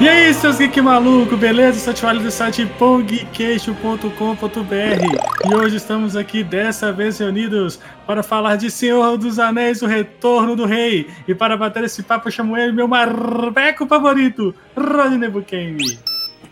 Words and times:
E 0.00 0.08
aí, 0.08 0.32
seus 0.32 0.58
geek 0.58 0.80
maluco, 0.80 1.36
beleza? 1.36 1.92
Sou 1.92 2.10
o 2.10 2.18
do 2.20 2.30
site 2.30 2.64
pongqueixo.com.br 2.78 5.50
e 5.50 5.54
hoje 5.54 5.74
estamos 5.74 6.14
aqui 6.14 6.44
dessa 6.44 6.92
vez 6.92 7.18
reunidos 7.18 7.80
para 8.06 8.22
falar 8.22 8.54
de 8.54 8.70
Senhor 8.70 9.18
dos 9.18 9.40
Anéis, 9.40 9.82
o 9.82 9.86
Retorno 9.86 10.54
do 10.54 10.66
Rei. 10.66 11.10
E 11.26 11.34
para 11.34 11.56
bater 11.56 11.82
esse 11.82 12.04
papo, 12.04 12.28
eu 12.28 12.32
chamo 12.32 12.56
ele, 12.56 12.70
meu 12.70 12.86
marbeco 12.86 13.88
favorito, 13.88 14.54
Rodney 14.76 15.28
Buchanan. 15.28 15.98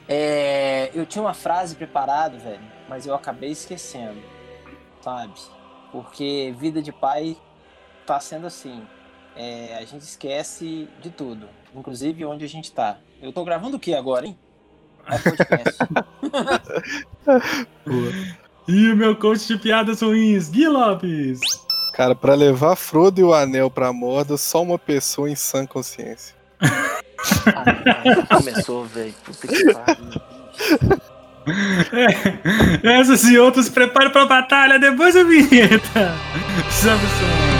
É, 0.09 0.91
eu 0.93 1.07
tinha 1.07 1.23
uma 1.23 1.35
frase 1.35 1.77
preparada, 1.77 2.37
velho, 2.37 2.59
mas 2.89 3.07
eu 3.07 3.15
acabei 3.15 3.53
esquecendo, 3.53 4.19
sabe? 5.01 5.35
Porque 5.93 6.53
vida 6.59 6.83
de 6.83 6.91
pai 6.91 7.37
tá 8.05 8.19
sendo 8.19 8.49
assim. 8.49 8.83
É, 9.37 9.79
a 9.79 9.85
gente 9.85 10.03
esquece 10.03 10.89
de 11.01 11.11
tudo, 11.11 11.49
inclusive 11.73 12.25
onde 12.25 12.45
a 12.45 12.49
gente 12.49 12.73
tá. 12.73 12.99
Eu 13.21 13.33
tô 13.33 13.45
gravando 13.45 13.77
o 13.77 13.81
que 13.81 13.95
agora, 13.95 14.27
hein? 14.27 14.39
É 15.09 15.19
podcast. 15.19 15.79
e 18.69 18.91
o 18.91 18.97
meu 18.97 19.17
coach 19.17 19.47
de 19.47 19.57
piadas 19.59 20.01
ruins, 20.03 20.49
Gui 20.49 20.67
Lopes. 20.69 21.41
Cara, 21.95 22.15
para 22.15 22.35
levar 22.35 22.77
Frodo 22.77 23.21
e 23.21 23.25
o 23.25 23.33
anel 23.33 23.71
pra 23.71 23.93
Morda, 23.93 24.37
só 24.37 24.63
uma 24.63 24.79
pessoa 24.79 25.31
em 25.31 25.35
sã 25.35 25.65
consciência. 25.65 26.35
ah, 26.61 28.37
começou, 28.37 28.85
velho. 28.85 29.15
Puta 29.25 29.49
que 29.49 29.73
pariu. 29.73 30.21
É, 32.83 33.01
essas 33.01 33.25
e 33.25 33.39
outras, 33.39 33.69
prepare 33.69 34.11
pra 34.11 34.27
batalha 34.27 34.79
depois 34.79 35.15
da 35.15 35.23
vinheta. 35.23 36.15
Sabe. 36.71 37.56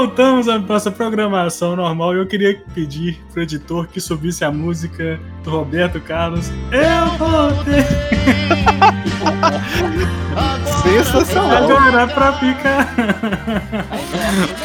Voltamos 0.00 0.48
à 0.48 0.58
nossa 0.58 0.90
programação 0.90 1.76
normal 1.76 2.14
e 2.14 2.18
eu 2.20 2.26
queria 2.26 2.58
pedir 2.74 3.22
pro 3.30 3.42
editor 3.42 3.86
que 3.86 4.00
subisse 4.00 4.42
a 4.42 4.50
música 4.50 5.20
do 5.44 5.50
Roberto 5.50 6.00
Carlos. 6.00 6.48
Eu 6.72 7.18
voltei! 7.18 7.82
Sensacional! 10.82 11.64
Agora 11.64 12.08
pra 12.08 12.32
ficar! 12.32 12.94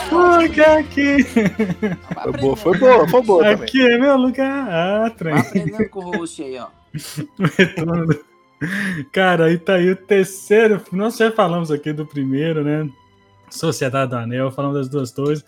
Porque 0.10 0.62
aqui! 0.62 1.26
Foi 2.24 2.32
boa, 2.40 2.56
foi 2.56 2.78
boa, 2.78 3.08
foi 3.10 3.22
boa 3.22 3.50
Aqui 3.50 3.80
também. 3.80 3.94
é 3.94 3.98
meu 3.98 4.16
lugar! 4.16 4.70
Ah, 4.70 5.10
trem! 5.10 5.38
Aprendendo 5.38 5.90
com 5.90 6.00
o 6.00 6.18
host 6.18 6.44
aí, 6.44 6.58
ó. 6.58 6.68
Retorno. 7.58 8.20
Cara, 9.12 9.48
aí 9.48 9.58
tá 9.58 9.74
aí 9.74 9.92
o 9.92 9.98
terceiro. 9.98 10.82
Nós 10.94 11.18
já 11.18 11.30
falamos 11.30 11.72
aqui 11.72 11.92
do 11.92 12.06
primeiro, 12.06 12.64
né? 12.64 12.90
Sociedade 13.58 14.12
do 14.12 14.18
Anel, 14.18 14.52
falando 14.52 14.76
das 14.76 14.90
duas 14.90 15.12
torres. 15.12 15.44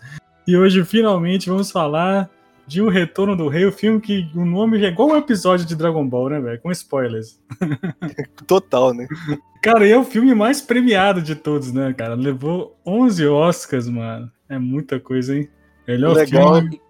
E 0.46 0.56
hoje, 0.56 0.84
finalmente, 0.84 1.48
vamos 1.48 1.70
falar 1.70 2.30
de 2.66 2.82
O 2.82 2.88
Retorno 2.88 3.34
do 3.34 3.48
Rei, 3.48 3.64
o 3.64 3.72
filme 3.72 3.98
que 3.98 4.30
o 4.34 4.44
nome 4.44 4.84
é 4.84 4.88
igual 4.88 5.08
um 5.08 5.16
episódio 5.16 5.64
de 5.64 5.74
Dragon 5.74 6.06
Ball, 6.06 6.28
né, 6.28 6.40
velho? 6.40 6.60
Com 6.60 6.70
spoilers. 6.70 7.40
Total, 8.46 8.92
né? 8.92 9.08
Cara, 9.62 9.86
e 9.86 9.90
é 9.90 9.98
o 9.98 10.04
filme 10.04 10.34
mais 10.34 10.60
premiado 10.60 11.22
de 11.22 11.34
todos, 11.34 11.72
né, 11.72 11.94
cara? 11.94 12.14
Levou 12.14 12.78
11 12.84 13.26
Oscars, 13.26 13.88
mano. 13.88 14.30
É 14.48 14.58
muita 14.58 15.00
coisa, 15.00 15.34
hein? 15.34 15.48
Melhor 15.86 16.14
legal, 16.14 16.56
filme. 16.56 16.80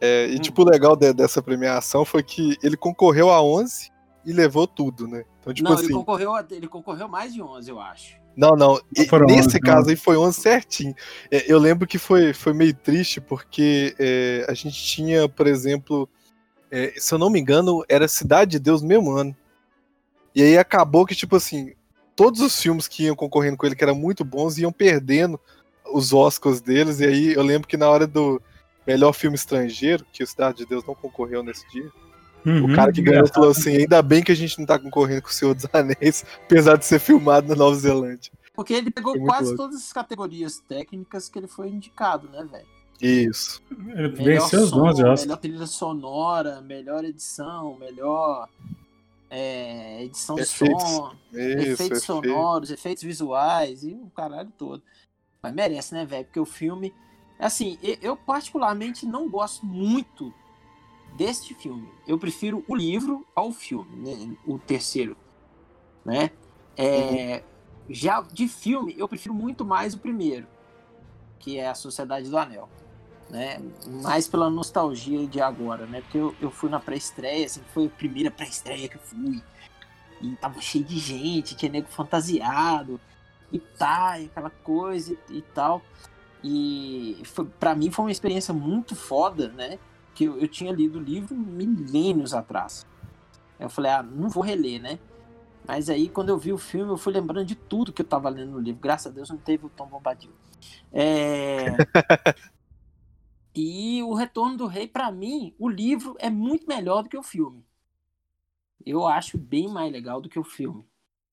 É, 0.00 0.28
e, 0.28 0.38
tipo, 0.38 0.62
o 0.62 0.70
legal 0.70 0.94
de, 0.94 1.12
dessa 1.12 1.42
premiação 1.42 2.04
foi 2.04 2.22
que 2.22 2.56
ele 2.62 2.76
concorreu 2.76 3.30
a 3.30 3.42
11 3.42 3.90
e 4.24 4.32
levou 4.32 4.66
tudo, 4.66 5.08
né? 5.08 5.24
Então, 5.40 5.52
tipo 5.52 5.68
Não, 5.68 5.76
assim... 5.76 5.86
ele, 5.86 5.94
concorreu 5.94 6.34
a, 6.34 6.44
ele 6.50 6.68
concorreu 6.68 7.08
mais 7.08 7.34
de 7.34 7.42
11, 7.42 7.70
eu 7.70 7.80
acho. 7.80 8.16
Não, 8.36 8.54
não. 8.54 8.78
nesse 9.26 9.58
caso 9.58 9.88
aí 9.88 9.96
foi 9.96 10.16
11 10.16 10.38
certinho. 10.38 10.94
É, 11.30 11.50
eu 11.50 11.58
lembro 11.58 11.86
que 11.86 11.96
foi, 11.96 12.34
foi 12.34 12.52
meio 12.52 12.74
triste 12.74 13.20
porque 13.20 13.94
é, 13.98 14.44
a 14.46 14.52
gente 14.52 14.76
tinha, 14.76 15.26
por 15.26 15.46
exemplo, 15.46 16.06
é, 16.70 16.92
se 16.96 17.14
eu 17.14 17.18
não 17.18 17.30
me 17.30 17.40
engano, 17.40 17.82
era 17.88 18.06
Cidade 18.06 18.52
de 18.52 18.58
Deus 18.58 18.82
mesmo 18.82 19.10
ano. 19.12 19.34
E 20.34 20.42
aí 20.42 20.58
acabou 20.58 21.06
que, 21.06 21.14
tipo 21.14 21.34
assim, 21.36 21.72
todos 22.14 22.42
os 22.42 22.60
filmes 22.60 22.86
que 22.86 23.04
iam 23.04 23.16
concorrendo 23.16 23.56
com 23.56 23.64
ele, 23.64 23.74
que 23.74 23.82
eram 23.82 23.94
muito 23.94 24.22
bons, 24.22 24.58
iam 24.58 24.70
perdendo 24.70 25.40
os 25.90 26.12
Oscars 26.12 26.60
deles. 26.60 27.00
E 27.00 27.06
aí 27.06 27.32
eu 27.32 27.42
lembro 27.42 27.66
que 27.66 27.76
na 27.78 27.88
hora 27.88 28.06
do 28.06 28.40
melhor 28.86 29.12
filme 29.14 29.34
estrangeiro, 29.34 30.04
que 30.12 30.22
o 30.22 30.26
Cidade 30.26 30.58
de 30.58 30.66
Deus 30.66 30.84
não 30.86 30.94
concorreu 30.94 31.42
nesse 31.42 31.66
dia, 31.70 31.90
Uhum, 32.46 32.72
o 32.72 32.76
cara 32.76 32.92
que 32.92 33.02
ganhou 33.02 33.26
falou 33.26 33.50
assim: 33.50 33.76
ainda 33.76 34.00
bem 34.00 34.22
que 34.22 34.30
a 34.30 34.36
gente 34.36 34.56
não 34.56 34.64
tá 34.64 34.78
concorrendo 34.78 35.22
com 35.22 35.28
o 35.28 35.32
Senhor 35.32 35.52
dos 35.52 35.66
Anéis, 35.72 36.24
apesar 36.46 36.76
de 36.76 36.84
ser 36.84 37.00
filmado 37.00 37.48
na 37.48 37.56
Nova 37.56 37.74
Zelândia. 37.74 38.30
Porque 38.54 38.72
ele 38.72 38.90
pegou 38.90 39.18
quase 39.20 39.48
louco. 39.48 39.64
todas 39.64 39.82
as 39.82 39.92
categorias 39.92 40.60
técnicas 40.60 41.28
que 41.28 41.38
ele 41.38 41.48
foi 41.48 41.68
indicado, 41.68 42.28
né, 42.28 42.46
velho? 42.50 42.66
Isso. 43.02 43.60
Ele 43.70 44.08
venceu 44.08 44.62
os 44.62 44.72
11, 44.72 45.02
eu 45.02 45.10
acho. 45.10 45.22
Melhor 45.24 45.36
trilha 45.36 45.66
sonora, 45.66 46.60
melhor 46.62 47.04
edição, 47.04 47.76
melhor 47.78 48.48
é, 49.28 50.04
edição 50.04 50.38
efeitos. 50.38 50.84
de 50.84 50.90
som, 50.90 51.12
Isso, 51.32 51.72
efeitos 51.72 52.02
sonoros, 52.04 52.70
efeitos 52.70 53.02
visuais 53.02 53.82
e 53.82 53.92
o 53.92 54.10
caralho 54.14 54.52
todo. 54.56 54.82
Mas 55.42 55.52
merece, 55.52 55.92
né, 55.92 56.06
velho? 56.06 56.24
Porque 56.24 56.40
o 56.40 56.46
filme. 56.46 56.94
Assim, 57.38 57.76
eu 58.00 58.16
particularmente 58.16 59.04
não 59.04 59.28
gosto 59.28 59.66
muito 59.66 60.32
deste 61.16 61.54
filme. 61.54 61.88
Eu 62.06 62.18
prefiro 62.18 62.64
o 62.68 62.74
livro 62.74 63.26
ao 63.34 63.52
filme, 63.52 63.96
né? 63.96 64.36
o 64.46 64.58
terceiro, 64.58 65.16
né? 66.04 66.30
É, 66.76 67.36
uhum. 67.36 67.94
Já 67.94 68.20
de 68.20 68.48
filme, 68.48 68.94
eu 68.98 69.08
prefiro 69.08 69.34
muito 69.34 69.64
mais 69.64 69.94
o 69.94 69.98
primeiro, 69.98 70.46
que 71.38 71.58
é 71.58 71.68
a 71.68 71.74
Sociedade 71.74 72.28
do 72.28 72.36
Anel, 72.36 72.68
né? 73.30 73.60
Mais 74.02 74.28
pela 74.28 74.50
nostalgia 74.50 75.26
de 75.26 75.40
agora, 75.40 75.86
né? 75.86 76.00
Porque 76.02 76.18
eu, 76.18 76.34
eu 76.40 76.50
fui 76.50 76.68
na 76.68 76.80
pré-estreia, 76.80 77.46
assim, 77.46 77.62
foi 77.72 77.86
a 77.86 77.90
primeira 77.90 78.30
pré-estreia 78.30 78.88
que 78.88 78.96
eu 78.96 79.00
fui. 79.00 79.42
E 80.20 80.34
tava 80.36 80.60
cheio 80.60 80.84
de 80.84 80.98
gente, 80.98 81.54
tinha 81.54 81.70
nego 81.70 81.88
fantasiado 81.88 83.00
e 83.52 83.58
tá, 83.58 84.18
e 84.18 84.26
aquela 84.26 84.50
coisa 84.50 85.16
e, 85.30 85.38
e 85.38 85.42
tal. 85.42 85.82
E 86.42 87.22
foi, 87.24 87.44
pra 87.44 87.74
mim 87.74 87.90
foi 87.90 88.04
uma 88.04 88.10
experiência 88.10 88.52
muito 88.52 88.94
foda, 88.94 89.48
né? 89.48 89.78
Que 90.16 90.24
eu, 90.24 90.40
eu 90.40 90.48
tinha 90.48 90.72
lido 90.72 90.98
o 90.98 91.02
livro 91.02 91.36
milênios 91.36 92.32
atrás. 92.32 92.86
Eu 93.60 93.68
falei, 93.68 93.92
ah, 93.92 94.02
não 94.02 94.30
vou 94.30 94.42
reler, 94.42 94.80
né? 94.80 94.98
Mas 95.68 95.90
aí, 95.90 96.08
quando 96.08 96.30
eu 96.30 96.38
vi 96.38 96.52
o 96.52 96.58
filme, 96.58 96.90
eu 96.90 96.96
fui 96.96 97.12
lembrando 97.12 97.44
de 97.44 97.54
tudo 97.54 97.92
que 97.92 98.00
eu 98.00 98.06
tava 98.06 98.30
lendo 98.30 98.52
no 98.52 98.58
livro. 98.58 98.80
Graças 98.80 99.12
a 99.12 99.14
Deus 99.14 99.28
não 99.28 99.36
teve 99.36 99.66
o 99.66 99.68
Tom 99.68 99.86
Bombadil. 99.86 100.32
É... 100.90 101.66
e 103.54 104.02
o 104.02 104.14
Retorno 104.14 104.56
do 104.56 104.66
Rei, 104.66 104.88
para 104.88 105.10
mim, 105.12 105.54
o 105.58 105.68
livro 105.68 106.16
é 106.18 106.30
muito 106.30 106.66
melhor 106.66 107.02
do 107.02 107.10
que 107.10 107.16
o 107.18 107.22
filme. 107.22 107.62
Eu 108.84 109.06
acho 109.06 109.36
bem 109.36 109.68
mais 109.68 109.92
legal 109.92 110.20
do 110.20 110.28
que 110.28 110.38
o 110.38 110.44
filme. 110.44 110.84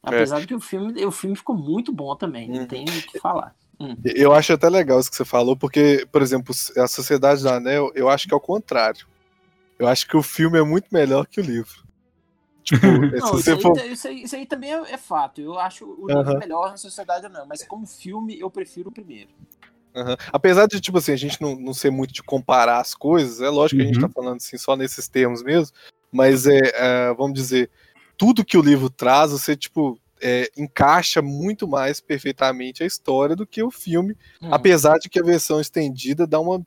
Apesar 0.01 0.37
é. 0.37 0.41
de 0.41 0.47
que 0.47 0.55
o 0.55 0.59
filme, 0.59 1.05
o 1.05 1.11
filme 1.11 1.35
ficou 1.35 1.55
muito 1.55 1.93
bom 1.93 2.13
também, 2.15 2.49
não 2.49 2.61
uhum. 2.61 2.67
tem 2.67 2.83
o 2.83 3.01
que 3.03 3.19
falar. 3.19 3.55
Hum. 3.79 3.95
Eu 4.03 4.33
acho 4.33 4.53
até 4.53 4.69
legal 4.69 4.99
isso 4.99 5.09
que 5.09 5.17
você 5.17 5.25
falou, 5.25 5.57
porque, 5.57 6.07
por 6.11 6.21
exemplo, 6.21 6.53
a 6.77 6.87
Sociedade 6.87 7.41
do 7.41 7.49
Anel, 7.49 7.91
eu 7.95 8.09
acho 8.09 8.27
que 8.27 8.33
é 8.33 8.37
o 8.37 8.41
contrário. 8.41 9.07
Eu 9.77 9.87
acho 9.87 10.07
que 10.07 10.15
o 10.15 10.23
filme 10.23 10.57
é 10.57 10.63
muito 10.63 10.87
melhor 10.91 11.25
que 11.25 11.41
o 11.41 11.43
livro. 11.43 11.83
Tipo, 12.63 12.85
não, 12.87 13.37
isso, 13.37 13.49
aí, 13.51 13.61
for... 13.61 13.77
isso, 13.77 14.07
aí, 14.07 14.23
isso, 14.23 14.35
aí, 14.35 14.45
também 14.45 14.73
é, 14.73 14.93
é, 14.93 14.97
fato. 14.97 15.41
Eu 15.41 15.59
acho 15.59 15.85
o 15.85 16.07
livro 16.07 16.39
melhor 16.39 16.71
na 16.71 16.77
Sociedade 16.77 17.21
do 17.21 17.27
Anel, 17.27 17.45
mas 17.45 17.63
como 17.63 17.85
filme, 17.85 18.39
eu 18.39 18.49
prefiro 18.49 18.89
o 18.89 18.93
primeiro. 18.93 19.29
Uhum. 19.95 20.15
Apesar 20.31 20.65
de, 20.67 20.79
tipo 20.79 20.97
assim, 20.97 21.11
a 21.11 21.17
gente 21.17 21.41
não, 21.41 21.55
não 21.55 21.73
ser 21.73 21.91
muito 21.91 22.13
de 22.13 22.23
comparar 22.23 22.79
as 22.79 22.95
coisas, 22.95 23.41
é 23.41 23.49
lógico 23.49 23.79
uhum. 23.79 23.85
que 23.85 23.91
a 23.91 23.93
gente 23.93 24.01
tá 24.01 24.07
uhum. 24.07 24.13
falando 24.13 24.37
assim 24.37 24.57
só 24.57 24.75
nesses 24.75 25.07
termos 25.07 25.43
mesmo, 25.43 25.75
mas 26.11 26.47
é, 26.47 26.59
é, 26.73 27.13
vamos 27.13 27.33
dizer, 27.33 27.69
tudo 28.17 28.45
que 28.45 28.57
o 28.57 28.61
livro 28.61 28.89
traz, 28.89 29.31
você, 29.31 29.55
tipo, 29.55 29.99
é, 30.23 30.49
encaixa 30.57 31.21
muito 31.21 31.67
mais 31.67 31.99
perfeitamente 31.99 32.81
a 32.81 32.85
história 32.85 33.35
do 33.35 33.45
que 33.45 33.61
o 33.61 33.69
filme, 33.69 34.15
hum. 34.41 34.49
apesar 34.51 34.97
de 34.97 35.09
que 35.09 35.19
a 35.19 35.23
versão 35.23 35.59
estendida 35.59 36.25
dá 36.25 36.39
uma, 36.39 36.65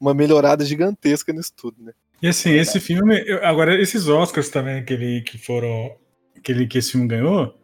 uma 0.00 0.14
melhorada 0.14 0.64
gigantesca 0.64 1.32
nisso 1.32 1.52
tudo, 1.54 1.76
né? 1.82 1.92
E 2.20 2.26
assim, 2.26 2.54
esse 2.54 2.80
filme, 2.80 3.16
agora 3.42 3.80
esses 3.80 4.08
Oscars 4.08 4.48
também 4.48 4.84
que 4.84 4.92
ele 4.92 5.20
que 5.20 5.38
foram 5.38 5.94
que 6.42 6.50
ele 6.50 6.66
que 6.66 6.78
esse 6.78 6.92
filme 6.92 7.06
ganhou, 7.06 7.54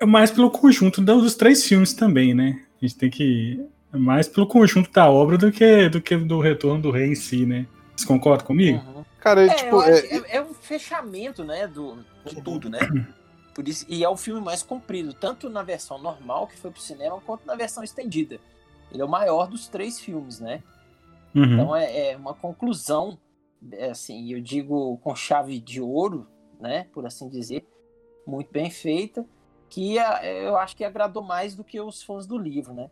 é 0.00 0.06
mais 0.06 0.30
pelo 0.30 0.50
conjunto 0.50 1.02
dos 1.02 1.34
três 1.34 1.66
filmes 1.66 1.92
também, 1.92 2.32
né? 2.32 2.62
A 2.80 2.86
gente 2.86 2.96
tem 2.96 3.10
que. 3.10 3.62
É 3.92 3.96
mais 3.96 4.26
pelo 4.26 4.46
conjunto 4.46 4.90
da 4.90 5.08
obra 5.08 5.36
do 5.36 5.52
que 5.52 5.88
do, 5.88 6.00
que 6.00 6.16
do 6.16 6.40
retorno 6.40 6.80
do 6.80 6.90
rei 6.90 7.08
em 7.08 7.14
si, 7.14 7.44
né? 7.44 7.66
Vocês 7.94 8.06
concordam 8.06 8.46
comigo? 8.46 8.78
Uhum. 8.78 9.04
Cara, 9.20 9.46
é, 9.46 9.54
tipo, 9.54 9.82
é... 9.82 9.98
é... 9.98 10.36
é 10.36 10.42
o 10.42 10.52
fechamento, 10.54 11.44
né, 11.44 11.66
do, 11.66 11.98
de 12.24 12.42
tudo, 12.42 12.68
né? 12.68 12.78
Por 13.54 13.68
isso, 13.68 13.86
e 13.88 14.02
é 14.02 14.08
o 14.08 14.16
filme 14.16 14.40
mais 14.40 14.62
comprido, 14.62 15.14
tanto 15.14 15.48
na 15.48 15.62
versão 15.62 15.96
normal 15.98 16.48
que 16.48 16.58
foi 16.58 16.70
pro 16.70 16.80
cinema, 16.80 17.20
quanto 17.24 17.46
na 17.46 17.54
versão 17.54 17.84
estendida. 17.84 18.40
Ele 18.90 19.00
é 19.00 19.04
o 19.04 19.08
maior 19.08 19.46
dos 19.48 19.68
três 19.68 20.00
filmes, 20.00 20.40
né? 20.40 20.62
Uhum. 21.34 21.44
Então 21.44 21.76
é, 21.76 22.10
é, 22.10 22.16
uma 22.16 22.34
conclusão, 22.34 23.16
é, 23.72 23.90
assim, 23.90 24.32
eu 24.32 24.40
digo 24.40 24.98
com 24.98 25.14
chave 25.14 25.58
de 25.60 25.80
ouro, 25.80 26.26
né? 26.60 26.86
Por 26.92 27.06
assim 27.06 27.28
dizer, 27.28 27.64
muito 28.26 28.50
bem 28.50 28.70
feita, 28.70 29.24
que 29.68 29.98
é, 29.98 30.48
eu 30.48 30.56
acho 30.56 30.76
que 30.76 30.84
agradou 30.84 31.22
mais 31.22 31.54
do 31.54 31.62
que 31.62 31.80
os 31.80 32.02
fãs 32.02 32.26
do 32.26 32.36
livro, 32.36 32.72
né? 32.72 32.90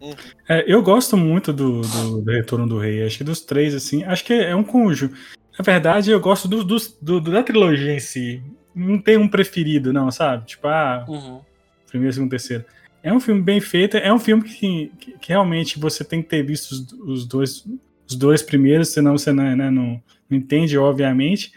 Uhum. 0.00 0.14
É, 0.48 0.64
eu 0.66 0.82
gosto 0.82 1.16
muito 1.16 1.52
do, 1.52 1.80
do, 1.80 2.20
do, 2.20 2.30
Retorno 2.30 2.66
do 2.66 2.78
Rei. 2.78 3.04
Acho 3.04 3.18
que 3.18 3.24
dos 3.24 3.40
três, 3.40 3.74
assim, 3.74 4.04
acho 4.04 4.24
que 4.24 4.32
é 4.32 4.54
um 4.54 4.64
conjunto. 4.64 5.16
Na 5.58 5.62
verdade, 5.64 6.10
eu 6.10 6.20
gosto 6.20 6.46
do, 6.46 6.62
do, 6.64 7.20
da 7.20 7.42
trilogia 7.42 7.94
em 7.94 8.00
si. 8.00 8.42
Não 8.76 8.98
tem 8.98 9.16
um 9.16 9.26
preferido, 9.26 9.90
não, 9.90 10.10
sabe? 10.10 10.44
Tipo, 10.44 10.68
ah, 10.68 11.06
uhum. 11.08 11.40
primeiro, 11.88 12.12
segundo, 12.12 12.28
terceiro. 12.28 12.62
É 13.02 13.10
um 13.10 13.18
filme 13.18 13.40
bem 13.40 13.58
feito, 13.58 13.96
é 13.96 14.12
um 14.12 14.18
filme 14.18 14.42
que, 14.42 14.92
que, 14.98 15.12
que 15.12 15.28
realmente 15.30 15.78
você 15.78 16.04
tem 16.04 16.22
que 16.22 16.28
ter 16.28 16.42
visto 16.42 16.72
os, 16.72 16.92
os, 16.92 17.26
dois, 17.26 17.64
os 18.06 18.14
dois 18.14 18.42
primeiros, 18.42 18.88
senão 18.88 19.16
você 19.16 19.32
não, 19.32 19.56
né, 19.56 19.70
não, 19.70 20.02
não 20.28 20.38
entende, 20.38 20.76
obviamente. 20.76 21.52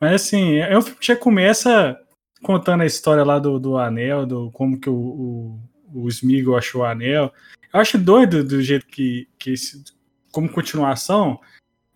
Mas 0.00 0.22
assim, 0.22 0.56
é 0.56 0.76
um 0.76 0.82
filme 0.82 0.98
que 0.98 1.06
já 1.06 1.14
começa 1.14 1.96
contando 2.42 2.82
a 2.82 2.86
história 2.86 3.22
lá 3.22 3.38
do, 3.38 3.60
do 3.60 3.76
anel, 3.76 4.26
do 4.26 4.50
como 4.50 4.80
que 4.80 4.90
o, 4.90 4.94
o, 4.94 5.60
o 5.92 6.08
Smeagol 6.08 6.56
achou 6.56 6.80
o 6.80 6.84
anel. 6.84 7.32
Eu 7.72 7.80
acho 7.80 7.98
doido 7.98 8.42
do 8.42 8.60
jeito 8.60 8.86
que, 8.86 9.28
que 9.38 9.54
como 10.32 10.48
continuação, 10.48 11.38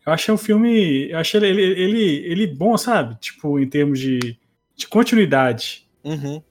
eu 0.05 0.12
achei 0.12 0.32
um 0.32 0.38
filme, 0.38 1.11
eu 1.11 1.19
achei 1.19 1.43
ele, 1.43 1.62
ele, 1.62 2.03
ele 2.26 2.47
bom, 2.47 2.76
sabe? 2.76 3.17
Tipo, 3.20 3.58
em 3.58 3.69
termos 3.69 3.99
de, 3.99 4.38
de 4.76 4.86
continuidade 4.88 5.88
uhum. 6.04 6.42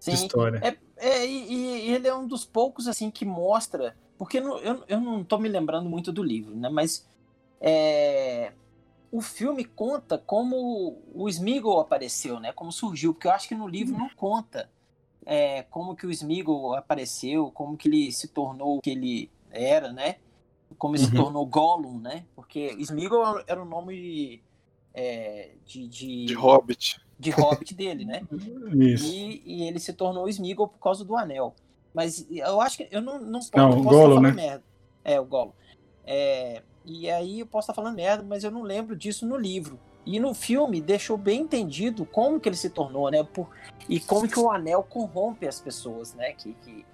de 0.00 0.14
história. 0.14 0.60
É, 0.62 0.76
é 0.96 1.26
e, 1.26 1.52
e, 1.52 1.94
ele 1.94 2.08
é 2.08 2.14
um 2.14 2.26
dos 2.26 2.44
poucos, 2.44 2.88
assim, 2.88 3.10
que 3.10 3.24
mostra, 3.24 3.96
porque 4.18 4.38
eu, 4.38 4.58
eu, 4.58 4.84
eu 4.88 5.00
não 5.00 5.24
tô 5.24 5.38
me 5.38 5.48
lembrando 5.48 5.88
muito 5.88 6.12
do 6.12 6.22
livro, 6.22 6.54
né? 6.54 6.68
Mas 6.68 7.08
é, 7.60 8.52
o 9.10 9.20
filme 9.20 9.64
conta 9.64 10.16
como 10.16 10.98
o 11.14 11.28
Smeagol 11.28 11.80
apareceu, 11.80 12.40
né? 12.40 12.50
Como 12.52 12.72
surgiu, 12.72 13.12
porque 13.12 13.28
eu 13.28 13.32
acho 13.32 13.46
que 13.46 13.54
no 13.54 13.68
livro 13.68 13.96
não 13.96 14.08
conta 14.10 14.70
é, 15.26 15.62
como 15.64 15.94
que 15.94 16.06
o 16.06 16.10
Smeagol 16.10 16.74
apareceu, 16.74 17.50
como 17.50 17.76
que 17.76 17.88
ele 17.88 18.10
se 18.10 18.28
tornou 18.28 18.78
o 18.78 18.80
que 18.80 18.90
ele 18.90 19.30
era, 19.50 19.92
né? 19.92 20.16
Como 20.78 20.96
ele 20.96 21.04
uhum. 21.04 21.10
se 21.10 21.14
tornou 21.16 21.46
Gollum, 21.46 21.98
né? 22.00 22.24
Porque 22.34 22.74
Smeagol 22.78 23.42
era 23.46 23.62
o 23.62 23.66
nome 23.66 24.42
é, 24.94 25.50
de, 25.66 25.86
de, 25.86 26.24
de 26.24 26.34
Hobbit. 26.34 27.01
De 27.18 27.30
Hobbit 27.30 27.74
dele, 27.74 28.04
né? 28.04 28.22
Isso. 28.74 29.06
E, 29.06 29.42
e, 29.44 29.68
ele 29.68 29.78
se 29.78 29.92
tornou 29.92 30.28
Smeagol 30.28 30.68
por 30.68 30.78
causa 30.78 31.04
do 31.04 31.16
anel. 31.16 31.54
Mas 31.94 32.26
eu 32.30 32.60
acho 32.60 32.78
que 32.78 32.88
eu 32.90 33.02
não, 33.02 33.20
não, 33.20 33.40
posso 33.40 33.82
Gollum, 33.82 34.20
né? 34.20 34.32
merda. 34.32 34.64
É, 35.04 35.20
o 35.20 35.24
Gollum. 35.24 35.52
É, 36.04 36.62
e 36.84 37.10
aí 37.10 37.40
eu 37.40 37.46
posso 37.46 37.66
estar 37.66 37.74
falando 37.74 37.94
merda, 37.94 38.24
mas 38.24 38.42
eu 38.42 38.50
não 38.50 38.62
lembro 38.62 38.96
disso 38.96 39.26
no 39.26 39.36
livro. 39.36 39.78
E 40.04 40.18
no 40.18 40.34
filme 40.34 40.80
deixou 40.80 41.16
bem 41.16 41.42
entendido 41.42 42.04
como 42.04 42.40
que 42.40 42.48
ele 42.48 42.56
se 42.56 42.70
tornou, 42.70 43.08
né? 43.10 43.22
Por, 43.22 43.48
e 43.88 44.00
como 44.00 44.26
que 44.26 44.38
o 44.38 44.50
anel 44.50 44.82
corrompe 44.82 45.46
as 45.46 45.60
pessoas, 45.60 46.14
né? 46.14 46.32
Que, 46.32 46.54
que, 46.54 46.84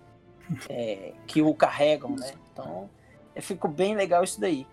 é, 0.69 1.13
que 1.27 1.41
o 1.41 1.55
carregam, 1.55 2.11
né? 2.17 2.33
Então 2.53 2.91
ficou 3.41 3.71
bem 3.71 3.95
legal 3.95 4.23
isso 4.25 4.41
daí. 4.41 4.67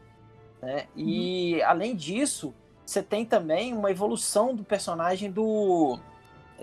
Né? 0.61 0.87
E 0.95 1.55
uhum. 1.55 1.65
além 1.65 1.95
disso, 1.95 2.53
você 2.85 3.01
tem 3.01 3.25
também 3.25 3.73
uma 3.73 3.89
evolução 3.89 4.55
do 4.55 4.63
personagem 4.63 5.31
do 5.31 5.99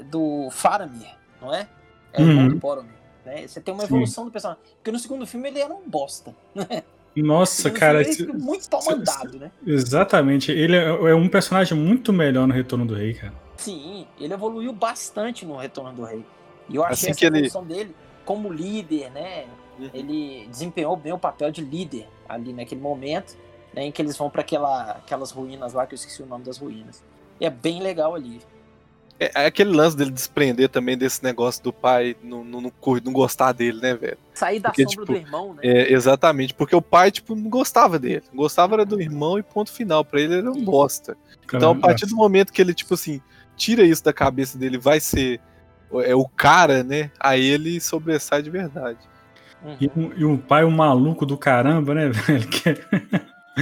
do 0.05 0.49
Faramir, 0.51 1.15
não 1.41 1.55
é? 1.55 1.69
É 2.13 2.23
uhum. 2.23 2.49
o 2.49 2.57
Boromir. 2.57 3.03
Né? 3.25 3.47
Você 3.47 3.61
tem 3.61 3.73
uma 3.73 3.85
evolução 3.85 4.25
Sim. 4.25 4.31
do 4.31 4.33
personagem. 4.33 4.63
Porque 4.77 4.91
no 4.91 4.99
segundo 4.99 5.27
filme 5.27 5.49
ele 5.49 5.61
era 5.61 5.73
um 5.73 5.89
bosta. 5.89 6.35
Né? 6.55 6.83
Nossa, 7.15 7.71
cara. 7.71 8.01
Esse, 8.01 8.27
muito 8.27 8.69
pau 8.69 8.83
mandado, 8.85 9.39
né? 9.39 9.51
Exatamente. 9.67 10.51
Ele 10.51 10.77
é, 10.77 10.87
é, 10.87 11.15
um 11.15 11.29
personagem 11.29 11.77
muito 11.77 12.13
melhor 12.13 12.47
no 12.47 12.55
Retorno 12.55 12.87
do 12.87 12.95
Rei, 12.95 13.15
cara. 13.15 13.35
Sim, 13.57 14.07
ele 14.19 14.33
evoluiu 14.33 14.73
bastante 14.73 15.45
no 15.45 15.57
Retorno 15.57 15.93
do 15.93 16.05
Rei. 16.05 16.25
E 16.69 16.77
eu 16.77 16.85
achei 16.85 17.11
assim 17.11 17.27
essa 17.27 17.37
evolução 17.37 17.63
ele... 17.69 17.75
dele 17.75 17.97
como 18.25 18.51
líder, 18.51 19.11
né? 19.11 19.45
Uhum. 19.79 19.91
Ele 19.93 20.47
desempenhou 20.49 20.97
bem 20.97 21.13
o 21.13 21.19
papel 21.19 21.51
de 21.51 21.63
líder 21.63 22.09
ali 22.29 22.53
naquele 22.53 22.81
momento, 22.81 23.37
né, 23.75 23.85
em 23.85 23.93
que 23.93 24.01
eles 24.01 24.17
vão 24.17 24.31
para 24.31 24.43
aquela, 24.43 24.93
aquelas 24.93 25.31
ruínas 25.31 25.73
lá, 25.73 25.87
que 25.87 25.95
eu 25.95 25.97
esqueci 25.97 26.23
o 26.23 26.27
nome 26.27 26.45
das 26.45 26.59
ruínas. 26.59 27.03
E 27.41 27.47
é 27.47 27.51
bem 27.51 27.83
legal 27.83 28.15
ali. 28.15 28.41
É, 29.19 29.31
é, 29.43 29.47
aquele 29.47 29.71
lance 29.71 29.97
dele 29.97 30.11
desprender 30.11 30.69
também 30.69 30.97
desse 30.97 31.23
negócio 31.23 31.63
do 31.63 31.73
pai 31.73 32.17
não, 32.23 32.43
não, 32.43 32.61
não, 32.61 32.73
não 33.05 33.13
gostar 33.13 33.53
dele, 33.53 33.81
né, 33.81 33.95
velho? 33.95 34.19
Sair 34.35 34.59
da 34.59 34.71
porque, 34.71 34.83
sombra 34.83 35.05
tipo, 35.05 35.13
do 35.13 35.17
irmão, 35.17 35.55
né? 35.55 35.61
É, 35.63 35.93
exatamente, 35.93 36.55
porque 36.55 36.75
o 36.75 36.83
pai, 36.83 37.11
tipo, 37.11 37.35
não 37.35 37.49
gostava 37.49 37.99
dele. 37.99 38.25
Não 38.31 38.39
gostava 38.39 38.75
era 38.75 38.85
do 38.85 39.01
irmão 39.01 39.39
e 39.39 39.43
ponto 39.43 39.71
final. 39.71 40.05
Pra 40.05 40.21
ele 40.21 40.39
era 40.39 40.51
um 40.51 40.65
bosta. 40.65 41.17
Então, 41.45 41.73
a 41.73 41.75
partir 41.77 42.07
do 42.07 42.17
momento 42.17 42.53
que 42.53 42.61
ele, 42.61 42.75
tipo 42.75 42.95
assim, 42.95 43.21
tira 43.57 43.85
isso 43.85 44.03
da 44.03 44.13
cabeça 44.13 44.59
dele, 44.59 44.79
vai 44.79 44.99
ser 44.99 45.41
é 46.01 46.15
o 46.15 46.27
cara, 46.27 46.83
né? 46.83 47.11
Aí 47.21 47.45
ele 47.45 47.81
sobressai 47.81 48.43
de 48.43 48.49
verdade. 48.49 48.99
Uhum. 49.63 49.77
E, 49.81 49.91
um, 49.95 50.13
e 50.17 50.25
um 50.25 50.37
pai 50.39 50.65
um 50.65 50.71
maluco 50.71 51.27
do 51.27 51.37
caramba, 51.37 51.95
né, 51.95 52.09
velho? 52.11 52.49
Que... 52.49 52.75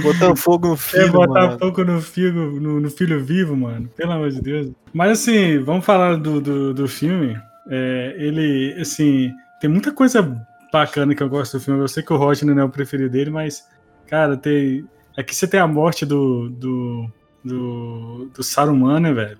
Botar 0.01 0.35
fogo 0.35 0.69
no 0.69 0.77
filho. 0.77 1.03
É, 1.03 1.09
botar 1.09 1.47
mano. 1.47 1.59
fogo 1.59 1.83
no 1.83 2.01
filho, 2.01 2.59
no, 2.59 2.79
no, 2.79 2.89
filho 2.89 3.23
vivo, 3.23 3.55
mano. 3.57 3.89
Pelo 3.89 4.13
amor 4.13 4.29
de 4.29 4.41
Deus. 4.41 4.71
Mas 4.93 5.19
assim, 5.19 5.59
vamos 5.59 5.85
falar 5.85 6.15
do, 6.15 6.39
do, 6.39 6.73
do 6.73 6.87
filme. 6.87 7.37
É, 7.67 8.15
ele, 8.17 8.75
assim, 8.79 9.33
tem 9.59 9.69
muita 9.69 9.91
coisa 9.91 10.47
bacana 10.71 11.13
que 11.13 11.21
eu 11.21 11.29
gosto 11.29 11.57
do 11.57 11.63
filme. 11.63 11.81
Eu 11.81 11.87
sei 11.87 12.01
que 12.01 12.13
o 12.13 12.17
Rodney 12.17 12.53
não 12.53 12.61
é 12.61 12.65
o 12.65 12.69
preferido 12.69 13.09
dele, 13.09 13.29
mas, 13.29 13.67
cara, 14.07 14.37
tem. 14.37 14.87
Aqui 15.17 15.35
você 15.35 15.47
tem 15.47 15.59
a 15.59 15.67
morte 15.67 16.05
do. 16.05 16.49
do. 16.49 17.11
do, 17.43 18.29
do 18.33 18.43
Saruman, 18.43 19.01
né, 19.01 19.13
velho? 19.13 19.37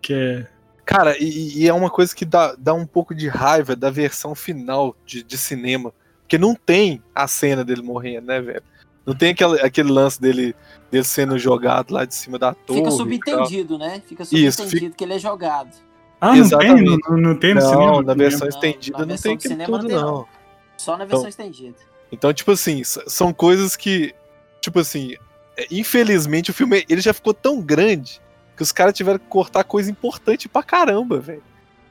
Que 0.00 0.14
é. 0.14 0.46
Cara, 0.86 1.16
e, 1.18 1.60
e, 1.60 1.68
é 1.68 1.72
uma 1.72 1.90
coisa 1.90 2.14
que 2.16 2.24
dá, 2.24 2.56
dá 2.58 2.74
um 2.74 2.86
pouco 2.86 3.14
de 3.14 3.28
raiva 3.28 3.76
da 3.76 3.90
versão 3.90 4.34
final 4.34 4.96
de, 5.06 5.22
de 5.22 5.38
cinema. 5.38 5.92
Porque 6.22 6.38
não 6.38 6.54
tem 6.54 7.02
a 7.14 7.28
cena 7.28 7.64
dele 7.64 7.82
morrendo, 7.82 8.26
né, 8.26 8.40
velho? 8.40 8.62
Não 9.04 9.14
tem 9.14 9.30
aquele, 9.30 9.60
aquele 9.60 9.90
lance 9.90 10.20
dele, 10.20 10.54
dele 10.90 11.04
sendo 11.04 11.38
jogado 11.38 11.92
lá 11.92 12.04
de 12.04 12.14
cima 12.14 12.38
da 12.38 12.54
torre. 12.54 12.80
Fica 12.80 12.90
subentendido, 12.90 13.78
né? 13.78 14.02
Fica 14.06 14.24
subentendido 14.24 14.86
Isso, 14.86 14.96
que 14.96 15.04
ele 15.04 15.14
é 15.14 15.18
jogado. 15.18 15.74
Ah, 16.20 16.36
não 16.36 16.48
tem, 16.48 16.84
não, 16.84 17.16
não, 17.16 17.34
tem 17.34 17.54
no 17.54 17.60
não, 17.62 17.70
cinema? 17.70 18.02
na 18.02 18.14
versão 18.14 18.46
estendida 18.46 18.98
não, 18.98 19.06
não 19.06 19.16
tem 19.16 19.34
aquilo 19.34 19.64
tudo, 19.64 19.88
não. 19.88 20.02
não. 20.02 20.28
Só 20.76 20.96
na 20.96 21.04
versão 21.04 21.20
então, 21.20 21.28
estendida. 21.28 21.76
Então, 22.12 22.32
tipo 22.32 22.50
assim, 22.50 22.82
são 22.84 23.32
coisas 23.32 23.74
que, 23.74 24.14
tipo 24.60 24.78
assim, 24.80 25.14
é, 25.56 25.66
infelizmente 25.70 26.50
o 26.50 26.54
filme 26.54 26.84
ele 26.88 27.00
já 27.00 27.14
ficou 27.14 27.32
tão 27.32 27.60
grande 27.60 28.20
que 28.54 28.62
os 28.62 28.72
caras 28.72 28.92
tiveram 28.92 29.18
que 29.18 29.26
cortar 29.26 29.64
coisa 29.64 29.90
importante 29.90 30.48
pra 30.48 30.62
caramba, 30.62 31.18
velho. 31.18 31.42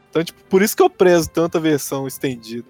Então, 0.10 0.24
tipo, 0.24 0.44
por 0.44 0.62
isso 0.62 0.76
que 0.76 0.84
eu 0.84 0.90
prezo 0.90 1.30
tanto 1.30 1.58
a 1.58 1.62
versão 1.62 2.08
estendida. 2.08 2.68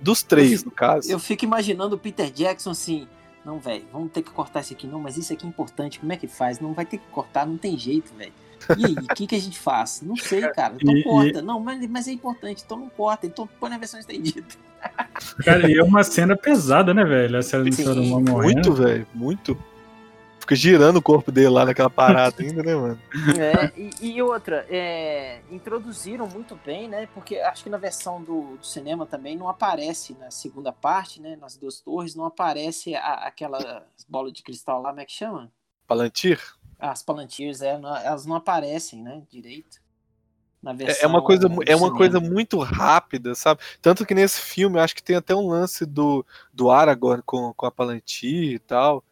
Dos 0.00 0.22
três, 0.22 0.58
fico, 0.58 0.70
no 0.70 0.70
caso. 0.70 1.10
Eu 1.10 1.18
fico 1.18 1.44
imaginando 1.44 1.96
o 1.96 1.98
Peter 1.98 2.30
Jackson 2.30 2.70
assim, 2.70 3.06
não, 3.44 3.58
velho, 3.58 3.84
vamos 3.92 4.10
ter 4.10 4.22
que 4.22 4.30
cortar 4.30 4.60
isso 4.60 4.72
aqui. 4.72 4.86
Não, 4.86 4.98
mas 4.98 5.18
isso 5.18 5.32
aqui 5.32 5.44
é 5.44 5.48
importante. 5.48 6.00
Como 6.00 6.12
é 6.12 6.16
que 6.16 6.26
faz? 6.26 6.60
Não 6.60 6.72
vai 6.72 6.86
ter 6.86 6.98
que 6.98 7.06
cortar, 7.08 7.46
não 7.46 7.58
tem 7.58 7.78
jeito, 7.78 8.12
velho. 8.14 8.32
E 8.78 8.86
aí, 8.86 8.92
o 8.94 9.14
que, 9.14 9.26
que 9.26 9.34
a 9.34 9.40
gente 9.40 9.58
faz? 9.58 10.00
Não 10.02 10.16
sei, 10.16 10.40
cara. 10.52 10.74
Então 10.80 10.96
e, 10.96 11.04
corta. 11.04 11.38
E... 11.40 11.42
Não, 11.42 11.60
mas, 11.60 11.86
mas 11.88 12.08
é 12.08 12.12
importante, 12.12 12.62
então 12.64 12.78
não 12.78 12.88
corta. 12.88 13.26
Então 13.26 13.46
põe 13.60 13.68
na 13.68 13.76
versão 13.76 14.00
estendida. 14.00 14.46
Cara, 15.44 15.70
e 15.70 15.78
é 15.78 15.82
uma 15.82 16.02
cena 16.02 16.36
pesada, 16.36 16.94
né, 16.94 17.04
velho? 17.04 17.38
A 17.38 17.42
cena 17.42 17.64
do 17.64 17.74
Saruman 17.74 18.20
morrendo. 18.20 18.54
Muito, 18.54 18.72
velho, 18.72 19.06
muito. 19.14 19.58
Fica 20.44 20.54
girando 20.54 20.98
o 20.98 21.02
corpo 21.02 21.32
dele 21.32 21.48
lá 21.48 21.64
naquela 21.64 21.88
parada 21.88 22.42
ainda, 22.42 22.62
né, 22.62 22.74
mano? 22.74 23.00
É, 23.40 23.72
e, 23.80 24.12
e 24.12 24.22
outra, 24.22 24.66
é, 24.68 25.40
introduziram 25.50 26.26
muito 26.28 26.54
bem, 26.66 26.86
né? 26.86 27.08
Porque 27.14 27.38
acho 27.38 27.64
que 27.64 27.70
na 27.70 27.78
versão 27.78 28.22
do, 28.22 28.58
do, 28.58 28.66
cinema 28.66 29.06
também 29.06 29.38
não 29.38 29.48
aparece 29.48 30.14
na 30.20 30.30
segunda 30.30 30.70
parte, 30.70 31.18
né? 31.18 31.34
Nas 31.36 31.56
duas 31.56 31.80
torres, 31.80 32.14
não 32.14 32.26
aparece 32.26 32.94
a, 32.94 33.26
aquela 33.26 33.86
bola 34.06 34.30
de 34.30 34.42
cristal 34.42 34.82
lá, 34.82 34.90
como 34.90 35.00
é 35.00 35.06
que 35.06 35.12
chama? 35.12 35.50
Palantir? 35.86 36.38
As 36.78 37.02
Palantirs, 37.02 37.62
é, 37.62 37.80
elas 38.04 38.26
não 38.26 38.36
aparecem, 38.36 39.02
né? 39.02 39.22
Direito. 39.30 39.80
é 41.00 41.06
uma 41.06 41.22
coisa, 41.22 41.48
é 41.66 41.74
uma 41.74 41.96
coisa 41.96 42.20
muito 42.20 42.58
rápida, 42.58 43.34
sabe? 43.34 43.62
Tanto 43.80 44.04
que 44.04 44.14
nesse 44.14 44.42
filme, 44.42 44.78
acho 44.78 44.94
que 44.94 45.02
tem 45.02 45.16
até 45.16 45.34
um 45.34 45.48
lance 45.48 45.86
do, 45.86 46.22
do 46.52 46.70
Aragorn 46.70 47.22
com, 47.24 47.54
com 47.54 47.64
a 47.64 47.70
Palantir 47.70 48.52
e 48.52 48.58
tal. 48.58 49.02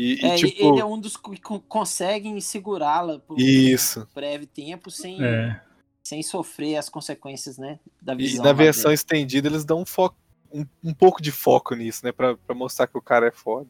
E, 0.00 0.18
é, 0.24 0.34
e, 0.34 0.38
tipo... 0.38 0.72
Ele 0.72 0.80
é 0.80 0.84
um 0.84 0.98
dos 0.98 1.14
que 1.14 1.38
conseguem 1.68 2.40
segurá-la 2.40 3.18
por 3.18 3.38
Isso. 3.38 4.00
um 4.00 4.14
breve 4.14 4.46
tempo 4.46 4.90
sem, 4.90 5.22
é. 5.22 5.60
sem 6.02 6.22
sofrer 6.22 6.76
as 6.76 6.88
consequências, 6.88 7.58
né, 7.58 7.78
da 8.00 8.14
visão. 8.14 8.42
E 8.42 8.48
na 8.48 8.54
versão 8.54 8.90
estendida 8.90 9.46
eles 9.46 9.62
dão 9.62 9.82
um 9.82 9.84
foco, 9.84 10.16
um, 10.50 10.64
um, 10.82 10.94
pouco 10.94 11.20
de 11.20 11.30
foco 11.30 11.74
nisso, 11.74 12.00
né, 12.02 12.12
pra, 12.12 12.34
pra 12.34 12.54
mostrar 12.54 12.86
que 12.86 12.96
o 12.96 13.02
cara 13.02 13.28
é 13.28 13.30
foda. 13.30 13.68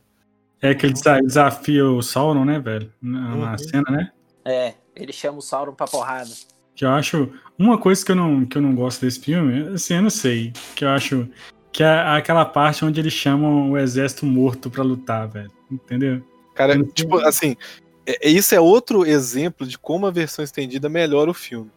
É 0.62 0.72
que 0.72 0.86
ele 0.86 0.94
desafia 0.94 1.84
o 1.84 2.00
Sauron, 2.00 2.44
né, 2.44 2.60
velho? 2.60 2.92
Na, 3.02 3.52
uhum. 3.52 3.58
cena, 3.58 3.90
né? 3.90 4.12
É, 4.44 4.74
ele 4.94 5.12
chama 5.12 5.38
o 5.38 5.42
Sauron 5.42 5.74
pra 5.74 5.88
porrada. 5.88 6.30
Que 6.76 6.84
eu 6.84 6.90
acho. 6.90 7.32
Uma 7.58 7.76
coisa 7.76 8.04
que 8.04 8.12
eu 8.12 8.16
não, 8.16 8.44
que 8.44 8.56
eu 8.56 8.62
não 8.62 8.74
gosto 8.74 9.00
desse 9.00 9.18
filme, 9.18 9.74
assim, 9.74 9.94
eu 9.94 10.02
não 10.02 10.10
sei. 10.10 10.52
Que 10.76 10.84
eu 10.84 10.90
acho. 10.90 11.28
Que 11.72 11.82
é 11.82 12.00
aquela 12.16 12.44
parte 12.44 12.84
onde 12.84 13.00
eles 13.00 13.12
chamam 13.12 13.70
o 13.70 13.78
exército 13.78 14.26
morto 14.26 14.70
pra 14.70 14.84
lutar, 14.84 15.26
velho. 15.26 15.50
Entendeu? 15.70 16.22
Cara, 16.54 16.82
tipo, 16.84 17.18
assim. 17.18 17.56
É, 18.06 18.28
isso 18.28 18.54
é 18.54 18.60
outro 18.60 19.06
exemplo 19.06 19.66
de 19.66 19.78
como 19.78 20.06
a 20.06 20.10
versão 20.10 20.44
estendida 20.44 20.88
melhora 20.88 21.30
o 21.30 21.34
filme. 21.34 21.70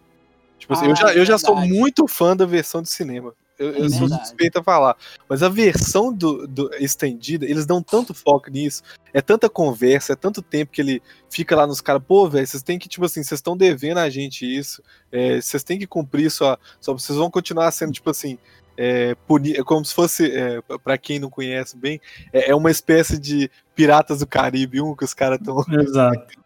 Tipo 0.57 0.73
assim, 0.73 0.85
ah, 0.85 0.89
eu 0.89 0.95
já, 0.95 1.11
é 1.11 1.19
eu 1.19 1.25
já 1.25 1.37
sou 1.37 1.55
muito 1.55 2.07
fã 2.07 2.35
da 2.35 2.45
versão 2.45 2.81
de 2.81 2.89
cinema. 2.89 3.33
Eu, 3.57 3.75
é 3.75 3.79
eu 3.81 3.89
sou 3.89 4.07
suspeito 4.07 4.59
a 4.59 4.63
falar. 4.63 4.95
Mas 5.27 5.43
a 5.43 5.49
versão 5.49 6.11
do, 6.11 6.47
do, 6.47 6.73
estendida, 6.75 7.45
eles 7.45 7.65
dão 7.65 7.81
tanto 7.81 8.13
foco 8.13 8.49
nisso. 8.49 8.81
É 9.13 9.21
tanta 9.21 9.49
conversa, 9.49 10.13
é 10.13 10.15
tanto 10.15 10.41
tempo 10.41 10.71
que 10.71 10.81
ele 10.81 11.01
fica 11.29 11.55
lá 11.55 11.67
nos 11.67 11.81
caras. 11.81 12.01
Pô, 12.07 12.27
velho, 12.29 12.47
vocês 12.47 12.63
têm 12.63 12.79
que, 12.79 12.89
tipo 12.89 13.05
assim, 13.05 13.23
vocês 13.23 13.39
estão 13.39 13.55
devendo 13.55 13.99
a 13.99 14.09
gente 14.09 14.45
isso. 14.45 14.81
É, 15.11 15.39
vocês 15.39 15.63
têm 15.63 15.77
que 15.77 15.87
cumprir 15.87 16.31
só. 16.31 16.57
só 16.79 16.93
vocês 16.93 17.17
vão 17.17 17.29
continuar 17.29 17.71
sendo, 17.71 17.91
tipo 17.91 18.09
assim. 18.09 18.37
É, 18.75 19.15
puni, 19.27 19.53
é 19.53 19.63
como 19.63 19.85
se 19.85 19.93
fosse, 19.93 20.31
é, 20.35 20.61
para 20.83 20.97
quem 20.97 21.19
não 21.19 21.29
conhece 21.29 21.77
bem, 21.77 22.01
é, 22.31 22.49
é, 22.49 22.55
uma 22.55 22.71
espécie 22.71 23.19
de 23.19 23.49
Piratas 23.75 24.19
do 24.19 24.27
Caribe, 24.27 24.81
um 24.81 24.95
que 24.95 25.05
os 25.05 25.13
caras 25.13 25.39
estão 25.39 25.63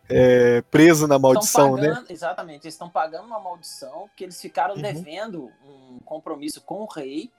é, 0.09 0.61
presos 0.63 1.07
na 1.07 1.17
maldição, 1.17 1.75
né? 1.75 1.87
pagando, 1.87 2.01
né? 2.01 2.07
Exatamente, 2.09 2.65
eles 2.65 2.73
estão 2.73 2.89
pagando 2.89 3.25
uma 3.25 3.39
maldição 3.39 4.09
que 4.15 4.23
eles 4.23 4.41
ficaram 4.41 4.75
uhum. 4.75 4.81
devendo 4.81 5.51
um 5.65 5.99
compromisso 6.03 6.61
com 6.61 6.81
o 6.81 6.85
rei, 6.85 7.31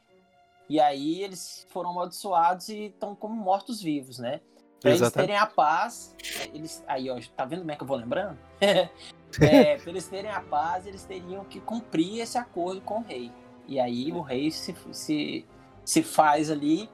e 0.69 0.81
aí 0.81 1.23
eles 1.23 1.67
foram 1.71 1.91
amaldiçoados 1.91 2.69
e 2.69 2.87
estão 2.87 3.15
como 3.15 3.35
mortos-vivos, 3.35 4.19
né? 4.19 4.41
Pra 4.81 4.93
eles 4.93 5.11
terem 5.11 5.37
a 5.37 5.47
paz, 5.47 6.15
eles, 6.55 6.85
aí 6.87 7.11
ó, 7.11 7.19
tá 7.37 7.45
vendo 7.45 7.61
como 7.61 7.73
é 7.73 7.77
que 7.77 7.83
eu 7.83 7.87
vou 7.87 7.97
lembrando? 7.97 8.39
é, 8.61 9.77
pra 9.77 9.91
eles 9.91 10.07
terem 10.07 10.31
a 10.31 10.41
paz, 10.41 10.87
eles 10.87 11.05
teriam 11.05 11.45
que 11.45 11.59
cumprir 11.61 12.21
esse 12.21 12.39
acordo 12.39 12.81
com 12.83 12.99
o 12.99 13.03
rei. 13.03 13.33
E 13.69 13.79
aí 13.79 14.11
o 14.11 14.23
rei 14.23 14.51
se, 14.51 14.75
se, 14.91 15.45
se 15.85 16.03
faz 16.03 16.51
ali, 16.51 16.89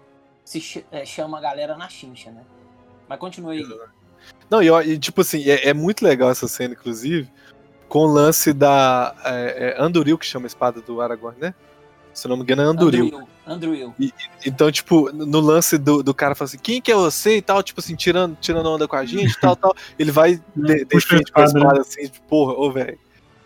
se 0.45 0.85
é, 0.91 1.07
chama 1.07 1.39
a 1.39 1.41
galera 1.41 1.77
na 1.77 1.89
chincha, 1.89 2.33
né? 2.33 2.43
Mas 3.09 3.19
continue 3.19 3.59
aí. 3.59 3.79
Não, 4.51 4.61
e, 4.63 4.69
e 4.93 4.99
tipo 4.99 5.21
assim, 5.21 5.49
é, 5.49 5.69
é, 5.69 5.73
muito 5.73 6.05
legal 6.05 6.31
essa 6.31 6.49
cena, 6.49 6.75
inclusive, 6.75 7.31
com 7.89 8.01
o 8.01 8.07
lance 8.07 8.53
da 8.53 9.15
é, 9.25 9.77
é 9.79 9.83
Anduril, 9.83 10.19
que 10.19 10.27
chama 10.27 10.47
a 10.47 10.49
espada 10.49 10.81
do 10.81 11.01
Aragorn, 11.01 11.39
né? 11.41 11.55
Se 12.13 12.29
não 12.29 12.37
me 12.37 12.43
engano, 12.43 12.63
é 12.63 12.65
Anduril. 12.65 13.07
Anduril. 13.07 13.29
Anduril. 13.47 13.95
E, 13.99 14.13
então, 14.47 14.71
tipo, 14.71 15.13
no 15.13 15.41
lance 15.41 15.77
do, 15.77 16.03
do 16.03 16.15
cara 16.15 16.35
fala 16.35 16.47
assim, 16.47 16.59
quem 16.59 16.81
que 16.81 16.91
é 16.91 16.95
você 16.95 17.37
e 17.37 17.43
tal, 17.43 17.63
tipo 17.63 17.81
assim, 17.81 17.95
tirando, 17.95 18.37
tirando 18.41 18.69
onda 18.69 18.89
com 18.89 18.97
a 18.97 19.05
gente 19.05 19.39
tal, 19.41 19.55
tal. 19.57 19.75
Ele 19.99 20.11
vai 20.11 20.41
de, 20.57 20.85
de 20.85 21.31
com 21.33 21.41
a 21.41 21.45
espada 21.45 21.81
assim, 21.81 22.09
tipo, 22.09 22.27
porra, 22.29 22.53
ô, 22.55 22.71
velho. 22.71 22.99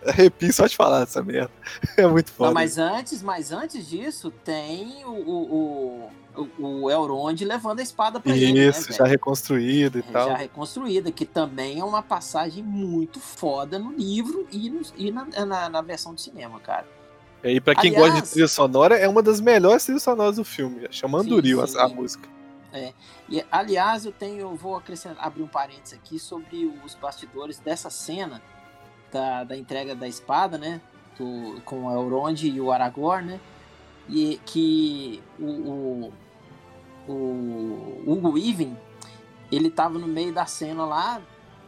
Arrepio 0.07 0.53
só 0.53 0.67
de 0.67 0.77
falar 0.77 1.01
dessa 1.01 1.23
merda. 1.23 1.51
É 1.97 2.07
muito 2.07 2.31
foda. 2.31 2.51
Não, 2.51 2.55
mas 2.55 2.79
antes, 2.79 3.23
mas 3.23 3.51
antes 3.51 3.89
disso, 3.89 4.31
tem 4.45 5.05
o, 5.05 5.11
o, 5.11 6.11
o, 6.37 6.83
o 6.85 6.91
Elrond 6.91 7.45
levando 7.45 7.81
a 7.81 7.83
espada 7.83 8.21
pra 8.21 8.35
Isso, 8.35 8.45
ele. 8.45 8.69
Isso, 8.69 8.91
né, 8.91 8.97
já 8.97 9.05
reconstruída 9.05 9.99
e 9.99 10.01
é, 10.01 10.13
tal. 10.13 10.29
Já 10.29 10.37
reconstruída, 10.37 11.11
que 11.11 11.25
também 11.25 11.81
é 11.81 11.85
uma 11.85 12.03
passagem 12.03 12.63
muito 12.63 13.19
foda 13.19 13.79
no 13.79 13.93
livro 13.93 14.47
e, 14.53 14.71
no, 14.71 14.83
e 14.97 15.11
na, 15.11 15.25
na, 15.45 15.69
na, 15.69 15.83
versão 15.83 16.15
de 16.15 16.23
cinema, 16.23 16.61
cara. 16.61 16.87
E 17.43 17.61
pra 17.61 17.75
quem 17.75 17.91
Aliás, 17.91 18.13
gosta 18.13 18.27
de 18.27 18.31
trilha 18.33 18.49
sonora, 18.49 18.97
é 18.97 19.09
uma 19.09 19.23
das 19.23 19.41
melhores 19.41 19.85
trilhas 19.85 20.03
sonoras 20.03 20.37
do 20.37 20.45
filme. 20.45 20.87
Chama 20.91 21.19
Anduril 21.19 21.61
a, 21.61 21.85
a, 21.85 21.89
música. 21.89 22.29
É. 22.73 22.93
E, 23.29 23.45
aliás, 23.51 24.05
eu 24.05 24.13
tenho, 24.13 24.41
eu 24.41 24.55
vou 24.55 24.77
acrescentar, 24.77 25.25
abrir 25.25 25.43
um 25.43 25.49
parênteses 25.49 25.95
aqui 25.95 26.19
sobre 26.19 26.71
os 26.85 26.95
bastidores 26.95 27.59
dessa 27.59 27.91
cena 27.91 28.43
da, 29.13 29.45
da 29.45 29.57
entrega 29.57 29.95
da 29.95 30.07
espada, 30.07 30.59
né? 30.59 30.81
Do, 31.19 31.61
com 31.65 31.87
o 31.87 31.93
Elrond 31.93 32.43
e 32.45 32.61
o 32.61 32.71
Aragorn, 32.71 33.33
né? 33.33 33.41
E 34.09 34.41
que 34.47 35.23
o, 35.39 36.13
o, 37.07 37.13
o 37.13 38.05
Hugo 38.07 38.39
Even, 38.39 38.77
ele 39.51 39.71
tava 39.71 39.99
no 39.99 40.07
meio 40.07 40.33
da 40.33 40.47
cena 40.47 40.85
lá 40.85 41.21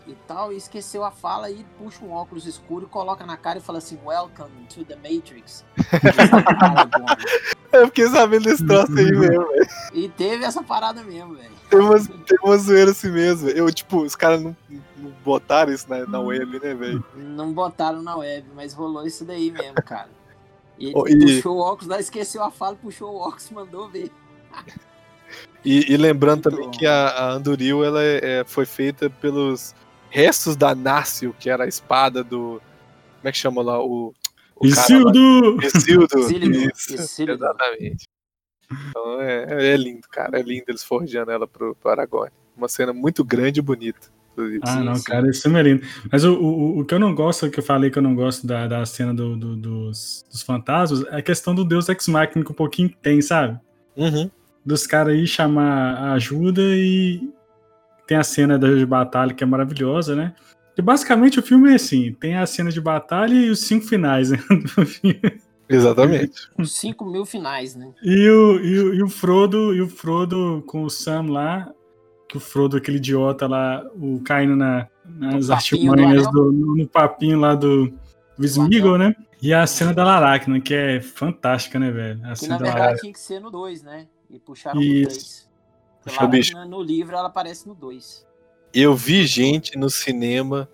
e 0.07 0.15
tal, 0.27 0.53
e 0.53 0.57
esqueceu 0.57 1.05
a 1.05 1.11
fala 1.11 1.51
e 1.51 1.65
puxa 1.79 2.05
um 2.05 2.13
óculos 2.13 2.47
escuro, 2.47 2.89
coloca 2.89 3.25
na 3.27 3.37
cara 3.37 3.59
e 3.59 3.63
fala 3.63 3.79
assim, 3.79 3.99
Welcome 4.05 4.67
to 4.69 4.85
the 4.85 4.97
Matrix. 4.97 5.65
Eu 7.73 7.87
fiquei 7.87 8.09
sabendo 8.09 8.45
desse 8.45 8.67
troço 8.67 8.93
aí 8.97 9.05
mesmo, 9.05 9.21
velho. 9.21 9.69
E 9.93 10.09
teve 10.09 10.45
essa 10.45 10.63
parada 10.63 11.05
mesmo, 11.05 11.37
velho. 11.37 11.53
Tem 11.69 11.79
umas, 11.79 12.09
tem 12.09 12.39
uma 12.43 12.59
zoeira 12.59 12.91
assim 12.91 13.11
mesmo. 13.11 13.49
Eu, 13.49 13.73
tipo, 13.73 14.03
os 14.03 14.17
caras 14.17 14.43
não, 14.43 14.57
botaram 15.25 15.73
isso 15.73 15.89
na, 15.89 16.07
na 16.07 16.21
web, 16.21 16.61
né, 16.61 16.75
velho? 16.75 17.05
Não 17.15 17.53
botaram 17.53 18.03
na 18.03 18.17
web, 18.17 18.49
mas 18.55 18.73
rolou 18.73 19.07
isso 19.07 19.25
daí 19.25 19.51
mesmo, 19.51 19.75
cara. 19.85 20.09
E 20.79 20.87
ele 20.87 20.95
oh, 20.97 21.07
e... 21.07 21.37
puxou 21.37 21.57
o 21.57 21.61
óculos, 21.61 21.87
lá 21.87 22.01
esqueceu 22.01 22.43
a 22.43 22.51
fala, 22.51 22.77
puxou 22.77 23.13
o 23.13 23.19
óculos 23.19 23.51
e 23.51 23.55
mandou 23.55 23.89
ver. 23.89 24.11
E, 25.65 25.93
e 25.93 25.97
lembrando 25.97 26.45
Muito 26.45 26.51
também 26.51 26.67
bom. 26.67 26.71
que 26.71 26.87
a, 26.87 27.09
a 27.09 27.33
Anduril 27.33 27.85
ela 27.85 28.03
é, 28.03 28.41
é, 28.41 28.45
foi 28.45 28.65
feita 28.65 29.11
pelos 29.11 29.75
restos 30.09 30.57
da 30.57 30.75
Nácio, 30.75 31.35
que 31.39 31.51
era 31.51 31.65
a 31.65 31.69
espada 31.69 32.25
do. 32.25 32.61
Como 33.19 33.29
é 33.29 33.33
que 33.33 33.39
chama 33.39 33.63
lá? 33.63 33.79
O. 33.79 34.15
o 34.57 34.67
Isildo! 34.67 35.59
Isildo! 35.63 36.19
Isso, 36.19 37.23
exatamente. 37.23 38.09
Então 38.89 39.21
é, 39.21 39.73
é, 39.73 39.77
lindo, 39.77 40.09
cara. 40.09 40.39
É 40.39 40.43
lindo 40.43 40.65
eles 40.69 40.83
forjando 40.83 41.31
ela 41.31 41.47
pro, 41.47 41.75
pro 41.75 41.91
Aragorn. 41.91 42.33
Uma 42.57 42.69
cena 42.69 42.93
muito 42.93 43.23
grande 43.25 43.61
e 43.61 43.63
bonita. 43.63 44.09
Ah, 44.63 44.79
sim, 44.79 44.85
não, 44.85 44.95
sim. 44.95 45.05
cara, 45.05 45.29
isso 45.29 45.49
é 45.57 45.63
lindo. 45.63 45.83
Mas 46.11 46.25
o, 46.25 46.35
o, 46.35 46.81
o 46.81 46.85
que 46.85 46.95
eu 46.95 46.99
não 46.99 47.15
gosto, 47.15 47.51
que 47.51 47.59
eu 47.59 47.65
falei 47.65 47.91
que 47.91 47.99
eu 47.99 48.03
não 48.03 48.15
gosto 48.15 48.47
da, 48.47 48.67
da 48.67 48.85
cena 48.87 49.13
do, 49.13 49.37
do 49.37 49.57
dos, 49.57 50.25
dos 50.31 50.43
fantasmas, 50.43 51.05
é 51.07 51.17
a 51.17 51.23
questão 51.23 51.55
do 51.55 51.65
Deus 51.65 51.89
Ex 51.89 52.09
Machina 52.09 52.45
que 52.45 52.51
um 52.51 52.55
pouquinho 52.55 52.91
tem, 53.03 53.21
sabe? 53.21 53.59
Uhum. 53.97 54.31
Dos 54.65 54.87
caras 54.87 55.15
aí 55.15 55.27
chamar 55.27 56.13
ajuda 56.13 56.63
e 56.63 57.29
tem 58.07 58.17
a 58.17 58.25
cena 58.25 58.59
de 58.59 58.87
batalha 58.87 59.35
que 59.35 59.45
é 59.45 59.47
maravilhosa, 59.47 60.17
né? 60.17 60.35
E 60.77 60.83
basicamente 60.83 61.39
o 61.39 61.43
filme 61.43 61.71
é 61.71 61.75
assim: 61.75 62.13
tem 62.15 62.37
a 62.37 62.47
cena 62.47 62.71
de 62.71 62.81
batalha 62.81 63.35
e 63.35 63.51
os 63.51 63.61
cinco 63.61 63.87
finais 63.87 64.31
né, 64.31 64.39
do 64.77 64.87
filme. 64.87 65.21
Exatamente. 65.71 66.51
Os 66.59 66.73
5 66.73 67.05
mil 67.05 67.25
finais, 67.25 67.77
né? 67.77 67.93
E 68.03 68.29
o, 68.29 68.59
e, 68.59 68.79
o, 68.81 68.95
e 68.95 69.03
o 69.05 69.09
Frodo, 69.09 69.73
e 69.73 69.81
o 69.81 69.89
Frodo 69.89 70.65
com 70.67 70.83
o 70.83 70.91
Sam 70.91 71.27
lá, 71.31 71.73
que 72.31 72.37
o 72.37 72.41
Frodo, 72.41 72.77
aquele 72.77 72.99
idiota 72.99 73.49
lá, 73.49 73.85
o 73.97 74.21
caindo 74.21 74.55
na, 74.55 74.87
nas 75.05 75.51
artimanhas, 75.51 76.31
do, 76.31 76.53
no, 76.53 76.77
no, 76.77 76.87
papinho 76.87 77.41
lá 77.41 77.57
do, 77.57 77.93
do 78.39 78.47
Smeagol, 78.47 78.97
né? 78.97 79.17
E 79.43 79.53
a 79.53 79.67
cena 79.67 79.93
da 79.93 80.05
Laracna, 80.05 80.61
que 80.61 80.73
é 80.73 81.01
fantástica, 81.01 81.77
né, 81.81 81.91
velho? 81.91 82.21
A 82.25 82.35
que 82.35 82.47
na 82.47 82.57
verdade 82.57 83.01
tinha 83.01 83.13
que 83.13 83.19
ser 83.19 83.41
no 83.41 83.51
2, 83.51 83.83
né? 83.83 84.07
E 84.31 84.39
puxaram 84.39 84.81
Isso. 84.81 85.51
pro 86.05 86.29
3. 86.29 86.53
No 86.69 86.81
livro 86.81 87.17
ela 87.17 87.27
aparece 87.27 87.67
no 87.67 87.75
2. 87.75 88.25
Eu 88.73 88.95
vi 88.95 89.27
gente 89.27 89.77
no 89.77 89.91
cinema 89.91 90.69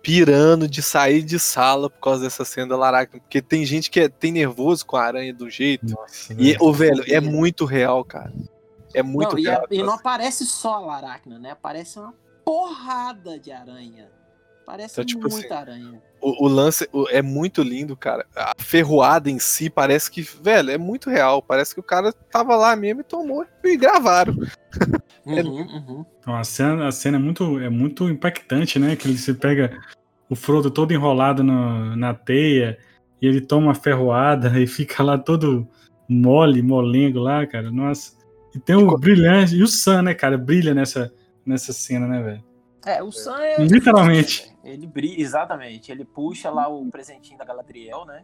pirando 0.00 0.66
de 0.66 0.80
sair 0.82 1.20
de 1.20 1.38
sala 1.38 1.90
por 1.90 2.00
causa 2.00 2.22
dessa 2.22 2.44
cena 2.44 2.68
da 2.68 2.76
Laracna. 2.76 3.20
Porque 3.20 3.42
tem 3.42 3.66
gente 3.66 3.90
que 3.90 4.00
é, 4.00 4.08
tem 4.08 4.32
nervoso 4.32 4.86
com 4.86 4.96
a 4.96 5.04
aranha 5.04 5.34
do 5.34 5.50
jeito. 5.50 5.90
Nossa, 5.90 6.32
e, 6.38 6.56
o 6.58 6.72
velho, 6.72 7.04
é 7.06 7.20
muito 7.20 7.66
real, 7.66 8.02
cara. 8.02 8.32
É 8.96 9.02
muito 9.02 9.36
não. 9.36 9.64
E, 9.70 9.78
e, 9.78 9.82
não 9.82 9.92
aparece 9.92 10.46
só 10.46 10.76
a 10.76 10.78
Laracna, 10.78 11.38
né? 11.38 11.50
Aparece 11.50 11.98
uma 11.98 12.14
porrada 12.42 13.38
de 13.38 13.52
aranha. 13.52 14.08
Parece 14.64 14.94
então, 14.94 15.04
tipo 15.04 15.28
muita 15.28 15.46
assim, 15.46 15.54
aranha. 15.54 16.02
O, 16.20 16.46
o, 16.46 16.48
lance 16.48 16.88
é 17.10 17.20
muito 17.20 17.62
lindo, 17.62 17.94
cara. 17.94 18.26
A 18.34 18.54
ferroada 18.58 19.30
em 19.30 19.38
si 19.38 19.68
parece 19.68 20.10
que, 20.10 20.22
velho, 20.22 20.70
é 20.70 20.78
muito 20.78 21.10
real. 21.10 21.42
Parece 21.42 21.74
que 21.74 21.80
o 21.80 21.84
cara 21.84 22.10
tava 22.10 22.56
lá 22.56 22.74
mesmo 22.74 23.02
e 23.02 23.04
tomou 23.04 23.44
e 23.62 23.76
gravaram. 23.76 24.34
Uhum, 25.26 25.60
uhum. 25.60 26.06
Então, 26.18 26.34
a, 26.34 26.42
cena, 26.42 26.88
a 26.88 26.92
cena 26.92 27.18
é 27.18 27.20
muito, 27.20 27.58
é 27.60 27.68
muito 27.68 28.08
impactante, 28.08 28.78
né? 28.78 28.96
Que 28.96 29.06
ele 29.06 29.18
se 29.18 29.34
pega 29.34 29.78
o 30.28 30.34
Frodo 30.34 30.70
todo 30.70 30.92
enrolado 30.92 31.44
no, 31.44 31.94
na 31.94 32.14
teia 32.14 32.78
e 33.20 33.26
ele 33.26 33.40
toma 33.40 33.66
uma 33.66 33.74
ferroada 33.74 34.58
e 34.58 34.66
fica 34.66 35.02
lá 35.02 35.18
todo 35.18 35.68
mole, 36.08 36.62
molengo 36.62 37.18
lá, 37.18 37.46
cara. 37.46 37.70
Nossa. 37.70 38.15
E 38.56 38.60
tem 38.60 38.74
o 38.74 38.96
brilhante. 38.96 39.54
E 39.54 39.62
o 39.62 39.68
Sam, 39.68 40.02
né, 40.02 40.14
cara? 40.14 40.38
Brilha 40.38 40.74
nessa, 40.74 41.12
nessa 41.44 41.72
cena, 41.72 42.06
né, 42.06 42.22
velho? 42.22 42.44
É, 42.84 43.02
o 43.02 43.12
Sam 43.12 43.38
é. 43.40 43.62
Literalmente. 43.62 44.50
Ele 44.64 44.86
brilha, 44.86 45.20
exatamente. 45.20 45.92
Ele 45.92 46.04
puxa 46.04 46.50
lá 46.50 46.66
o 46.68 46.88
presentinho 46.90 47.38
da 47.38 47.44
Galadriel, 47.44 48.04
né? 48.06 48.22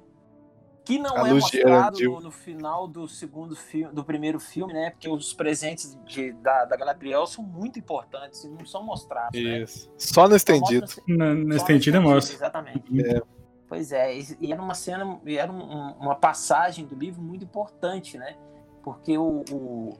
que 0.84 0.98
não 0.98 1.16
a 1.16 1.28
é 1.28 1.32
mostrado 1.32 1.98
no, 2.00 2.20
no, 2.20 2.30
final 2.30 2.88
do 2.88 3.06
segundo 3.06 3.54
filme, 3.54 3.94
do 3.94 4.04
primeiro 4.04 4.40
filme, 4.40 4.72
né? 4.72 4.90
Porque 4.90 5.08
os 5.08 5.32
presentes 5.32 5.96
de, 6.04 6.32
da, 6.32 6.64
da 6.64 6.76
Galadriel 6.76 7.26
são 7.26 7.44
muito 7.44 7.78
importantes 7.78 8.42
e 8.44 8.48
não 8.48 8.66
são 8.66 8.82
mostrados. 8.82 9.40
Né? 9.40 9.60
Isso. 9.60 9.88
Né? 9.88 9.94
Só 9.96 10.28
no 10.28 10.34
estendido. 10.34 10.86
Na, 11.06 11.34
no 11.34 11.54
estendido 11.54 12.02
mostra. 12.02 12.34
Exatamente. 12.34 12.82
É. 13.00 13.22
Pois 13.68 13.92
é, 13.92 14.18
e 14.40 14.52
era 14.52 14.60
uma 14.60 14.74
cena, 14.74 15.18
era 15.24 15.50
um, 15.50 15.92
uma 15.92 16.14
passagem 16.14 16.84
do 16.84 16.94
livro 16.94 17.22
muito 17.22 17.44
importante, 17.44 18.18
né? 18.18 18.36
Porque 18.82 19.16
o, 19.16 19.44
o, 19.50 19.94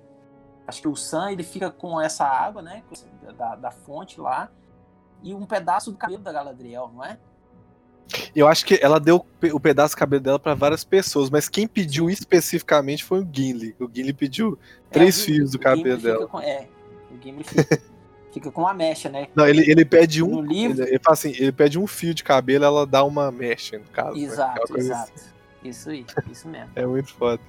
acho 0.66 0.83
que 0.83 0.88
o 0.88 0.97
Sam 0.97 1.33
ele 1.33 1.42
fica 1.42 1.71
com 1.71 2.00
essa 2.00 2.25
água, 2.25 2.62
né? 2.62 2.83
Da, 3.37 3.57
da 3.57 3.71
fonte 3.71 4.21
lá 4.21 4.50
e 5.23 5.35
um 5.35 5.47
pedaço 5.47 5.92
do 5.92 5.97
cabelo 5.97 6.23
da 6.23 6.33
Galadriel, 6.33 6.90
não 6.92 7.04
é? 7.04 7.19
Eu 8.35 8.49
acho 8.49 8.66
que 8.66 8.78
ela 8.83 8.99
deu 8.99 9.25
o 9.52 9.61
pedaço 9.61 9.95
do 9.95 9.99
cabelo 9.99 10.23
dela 10.23 10.38
para 10.38 10.54
várias 10.54 10.85
pessoas, 10.85 11.31
mas 11.31 11.49
quem 11.49 11.66
pediu 11.66 12.11
especificamente 12.11 13.04
foi 13.04 13.21
o 13.21 13.28
Gimli. 13.31 13.75
O 13.78 13.88
Gimli 13.90 14.12
pediu 14.12 14.59
é, 14.90 14.92
três 14.92 15.25
fios 15.25 15.52
do 15.52 15.59
cabelo 15.59 16.00
dela. 16.00 16.26
Com, 16.26 16.40
é, 16.40 16.69
o 17.11 17.23
Gimli 17.23 17.45
fica, 17.45 17.83
fica, 18.33 18.50
com 18.50 18.62
uma 18.62 18.75
mecha, 18.75 19.09
né? 19.09 19.28
Não, 19.35 19.47
ele, 19.47 19.71
ele 19.71 19.85
pede 19.85 20.23
um. 20.23 20.42
Livro... 20.42 20.83
Ele, 20.83 20.90
ele, 20.90 21.00
assim, 21.07 21.31
ele 21.31 21.52
pede 21.52 21.78
um 21.78 21.87
fio 21.87 22.12
de 22.12 22.25
cabelo, 22.25 22.64
ela 22.64 22.87
dá 22.87 23.04
uma 23.04 23.31
mecha, 23.31 23.78
no 23.78 23.85
caso. 23.85 24.19
Né? 24.19 24.25
Exato, 24.25 24.73
né? 24.73 24.78
exato. 24.78 25.12
Assim. 25.14 25.31
Isso 25.64 25.90
aí, 25.90 26.04
isso 26.31 26.49
mesmo. 26.49 26.71
é 26.75 26.85
muito 26.85 27.14
foda. 27.14 27.40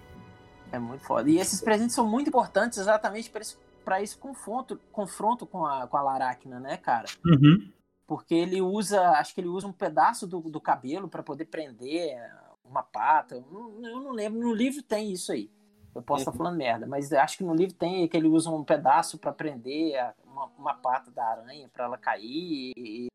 É 0.74 0.80
muito 0.80 1.06
foda. 1.06 1.30
E 1.30 1.38
esses 1.38 1.62
presentes 1.62 1.96
são 1.96 2.06
muito 2.06 2.28
importantes 2.28 2.78
exatamente 2.78 3.30
para 3.30 3.42
esse, 3.42 3.58
pra 3.86 4.02
esse 4.02 4.18
confronto, 4.18 4.78
confronto 4.92 5.46
com 5.46 5.66
a, 5.66 5.88
com 5.88 5.96
a 5.96 6.02
Laracna, 6.02 6.60
né, 6.60 6.76
cara? 6.76 7.08
Uhum 7.26 7.72
porque 8.06 8.36
ele 8.36 8.62
usa, 8.62 9.02
acho 9.12 9.34
que 9.34 9.42
ele 9.42 9.48
usa 9.48 9.68
um 9.68 9.72
pedaço 9.72 10.28
do, 10.28 10.40
do 10.42 10.62
cabelo 10.62 11.08
para 11.08 11.24
poder 11.24 11.46
prender 11.46 12.16
uma 12.64 12.84
pata. 12.84 13.36
Eu 13.36 13.46
não, 13.52 13.88
eu 13.88 14.00
não, 14.02 14.12
lembro, 14.12 14.40
no 14.40 14.54
livro 14.54 14.82
tem 14.84 15.12
isso 15.12 15.32
aí. 15.32 15.50
Eu 15.96 16.02
posso 16.02 16.22
estar 16.22 16.32
uhum. 16.32 16.38
falando 16.38 16.58
merda, 16.58 16.88
mas 16.88 17.14
acho 17.14 17.38
que 17.38 17.44
no 17.44 17.56
livro 17.56 17.76
tem 17.76 18.08
que 18.08 18.18
ele 18.18 18.28
usa 18.28 18.50
um 18.50 18.64
pedaço 18.64 19.18
para 19.18 19.32
prender 19.32 19.94
uma, 20.26 20.46
uma, 20.58 20.74
pata 20.74 21.12
da 21.12 21.24
aranha 21.24 21.70
para 21.72 21.86
ela 21.86 21.98
cair 21.98 22.74
e, 22.76 23.10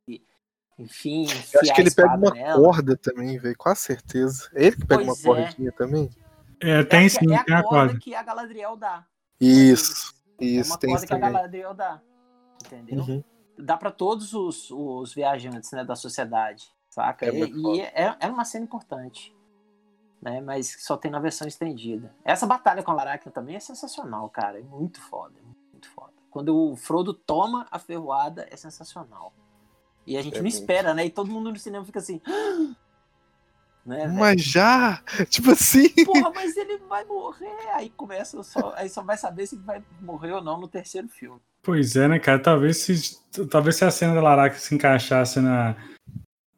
enfim. 0.79 1.27
Eu 1.53 1.61
acho 1.61 1.75
que 1.75 1.81
ele 1.81 1.91
pega 1.91 2.17
uma 2.17 2.31
nela. 2.33 2.63
corda 2.63 2.97
também, 2.97 3.37
velho, 3.37 3.57
com 3.59 3.75
certeza. 3.75 4.49
É 4.55 4.67
ele 4.67 4.77
que 4.77 4.87
pega 4.87 5.05
pois 5.05 5.25
uma 5.25 5.39
é. 5.39 5.43
cordinha 5.43 5.73
também. 5.73 6.11
É, 6.61 6.83
tem 6.85 7.07
é, 7.07 7.09
sim, 7.09 7.33
é 7.33 7.37
a, 7.37 7.45
é 7.49 7.55
a 7.55 7.63
corda 7.63 7.99
que 7.99 8.15
a 8.15 8.23
Galadriel 8.23 8.77
dá. 8.77 9.05
Isso, 9.41 10.15
isso, 10.41 10.73
é 10.73 10.87
uma 10.87 10.95
corda 10.95 11.07
que 11.07 11.15
a 11.15 11.19
Galadriel 11.19 11.75
dá. 11.75 12.01
Entendeu? 12.65 13.05
Uhum 13.05 13.25
dá 13.59 13.77
para 13.77 13.91
todos 13.91 14.33
os, 14.35 14.71
os 14.71 15.13
viajantes 15.13 15.73
né, 15.73 15.85
da 15.85 15.97
sociedade, 15.97 16.73
saca? 16.89 17.27
É 17.27 17.31
e, 17.31 17.51
e 17.51 17.81
é, 17.81 18.17
é, 18.21 18.27
uma 18.29 18.45
cena 18.45 18.65
importante, 18.65 19.35
né? 20.23 20.41
Mas 20.41 20.77
só 20.81 20.97
tem 20.97 21.11
na 21.11 21.19
versão 21.19 21.49
estendida. 21.49 22.15
Essa 22.25 22.47
batalha 22.47 22.83
com 22.83 22.93
a 22.93 22.95
Laracna 22.95 23.33
também 23.33 23.57
é 23.57 23.61
sensacional, 23.61 24.29
cara. 24.31 24.61
É 24.61 24.63
muito 24.63 25.01
foda, 25.01 25.35
muito 25.73 25.91
foda. 25.91 26.13
Quando 26.31 26.57
o 26.57 26.77
Frodo 26.77 27.13
toma 27.13 27.67
a 27.71 27.79
ferroada, 27.79 28.47
é 28.51 28.57
sensacional. 28.57 29.33
E 30.07 30.17
a 30.17 30.23
gente 30.23 30.35
é 30.35 30.37
não 30.39 30.45
muito... 30.45 30.55
espera, 30.55 30.95
né? 30.95 31.05
E 31.07 31.11
todo 31.11 31.31
mundo 31.31 31.51
no 31.51 31.59
cinema 31.59 31.85
fica 31.85 31.99
assim. 31.99 32.21
Né, 33.89 34.07
mas 34.07 34.43
já? 34.43 35.03
Tipo 35.31 35.53
assim. 35.53 35.89
Porra, 36.05 36.31
mas 36.35 36.55
ele 36.59 36.77
vai 36.87 37.07
morrer. 37.07 37.71
Aí 37.73 37.89
começa 37.89 38.43
só. 38.43 38.75
Aí 38.77 38.87
só 38.91 39.03
vai 39.03 39.17
saber 39.17 39.47
se 39.47 39.55
ele 39.55 39.65
vai 39.65 39.83
morrer 40.03 40.33
ou 40.33 40.43
não 40.43 40.61
no 40.61 40.69
terceiro 40.69 41.09
filme. 41.09 41.41
Pois 41.63 41.97
é, 41.97 42.07
né, 42.07 42.19
cara? 42.19 42.39
Talvez 42.39 42.77
se, 42.77 43.19
talvez 43.47 43.77
se 43.77 43.87
a 43.87 43.91
cena 43.91 44.15
da 44.15 44.21
Laraca 44.21 44.59
se 44.59 44.75
encaixasse 44.75 45.41
na, 45.41 45.75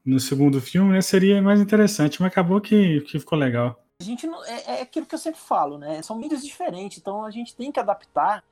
no 0.04 0.18
segundo 0.18 0.60
filme, 0.60 0.92
né, 0.92 1.00
seria 1.00 1.40
mais 1.40 1.60
interessante, 1.60 2.20
mas 2.20 2.32
acabou 2.32 2.60
que, 2.60 3.00
que 3.02 3.20
ficou 3.20 3.38
legal. 3.38 3.80
A 4.00 4.04
gente 4.04 4.26
não, 4.26 4.44
é, 4.44 4.78
é 4.78 4.82
aquilo 4.82 5.06
que 5.06 5.14
eu 5.14 5.18
sempre 5.18 5.40
falo, 5.40 5.78
né? 5.78 6.02
São 6.02 6.18
mídias 6.18 6.42
diferentes, 6.42 6.98
então 6.98 7.24
a 7.24 7.30
gente 7.30 7.54
tem 7.54 7.70
que 7.70 7.78
adaptar 7.78 8.42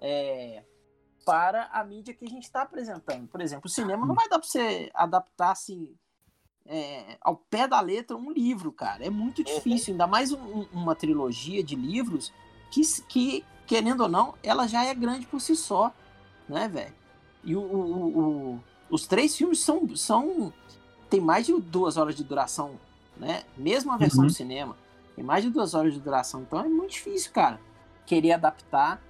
é, 0.00 0.64
para 1.24 1.68
a 1.72 1.84
mídia 1.84 2.14
que 2.14 2.24
a 2.24 2.28
gente 2.28 2.44
está 2.44 2.62
apresentando. 2.62 3.28
Por 3.28 3.40
exemplo, 3.40 3.66
o 3.66 3.70
cinema 3.70 4.04
não 4.04 4.14
vai 4.16 4.28
dar 4.28 4.40
para 4.40 4.48
você 4.48 4.90
adaptar 4.92 5.52
assim 5.52 5.94
é, 6.68 7.16
ao 7.22 7.34
pé 7.34 7.66
da 7.66 7.80
letra 7.80 8.16
um 8.16 8.30
livro, 8.30 8.70
cara. 8.70 9.04
É 9.04 9.10
muito 9.10 9.42
difícil, 9.42 9.92
ainda 9.92 10.06
mais 10.06 10.32
um, 10.32 10.66
uma 10.70 10.94
trilogia 10.94 11.64
de 11.64 11.74
livros 11.74 12.32
que, 12.70 12.82
que 13.08 13.44
querendo 13.66 14.02
ou 14.02 14.08
não, 14.08 14.34
ela 14.42 14.66
já 14.66 14.84
é 14.84 14.94
grande 14.94 15.26
por 15.26 15.40
si 15.40 15.56
só, 15.56 15.92
né, 16.46 16.68
velho? 16.68 16.94
E 17.42 17.56
o, 17.56 17.60
o, 17.60 18.18
o, 18.18 18.60
os 18.90 19.06
três 19.06 19.34
filmes 19.34 19.60
são, 19.60 19.96
são. 19.96 20.52
tem 21.08 21.20
mais 21.20 21.46
de 21.46 21.58
duas 21.58 21.96
horas 21.96 22.14
de 22.14 22.22
duração, 22.22 22.78
né? 23.16 23.44
Mesmo 23.56 23.90
a 23.90 23.96
versão 23.96 24.20
uhum. 24.20 24.26
do 24.26 24.32
cinema, 24.32 24.76
tem 25.16 25.24
mais 25.24 25.42
de 25.42 25.50
duas 25.50 25.72
horas 25.74 25.94
de 25.94 26.00
duração. 26.00 26.42
Então 26.42 26.60
é 26.60 26.68
muito 26.68 26.90
difícil, 26.90 27.32
cara, 27.32 27.58
querer 28.04 28.32
adaptar 28.32 29.02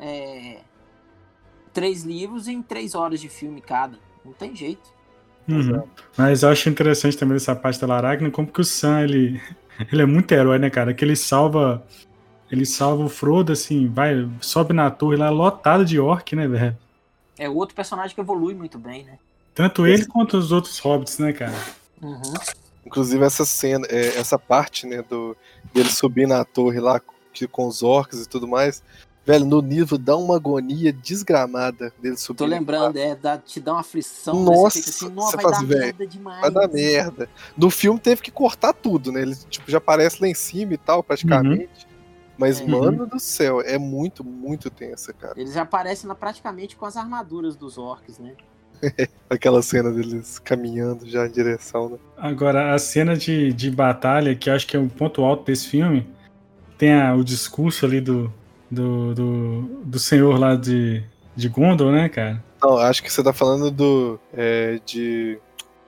é, 0.00 0.62
três 1.72 2.02
livros 2.02 2.48
em 2.48 2.60
três 2.60 2.96
horas 2.96 3.20
de 3.20 3.28
filme 3.28 3.60
cada. 3.60 4.00
Não 4.24 4.32
tem 4.32 4.54
jeito. 4.56 4.92
Uhum. 5.48 5.82
Mas 6.16 6.42
eu 6.42 6.48
acho 6.48 6.68
interessante 6.68 7.16
também 7.16 7.36
essa 7.36 7.54
parte 7.54 7.80
da 7.80 7.86
Laracna, 7.86 8.30
como 8.30 8.50
que 8.50 8.60
o 8.60 8.64
Sam, 8.64 9.02
ele, 9.02 9.40
ele 9.92 10.02
é 10.02 10.06
muito 10.06 10.32
herói, 10.32 10.58
né, 10.58 10.70
cara? 10.70 10.94
Que 10.94 11.04
ele 11.04 11.16
salva 11.16 11.84
ele 12.50 12.66
salva 12.66 13.04
o 13.04 13.08
Frodo, 13.08 13.52
assim, 13.52 13.88
vai, 13.88 14.28
sobe 14.40 14.72
na 14.72 14.90
torre 14.90 15.16
lá, 15.16 15.30
lotado 15.30 15.84
de 15.84 15.98
orc, 15.98 16.36
né, 16.36 16.46
velho? 16.46 16.76
É 17.38 17.48
outro 17.48 17.74
personagem 17.74 18.14
que 18.14 18.20
evolui 18.20 18.54
muito 18.54 18.78
bem, 18.78 19.02
né? 19.02 19.18
Tanto 19.54 19.86
ele 19.86 20.06
quanto 20.06 20.36
os 20.36 20.52
outros 20.52 20.78
hobbits, 20.78 21.18
né, 21.18 21.32
cara? 21.32 21.54
Uhum. 22.00 22.34
Inclusive 22.86 23.24
essa 23.24 23.44
cena, 23.44 23.86
é, 23.90 24.18
essa 24.18 24.38
parte, 24.38 24.86
né, 24.86 25.02
do, 25.02 25.36
dele 25.72 25.88
subir 25.88 26.28
na 26.28 26.44
torre 26.44 26.78
lá 26.78 27.00
que, 27.32 27.48
com 27.48 27.66
os 27.66 27.82
orcs 27.82 28.22
e 28.22 28.28
tudo 28.28 28.46
mais, 28.46 28.82
velho, 29.24 29.44
no 29.44 29.62
nível 29.62 29.96
dá 29.96 30.16
uma 30.16 30.36
agonia 30.36 30.92
desgramada 30.92 31.92
dele 32.00 32.16
subir. 32.16 32.38
Tô 32.38 32.46
lembrando, 32.46 32.96
é, 32.96 33.14
dá, 33.14 33.38
te 33.38 33.58
dá 33.58 33.72
uma 33.72 33.80
aflição. 33.80 34.42
Nossa, 34.42 34.80
você, 34.82 34.90
assim, 34.90 35.14
você 35.14 35.36
vai 35.36 35.44
faz, 35.44 35.58
dar 35.58 35.66
merda 35.66 36.06
demais. 36.06 36.40
Vai 36.40 36.50
dar 36.50 36.68
merda. 36.68 37.28
No 37.56 37.70
filme 37.70 37.98
teve 37.98 38.20
que 38.20 38.30
cortar 38.30 38.72
tudo, 38.72 39.10
né? 39.10 39.22
Ele 39.22 39.34
tipo, 39.48 39.70
já 39.70 39.78
aparece 39.78 40.20
lá 40.20 40.28
em 40.28 40.34
cima 40.34 40.74
e 40.74 40.78
tal, 40.78 41.02
praticamente. 41.02 41.86
Uhum. 41.86 41.94
Mas, 42.36 42.60
é. 42.60 42.66
mano 42.66 43.06
do 43.06 43.20
céu, 43.20 43.60
é 43.60 43.78
muito, 43.78 44.24
muito 44.24 44.68
tensa, 44.68 45.12
cara. 45.12 45.34
Eles 45.36 45.56
aparecem 45.56 46.08
lá 46.08 46.14
praticamente 46.14 46.76
com 46.76 46.84
as 46.84 46.96
armaduras 46.96 47.56
dos 47.56 47.78
orcs, 47.78 48.18
né? 48.18 48.34
Aquela 49.30 49.62
cena 49.62 49.90
deles 49.90 50.38
caminhando 50.38 51.08
já 51.08 51.26
em 51.26 51.30
direção, 51.30 51.90
né? 51.90 51.98
Agora, 52.16 52.74
a 52.74 52.78
cena 52.78 53.16
de, 53.16 53.52
de 53.52 53.70
batalha, 53.70 54.34
que 54.34 54.50
eu 54.50 54.54
acho 54.54 54.66
que 54.66 54.76
é 54.76 54.80
o 54.80 54.88
ponto 54.88 55.22
alto 55.22 55.44
desse 55.44 55.68
filme, 55.68 56.06
tem 56.76 56.92
a, 56.92 57.14
o 57.14 57.22
discurso 57.22 57.86
ali 57.86 58.00
do, 58.00 58.32
do, 58.74 59.14
do, 59.14 59.62
do 59.84 59.98
senhor 59.98 60.38
lá 60.38 60.56
de, 60.56 61.02
de 61.34 61.48
Gondor, 61.48 61.92
né, 61.92 62.08
cara? 62.08 62.42
Não, 62.62 62.78
acho 62.78 63.02
que 63.02 63.12
você 63.12 63.22
tá 63.22 63.32
falando 63.32 63.70
do. 63.70 64.18
É, 64.32 64.80
de. 64.84 65.38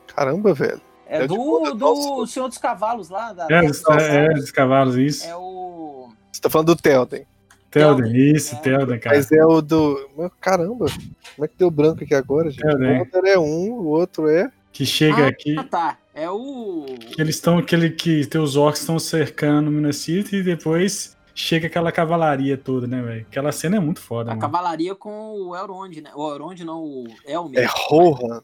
Caramba, 0.07 0.55
velho. 0.55 0.81
É, 1.09 1.23
é 1.23 1.27
do, 1.27 1.75
do 1.75 2.27
Senhor 2.27 2.49
dos 2.49 2.59
Cavalos 2.59 3.09
lá. 3.09 3.33
Da, 3.33 3.47
é, 3.51 3.55
é, 3.55 4.25
é, 4.27 4.35
dos 4.35 4.51
Cavalos, 4.51 4.97
isso. 4.97 5.27
É 5.27 5.37
o. 5.37 6.11
Você 6.31 6.41
tá 6.41 6.51
falando 6.51 6.75
do 6.75 6.77
Telden. 6.77 7.27
Telden, 7.71 8.15
isso, 8.35 8.55
é. 8.57 8.59
Telden, 8.59 8.99
cara. 8.99 9.17
Mas 9.17 9.31
é 9.33 9.45
o 9.45 9.63
do. 9.63 10.31
Caramba, 10.41 10.87
como 11.35 11.45
é 11.45 11.49
que 11.49 11.57
deu 11.57 11.71
branco 11.71 12.05
aqui 12.05 12.15
agora, 12.15 12.51
gente? 12.51 12.63
Telden. 12.63 12.97
O 12.97 12.99
outro 13.01 13.27
é 13.27 13.39
um, 13.39 13.73
o 13.73 13.87
outro 13.87 14.29
é. 14.29 14.51
Que 14.73 14.85
chega 14.85 15.25
ah, 15.25 15.29
aqui. 15.29 15.55
tá. 15.71 15.97
É 16.15 16.29
o. 16.29 16.85
Eles 17.17 17.37
estão. 17.37 17.59
Aquele 17.59 17.91
que 17.91 18.27
teus 18.27 18.57
orcs 18.57 18.81
estão 18.81 18.99
cercando 18.99 19.71
Minas 19.71 19.97
City 19.97 20.37
e 20.37 20.43
depois 20.43 21.16
chega 21.37 21.67
aquela 21.67 21.93
cavalaria 21.93 22.57
toda, 22.57 22.87
né, 22.87 23.03
velho? 23.03 23.27
Aquela 23.31 23.53
cena 23.53 23.77
é 23.77 23.81
muito 23.81 24.01
foda, 24.01 24.31
A 24.31 24.35
mano. 24.35 24.41
cavalaria 24.41 24.95
com 24.95 25.35
o 25.35 25.55
Elrond, 25.55 26.01
né? 26.01 26.11
O 26.17 26.33
Elrond 26.33 26.65
não, 26.65 26.83
o 26.83 27.07
Elmer. 27.25 27.63
É 27.63 27.67
Rohan. 27.69 28.43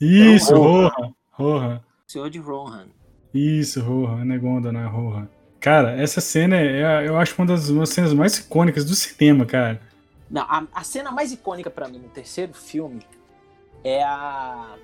Isso, 0.00 0.54
Rohan. 0.54 1.14
Rohan. 1.30 1.80
Senhor 2.06 2.28
de 2.28 2.40
Rohan. 2.40 2.88
Isso, 3.32 3.80
Rohan. 3.80 4.24
Não 4.24 4.34
é 4.34 4.38
Gonda, 4.38 4.72
não 4.72 4.80
é 4.80 4.86
Rohan. 4.86 5.28
Cara, 5.60 5.92
essa 5.92 6.20
cena 6.20 6.56
é, 6.56 7.06
eu 7.06 7.16
acho 7.16 7.40
uma 7.40 7.46
das 7.46 7.68
uma 7.68 7.86
cenas 7.86 8.12
mais 8.12 8.36
icônicas 8.36 8.84
do 8.84 8.96
cinema, 8.96 9.46
cara. 9.46 9.80
Não, 10.28 10.42
a, 10.42 10.66
a 10.74 10.82
cena 10.82 11.12
mais 11.12 11.30
icônica 11.32 11.70
para 11.70 11.86
mim 11.88 11.98
no 11.98 12.08
terceiro 12.08 12.52
filme 12.52 13.00
é 13.84 14.02
a 14.02 14.74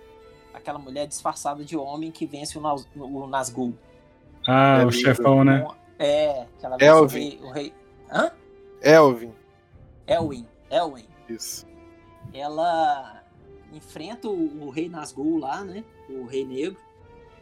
aquela 0.55 0.79
mulher 0.79 1.07
disfarçada 1.07 1.65
de 1.65 1.77
homem 1.77 2.11
que 2.11 2.27
vence 2.27 2.57
o, 2.57 2.61
Naz, 2.61 2.87
o 2.97 3.27
Nazgûl. 3.27 3.75
Ah, 4.47 4.81
é 4.83 4.87
o 4.87 4.93
chefão, 4.93 5.45
né? 5.45 5.67
É, 5.99 6.47
que 6.59 6.67
ela 6.67 6.77
vence 6.77 6.91
Elvin. 6.91 7.19
o 7.19 7.31
rei, 7.31 7.41
o 7.43 7.51
rei. 7.51 7.75
Hã? 8.11 8.31
Elvin. 8.81 9.35
Elwin. 10.07 10.47
Elwin. 10.71 11.09
Isso. 11.29 11.67
Ela 12.33 13.23
enfrenta 13.73 14.29
o, 14.29 14.67
o 14.67 14.71
rei 14.71 14.89
Nazgûl 14.89 15.39
lá, 15.39 15.65
né? 15.65 15.85
O 16.09 16.25
rei 16.27 16.45
negro. 16.45 16.79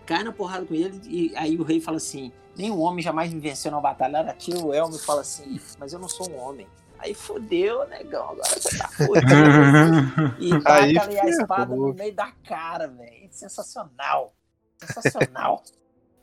Cai 0.04 0.22
na 0.22 0.32
porrada 0.32 0.64
com 0.64 0.74
ele 0.74 1.00
e 1.04 1.36
aí 1.36 1.56
o 1.56 1.62
rei 1.62 1.80
fala 1.80 1.96
assim: 1.96 2.32
Nenhum 2.56 2.80
homem 2.80 3.02
jamais 3.02 3.32
me 3.32 3.38
venceu 3.40 3.70
numa 3.70 3.82
batalha. 3.82 4.18
Era 4.18 4.32
tio 4.32 4.66
o 4.66 4.74
Elmo 4.74 4.98
fala 4.98 5.20
assim, 5.20 5.60
mas 5.78 5.92
eu 5.92 5.98
não 5.98 6.08
sou 6.08 6.30
um 6.30 6.38
homem. 6.38 6.66
Aí 6.98 7.12
fodeu, 7.12 7.86
negão. 7.88 8.30
Agora 8.30 8.48
você 8.48 8.78
tá 8.78 8.88
fodido. 8.88 9.26
e 10.40 10.62
taca 10.62 11.02
ali 11.02 11.18
a 11.18 11.28
espada 11.28 11.76
no 11.76 11.92
meio 11.92 12.14
da 12.14 12.32
cara, 12.32 12.88
velho. 12.88 13.28
Sensacional. 13.30 14.34
Sensacional. 14.78 15.62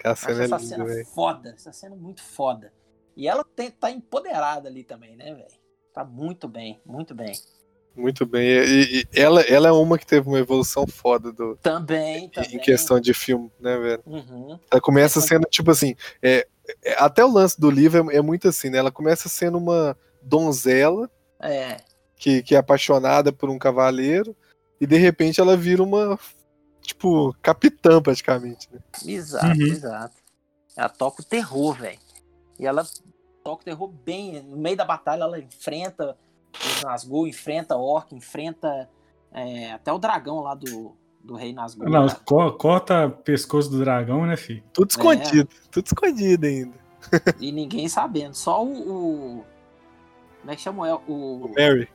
Essa 0.04 0.34
cena, 0.34 0.44
essa 0.44 0.60
cena 0.60 0.94
é 0.94 1.06
foda. 1.06 1.50
Essa 1.50 1.72
cena 1.72 1.96
é 1.96 1.98
muito 1.98 2.22
foda. 2.22 2.74
E 3.16 3.28
ela 3.28 3.44
tem, 3.44 3.70
tá 3.72 3.92
empoderada 3.92 4.68
ali 4.68 4.84
também, 4.84 5.16
né, 5.16 5.34
velho? 5.34 5.64
Tá 5.94 6.04
muito 6.04 6.48
bem, 6.48 6.82
muito 6.86 7.14
bem. 7.14 7.34
Muito 7.96 8.26
bem. 8.26 8.44
E, 8.44 9.02
e, 9.02 9.08
ela, 9.14 9.42
ela 9.42 9.68
é 9.68 9.72
uma 9.72 10.00
que 10.00 10.06
teve 10.06 10.28
uma 10.28 10.40
evolução 10.40 10.88
foda 10.88 11.32
do. 11.32 11.56
Também, 11.58 12.26
em, 12.26 12.30
também. 12.30 12.56
Em 12.56 12.60
questão 12.60 13.00
de 13.00 13.14
filme, 13.14 13.52
né, 13.60 13.78
velho? 13.78 14.04
Uhum. 14.06 14.60
Ela 14.72 14.82
começa 14.82 15.22
sendo, 15.22 15.46
tipo 15.48 15.70
assim. 15.70 15.96
É, 16.22 16.48
é, 16.84 16.94
até 16.98 17.24
o 17.24 17.32
lance 17.32 17.60
do 17.60 17.70
livro 17.70 18.12
é, 18.12 18.16
é, 18.16 18.22
muito 18.22 18.48
assim, 18.48 18.70
né? 18.70 18.80
Ela 18.80 18.92
começa 18.92 19.30
sendo 19.30 19.58
uma 19.58 19.96
donzela. 20.22 21.10
É. 21.40 21.78
Que, 22.16 22.42
que 22.42 22.56
é 22.56 22.58
apaixonada 22.58 23.32
por 23.32 23.50
um 23.50 23.60
cavaleiro. 23.60 24.36
E 24.82 24.88
de 24.88 24.98
repente 24.98 25.40
ela 25.40 25.56
vira 25.56 25.84
uma. 25.84 26.18
Tipo, 26.84 27.34
capitã, 27.42 28.02
praticamente. 28.02 28.70
Né? 28.72 28.80
Exato, 29.06 29.46
uhum. 29.48 29.68
exato. 29.68 30.16
Ela 30.76 30.90
toca 30.90 31.22
o 31.22 31.26
terror, 31.26 31.74
velho. 31.74 32.00
E 32.60 32.68
ela 32.68 32.86
toca 33.44 33.62
o 33.62 33.66
terror 33.66 33.88
bem. 33.88 34.42
No 34.42 34.58
meio 34.58 34.76
da 34.76 34.86
batalha, 34.86 35.24
ela 35.24 35.40
enfrenta 35.40 36.18
os 36.54 36.84
Nazgûl, 36.84 37.28
enfrenta 37.28 37.78
Orc, 37.78 38.14
enfrenta 38.14 38.90
é, 39.32 39.72
até 39.72 39.92
o 39.92 39.98
dragão 39.98 40.42
lá 40.42 40.54
do, 40.56 40.96
do 41.24 41.36
Rei 41.36 41.54
Nazgûl. 41.54 41.90
Não, 41.90 42.08
co 42.26 42.52
corta 42.54 43.10
pescoço 43.10 43.70
do 43.70 43.80
dragão, 43.80 44.26
né, 44.26 44.36
filho? 44.36 44.64
Tudo 44.74 44.92
escondido, 44.92 45.50
é. 45.52 45.68
tudo 45.72 45.86
escondido 45.86 46.46
ainda. 46.46 46.84
E 47.40 47.52
ninguém 47.52 47.90
sabendo. 47.90 48.34
Só 48.34 48.64
o. 48.64 49.40
o 49.40 49.46
como 50.40 50.52
é 50.52 50.56
que 50.56 50.62
chama 50.62 50.96
o, 51.08 51.46
o 51.46 51.54
Mary? 51.54 51.90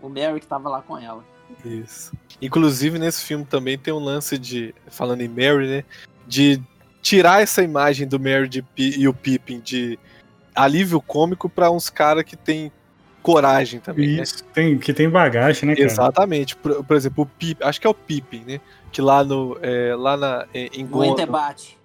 O 0.00 0.08
Mary 0.08 0.40
que 0.40 0.46
tava 0.46 0.68
lá 0.68 0.82
com 0.82 0.96
ela. 0.96 1.24
Isso. 1.64 2.12
Inclusive, 2.40 2.98
nesse 2.98 3.24
filme 3.24 3.44
também 3.44 3.76
tem 3.78 3.92
um 3.92 3.98
lance 3.98 4.38
de. 4.38 4.74
Falando 4.88 5.22
em 5.22 5.28
Mary, 5.28 5.66
né? 5.66 5.84
De 6.26 6.60
tirar 7.02 7.42
essa 7.42 7.62
imagem 7.62 8.06
do 8.06 8.18
Mary 8.18 8.48
de, 8.48 8.64
e 8.76 9.08
o 9.08 9.14
Pippin 9.14 9.60
de 9.60 9.98
alívio 10.54 11.00
cômico 11.00 11.48
para 11.48 11.70
uns 11.70 11.88
caras 11.88 12.24
que 12.24 12.36
tem 12.36 12.70
coragem 13.22 13.80
também. 13.80 14.16
Né? 14.16 14.22
Isso, 14.22 14.44
né? 14.44 14.50
tem, 14.54 14.78
que 14.78 14.92
tem 14.92 15.08
bagagem, 15.08 15.68
né, 15.68 15.74
cara? 15.74 15.86
Exatamente. 15.86 16.56
Por, 16.56 16.84
por 16.84 16.96
exemplo, 16.96 17.24
o 17.24 17.26
Pippin, 17.26 17.64
acho 17.64 17.80
que 17.80 17.86
é 17.86 17.90
o 17.90 17.94
Pippin, 17.94 18.44
né? 18.46 18.60
Que 18.92 19.02
lá 19.02 19.24
no. 19.24 19.58
É, 19.62 19.94
lá 19.94 20.16
na, 20.16 20.46
é, 20.54 20.68
em 20.72 20.86
Gondor. 20.86 21.10
No 21.10 21.16
debate. 21.16 21.78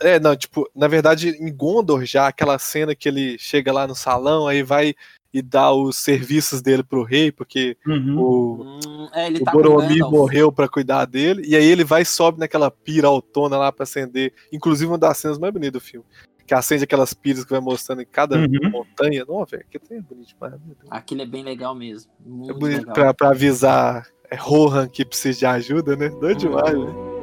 É, 0.00 0.18
não, 0.18 0.34
tipo, 0.34 0.68
na 0.74 0.88
verdade, 0.88 1.28
em 1.28 1.52
Gondor 1.52 2.04
já, 2.04 2.26
aquela 2.26 2.58
cena 2.58 2.94
que 2.94 3.08
ele 3.08 3.38
chega 3.38 3.72
lá 3.72 3.86
no 3.86 3.94
salão, 3.94 4.48
aí 4.48 4.62
vai 4.62 4.94
e 5.36 5.42
dá 5.42 5.70
os 5.70 5.98
serviços 5.98 6.62
dele 6.62 6.82
pro 6.82 7.02
rei, 7.02 7.30
porque 7.30 7.76
uhum. 7.86 8.18
o, 8.18 8.62
hum, 8.62 9.08
é, 9.12 9.28
o 9.28 9.44
tá 9.44 9.52
Boromir 9.52 10.02
morreu 10.08 10.50
para 10.50 10.66
cuidar 10.66 11.04
dele, 11.04 11.42
e 11.46 11.54
aí 11.54 11.66
ele 11.66 11.84
vai 11.84 12.00
e 12.00 12.06
sobe 12.06 12.38
naquela 12.40 12.70
pira 12.70 13.06
autona 13.06 13.58
lá 13.58 13.70
para 13.70 13.82
acender, 13.82 14.32
inclusive 14.50 14.90
uma 14.90 14.96
das 14.96 15.18
cenas 15.18 15.38
mais 15.38 15.52
bonitas 15.52 15.74
do 15.74 15.80
filme 15.80 16.06
que 16.46 16.54
acende 16.54 16.84
aquelas 16.84 17.12
pilhas 17.12 17.44
que 17.44 17.50
vai 17.50 17.60
mostrando 17.60 18.02
em 18.02 18.06
cada 18.06 18.36
uhum. 18.36 18.70
montanha. 18.70 19.24
Não, 19.26 19.44
velho, 19.44 19.64
aquilo 19.68 19.84
é 19.90 20.00
bonito 20.00 20.28
demais. 20.28 20.54
Aquilo 20.88 21.22
é 21.22 21.26
bem 21.26 21.42
legal 21.42 21.74
mesmo. 21.74 22.12
Muito 22.24 22.52
é 22.52 22.54
bonito 22.54 22.78
legal. 22.78 22.94
Pra, 22.94 23.12
pra 23.12 23.30
avisar 23.30 24.06
é, 24.30 24.36
Rohan 24.36 24.86
que 24.86 25.04
precisa 25.04 25.40
de 25.40 25.44
ajuda, 25.44 25.96
né? 25.96 26.08
Doido 26.08 26.44
uhum. 26.44 26.56
demais, 26.56 27.15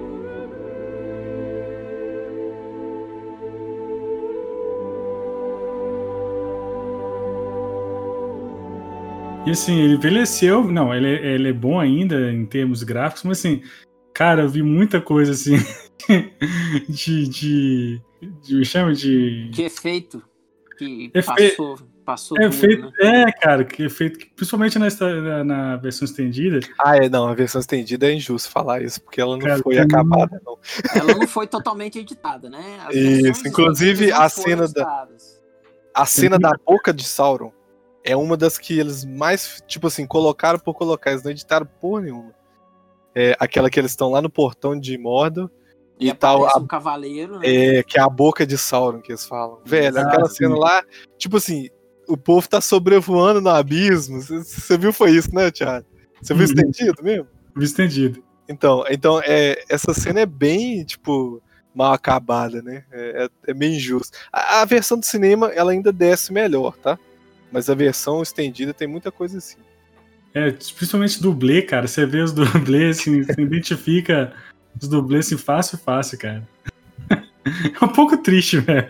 E 9.45 9.51
assim, 9.51 9.79
ele 9.79 9.95
envelheceu. 9.95 10.63
Não, 10.63 10.93
ele, 10.93 11.07
é, 11.07 11.33
ele 11.33 11.49
é 11.49 11.53
bom 11.53 11.79
ainda 11.79 12.31
em 12.31 12.45
termos 12.45 12.83
gráficos, 12.83 13.23
mas 13.23 13.39
assim, 13.39 13.61
cara, 14.13 14.43
eu 14.43 14.49
vi 14.49 14.63
muita 14.63 15.01
coisa 15.01 15.31
assim 15.33 15.57
de, 16.87 17.27
de 17.27 18.01
de, 18.41 18.55
me 18.55 18.65
chama 18.65 18.93
de. 18.93 19.49
De 19.49 19.63
efeito 19.63 20.23
que 20.77 21.11
Efe... 21.13 21.27
passou, 21.27 21.77
passou 22.05 22.37
é, 22.39 22.45
efeito, 22.45 22.91
né? 22.99 23.23
é, 23.27 23.31
cara, 23.31 23.63
que 23.63 23.83
efeito, 23.83 24.25
principalmente 24.35 24.79
na, 24.79 25.43
na, 25.43 25.75
versão 25.77 26.05
estendida. 26.05 26.59
Ah, 26.83 26.97
é, 26.97 27.09
não, 27.09 27.27
a 27.27 27.33
versão 27.33 27.61
estendida 27.61 28.07
é 28.09 28.13
injusto 28.13 28.49
falar 28.49 28.81
isso, 28.81 29.01
porque 29.01 29.21
ela 29.21 29.33
não 29.33 29.39
cara, 29.39 29.61
foi 29.61 29.77
acabada, 29.77 30.41
não. 30.45 30.57
Ela 30.95 31.13
não 31.15 31.27
foi 31.27 31.47
totalmente 31.47 31.99
editada, 31.99 32.49
né? 32.49 32.79
As 32.87 32.95
isso, 32.95 33.47
inclusive 33.47 34.11
a 34.11 34.27
cena 34.29 34.67
da. 34.67 35.07
A 35.95 36.07
cena 36.07 36.39
da 36.39 36.53
boca 36.65 36.91
de 36.91 37.03
Sauron 37.03 37.51
é 38.03 38.15
uma 38.15 38.35
das 38.35 38.57
que 38.57 38.77
eles 38.77 39.05
mais, 39.05 39.63
tipo 39.67 39.87
assim, 39.87 40.05
colocaram 40.05 40.59
por 40.59 40.73
colocar, 40.73 41.11
eles 41.11 41.23
não 41.23 41.31
editaram 41.31 41.67
por 41.79 42.01
nenhuma. 42.01 42.33
É 43.15 43.35
aquela 43.39 43.69
que 43.69 43.79
eles 43.79 43.91
estão 43.91 44.09
lá 44.09 44.21
no 44.21 44.29
portão 44.29 44.77
de 44.77 44.97
Mordor 44.97 45.49
e, 45.99 46.09
e 46.09 46.13
tal. 46.13 46.45
Um 46.57 46.67
cavaleiro, 46.67 47.39
né? 47.39 47.47
É, 47.47 47.83
que 47.83 47.97
é 47.97 48.01
a 48.01 48.09
boca 48.09 48.45
de 48.45 48.57
Sauron 48.57 49.01
que 49.01 49.11
eles 49.11 49.25
falam. 49.25 49.59
Velho, 49.63 49.97
ah, 49.97 50.01
aquela 50.01 50.27
cena 50.27 50.55
lá, 50.57 50.83
tipo 51.17 51.37
assim, 51.37 51.69
o 52.07 52.17
povo 52.17 52.47
tá 52.49 52.59
sobrevoando 52.59 53.39
no 53.39 53.49
abismo. 53.49 54.21
Você 54.21 54.77
viu 54.77 54.91
foi 54.91 55.11
isso, 55.11 55.33
né, 55.33 55.51
Thiago? 55.51 55.85
Você 56.21 56.33
viu 56.33 56.45
uhum. 56.45 56.53
estendido 56.53 57.03
mesmo? 57.03 57.27
Vi 57.55 57.65
estendido. 57.65 58.23
Então, 58.49 58.83
então 58.89 59.21
é, 59.23 59.63
essa 59.69 59.93
cena 59.93 60.21
é 60.21 60.25
bem, 60.25 60.83
tipo, 60.83 61.41
mal 61.73 61.93
acabada, 61.93 62.61
né? 62.61 62.83
É, 62.91 63.25
é, 63.25 63.51
é 63.51 63.53
meio 63.53 63.75
injusto. 63.75 64.17
A, 64.31 64.61
a, 64.61 64.65
versão 64.65 64.97
do 64.97 65.05
cinema, 65.05 65.47
ela 65.53 65.71
ainda 65.71 65.91
desce 65.91 66.33
melhor, 66.33 66.75
tá? 66.77 66.97
Mas 67.53 67.69
a 67.69 67.75
versão 67.75 68.21
estendida 68.21 68.73
tem 68.73 68.87
muita 68.87 69.11
coisa 69.11 69.37
assim. 69.37 69.57
É, 70.33 70.51
principalmente 70.51 71.21
dublê, 71.21 71.61
cara. 71.61 71.87
Você 71.87 72.05
vê 72.05 72.21
os 72.21 72.33
dublês, 72.33 72.99
assim, 72.99 73.21
você 73.21 73.39
identifica 73.39 74.33
os 74.81 74.87
dublês 74.87 75.27
assim, 75.27 75.37
fácil, 75.37 75.77
fácil, 75.77 76.17
cara. 76.17 76.47
É 77.45 77.83
um 77.83 77.89
pouco 77.89 78.15
triste, 78.15 78.57
velho. 78.57 78.89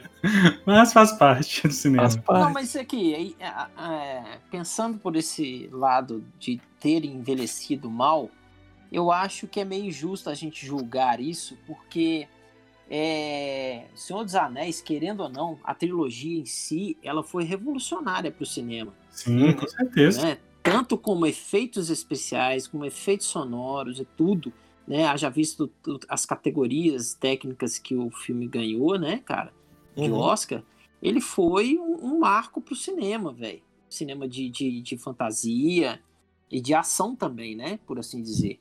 Mas 0.64 0.94
faz 0.94 1.12
parte 1.14 1.68
do 1.68 1.74
cinema. 1.74 2.04
Faz 2.04 2.16
parte. 2.18 2.44
Não, 2.44 2.54
mas 2.54 2.70
isso 2.70 2.80
aqui, 2.80 3.36
é, 3.40 3.48
é, 3.48 4.38
pensando 4.52 5.00
por 5.00 5.16
esse 5.16 5.68
lado 5.72 6.24
de 6.38 6.62
ter 6.80 7.04
envelhecido 7.04 7.90
mal, 7.90 8.30
eu 8.92 9.12
acho 9.12 9.48
que 9.48 9.60
é 9.60 9.66
meio 9.66 9.86
injusto 9.86 10.30
a 10.30 10.36
gente 10.36 10.68
julgar 10.68 11.20
isso, 11.20 11.58
porque 11.66 12.28
é, 12.96 13.88
Senhor 13.96 14.24
dos 14.24 14.36
Anéis, 14.36 14.82
querendo 14.82 15.22
ou 15.22 15.30
não, 15.30 15.58
a 15.64 15.74
trilogia 15.74 16.40
em 16.40 16.46
si, 16.46 16.96
ela 17.02 17.24
foi 17.24 17.44
revolucionária 17.44 18.32
para 18.32 18.44
o 18.44 18.46
cinema. 18.46 18.94
Sim, 19.10 19.54
com 19.54 19.68
certeza. 19.68 20.22
Né? 20.22 20.38
Tanto 20.62 20.98
como 20.98 21.26
efeitos 21.26 21.90
especiais, 21.90 22.68
como 22.68 22.86
efeitos 22.86 23.28
sonoros 23.28 24.00
e 24.00 24.06
tudo 24.06 24.54
né? 24.88 25.06
Haja 25.06 25.30
visto 25.30 25.72
as 26.08 26.26
categorias 26.26 27.14
técnicas 27.14 27.80
que 27.80 27.96
o 27.96 28.10
filme 28.12 28.48
ganhou, 28.48 28.98
né, 29.00 29.22
cara? 29.26 29.54
De 29.96 30.10
uhum. 30.10 30.18
Oscar. 30.18 30.64
Ele 31.02 31.22
foi 31.22 31.78
um, 31.78 32.14
um 32.14 32.20
marco 32.20 32.62
pro 32.62 32.76
cinema, 32.76 33.32
velho. 33.32 33.62
Cinema 33.90 34.28
de, 34.28 34.50
de, 34.50 34.82
de, 34.82 34.98
fantasia 34.98 36.02
e 36.50 36.60
de 36.60 36.74
ação 36.74 37.16
também, 37.16 37.56
né? 37.56 37.80
Por 37.86 38.00
assim 38.00 38.22
dizer. 38.22 38.60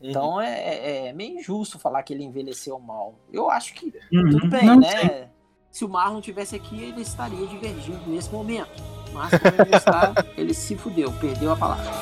Uhum. 0.00 0.10
Então 0.10 0.40
é, 0.40 0.52
é, 0.52 1.06
é, 1.08 1.12
meio 1.12 1.38
injusto 1.38 1.78
falar 1.78 2.02
que 2.02 2.12
ele 2.12 2.24
envelheceu 2.24 2.78
mal. 2.78 3.14
Eu 3.32 3.50
acho 3.50 3.74
que 3.74 3.92
uhum. 4.12 4.30
tudo 4.30 4.48
bem, 4.48 4.64
Não, 4.64 4.80
né? 4.80 5.08
Sim. 5.08 5.24
Se 5.70 5.84
o 5.84 5.88
Marlon 5.88 6.20
tivesse 6.20 6.56
aqui, 6.56 6.82
ele 6.82 7.02
estaria 7.02 7.46
divergindo 7.46 8.00
nesse 8.06 8.30
momento. 8.30 8.82
Mas 9.12 9.30
como 9.30 9.62
ele 9.62 9.76
está, 9.76 10.14
ele 10.36 10.54
se 10.54 10.76
fudeu, 10.76 11.12
perdeu 11.12 11.52
a 11.52 11.56
palavra 11.56 11.92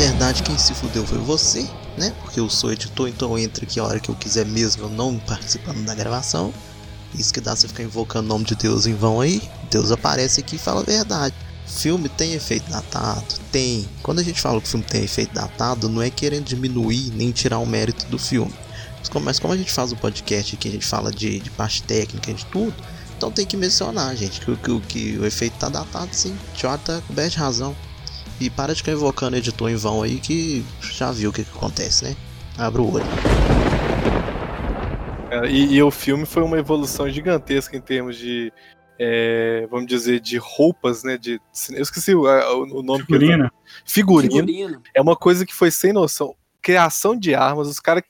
verdade, 0.00 0.42
quem 0.42 0.56
se 0.56 0.72
fudeu 0.74 1.06
foi 1.06 1.18
você, 1.18 1.68
né? 1.98 2.14
Porque 2.22 2.40
eu 2.40 2.48
sou 2.48 2.72
editor, 2.72 3.06
então 3.06 3.32
eu 3.32 3.38
entro 3.38 3.64
aqui 3.64 3.78
a 3.78 3.84
hora 3.84 4.00
que 4.00 4.08
eu 4.08 4.14
quiser 4.14 4.46
mesmo, 4.46 4.84
eu 4.84 4.88
não 4.88 5.18
participando 5.18 5.84
da 5.84 5.94
gravação. 5.94 6.54
Isso 7.14 7.34
que 7.34 7.40
dá 7.40 7.54
você 7.54 7.68
ficar 7.68 7.82
invocando 7.82 8.24
o 8.24 8.28
nome 8.28 8.46
de 8.46 8.54
Deus 8.54 8.86
em 8.86 8.94
vão 8.94 9.20
aí. 9.20 9.42
Deus 9.70 9.90
aparece 9.90 10.40
aqui 10.40 10.56
e 10.56 10.58
fala 10.58 10.80
a 10.80 10.84
verdade. 10.84 11.34
Filme 11.70 12.08
tem 12.08 12.34
efeito 12.34 12.68
datado? 12.70 13.24
Tem. 13.52 13.88
Quando 14.02 14.18
a 14.18 14.22
gente 14.22 14.40
fala 14.40 14.60
que 14.60 14.66
o 14.66 14.70
filme 14.70 14.84
tem 14.84 15.04
efeito 15.04 15.32
datado, 15.32 15.88
não 15.88 16.02
é 16.02 16.10
querendo 16.10 16.44
diminuir 16.44 17.12
nem 17.14 17.30
tirar 17.30 17.58
o 17.58 17.66
mérito 17.66 18.06
do 18.06 18.18
filme. 18.18 18.52
Mas 19.22 19.38
como 19.38 19.54
a 19.54 19.56
gente 19.56 19.72
faz 19.72 19.92
o 19.92 19.96
podcast 19.96 20.54
aqui, 20.54 20.68
a 20.68 20.72
gente 20.72 20.86
fala 20.86 21.10
de, 21.10 21.40
de 21.40 21.50
parte 21.50 21.82
técnica, 21.82 22.34
de 22.34 22.44
tudo, 22.46 22.74
então 23.16 23.30
tem 23.30 23.46
que 23.46 23.56
mencionar, 23.56 24.14
gente, 24.16 24.40
que, 24.40 24.56
que, 24.56 24.80
que 24.80 25.18
o 25.18 25.24
efeito 25.24 25.58
tá 25.58 25.68
datado 25.68 26.08
sim. 26.12 26.36
Tchau, 26.54 26.76
tá 26.78 27.00
coberto 27.06 27.36
razão. 27.38 27.76
E 28.40 28.48
para 28.48 28.72
de 28.72 28.80
ficar 28.80 28.92
invocando 28.92 29.36
editor 29.36 29.70
em 29.70 29.76
vão 29.76 30.02
aí 30.02 30.18
que 30.18 30.64
já 30.80 31.12
viu 31.12 31.30
o 31.30 31.32
que, 31.32 31.44
que 31.44 31.50
acontece, 31.50 32.04
né? 32.04 32.16
Abra 32.56 32.80
o 32.80 32.94
olho. 32.94 33.04
É, 35.30 35.50
e, 35.50 35.74
e, 35.74 35.82
o 35.82 35.90
filme 35.90 36.26
foi 36.26 36.42
uma 36.42 36.58
evolução 36.58 37.08
gigantesca 37.10 37.76
em 37.76 37.80
termos 37.80 38.16
de, 38.16 38.52
é, 39.02 39.66
vamos 39.70 39.86
dizer, 39.86 40.20
de 40.20 40.36
roupas, 40.36 41.02
né? 41.02 41.16
De, 41.16 41.40
eu 41.70 41.80
esqueci 41.80 42.14
o, 42.14 42.24
o 42.24 42.82
nome. 42.82 43.00
Figurina. 43.00 43.50
Que 43.82 43.92
Figurino. 43.92 44.34
Figurino. 44.34 44.82
É 44.94 45.00
uma 45.00 45.16
coisa 45.16 45.46
que 45.46 45.54
foi 45.54 45.70
sem 45.70 45.90
noção. 45.90 46.36
Criação 46.60 47.16
de 47.16 47.34
armas, 47.34 47.66
os 47.66 47.80
caras 47.80 48.02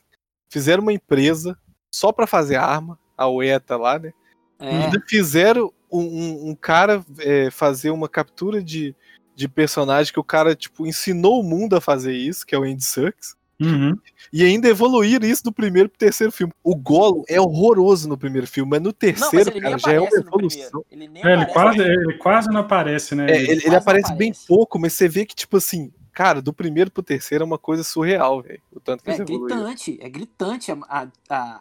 fizeram 0.50 0.82
uma 0.82 0.92
empresa 0.92 1.56
só 1.94 2.10
para 2.10 2.26
fazer 2.26 2.56
arma, 2.56 2.98
a 3.16 3.28
UETA 3.28 3.76
lá, 3.76 4.00
né? 4.00 4.12
É. 4.58 4.64
E 4.64 4.82
ainda 4.82 5.00
fizeram 5.06 5.72
um, 5.88 6.00
um, 6.00 6.50
um 6.50 6.54
cara 6.56 7.04
é, 7.20 7.52
fazer 7.52 7.90
uma 7.90 8.08
captura 8.08 8.60
de, 8.60 8.92
de 9.36 9.46
personagem 9.46 10.12
que 10.12 10.18
o 10.18 10.24
cara, 10.24 10.56
tipo, 10.56 10.84
ensinou 10.88 11.38
o 11.38 11.44
mundo 11.44 11.76
a 11.76 11.80
fazer 11.80 12.14
isso, 12.14 12.44
que 12.44 12.52
é 12.52 12.58
o 12.58 12.64
Andy 12.64 12.84
Sucks. 12.84 13.36
Uhum. 13.60 13.94
E 14.32 14.42
ainda 14.42 14.68
evoluir 14.68 15.22
isso 15.22 15.44
do 15.44 15.52
primeiro 15.52 15.90
pro 15.90 15.98
terceiro 15.98 16.32
filme. 16.32 16.52
O 16.64 16.74
Golo 16.74 17.24
é 17.28 17.38
horroroso 17.38 18.08
no 18.08 18.16
primeiro 18.16 18.46
filme, 18.46 18.70
mas 18.70 18.80
no 18.80 18.92
terceiro, 18.92 19.50
não, 19.50 19.60
mas 19.60 19.62
cara, 19.62 19.78
já 19.78 19.92
é 19.92 20.00
uma 20.00 20.18
evolução. 20.18 20.84
Ele, 20.90 21.10
é, 21.14 21.32
ele, 21.34 21.46
quase, 21.46 21.78
ele, 21.78 22.18
quase, 22.18 22.48
não 22.48 22.60
aparece, 22.60 23.14
né? 23.14 23.30
É, 23.30 23.36
ele, 23.36 23.52
ele, 23.52 23.66
ele 23.66 23.76
aparece, 23.76 24.06
aparece, 24.06 24.14
bem 24.14 24.32
pouco, 24.48 24.78
mas 24.78 24.94
você 24.94 25.06
vê 25.06 25.26
que, 25.26 25.34
tipo 25.34 25.58
assim, 25.58 25.92
cara, 26.10 26.40
do 26.40 26.54
primeiro 26.54 26.90
pro 26.90 27.02
terceiro 27.02 27.44
é 27.44 27.46
uma 27.46 27.58
coisa 27.58 27.84
surreal, 27.84 28.42
velho. 28.42 28.62
O 28.72 28.80
tanto 28.80 29.04
que 29.04 29.10
é 29.10 29.18
gritante, 29.18 29.98
é 30.00 30.08
gritante. 30.08 30.72
A, 30.72 30.78
a, 30.88 31.08
a, 31.28 31.60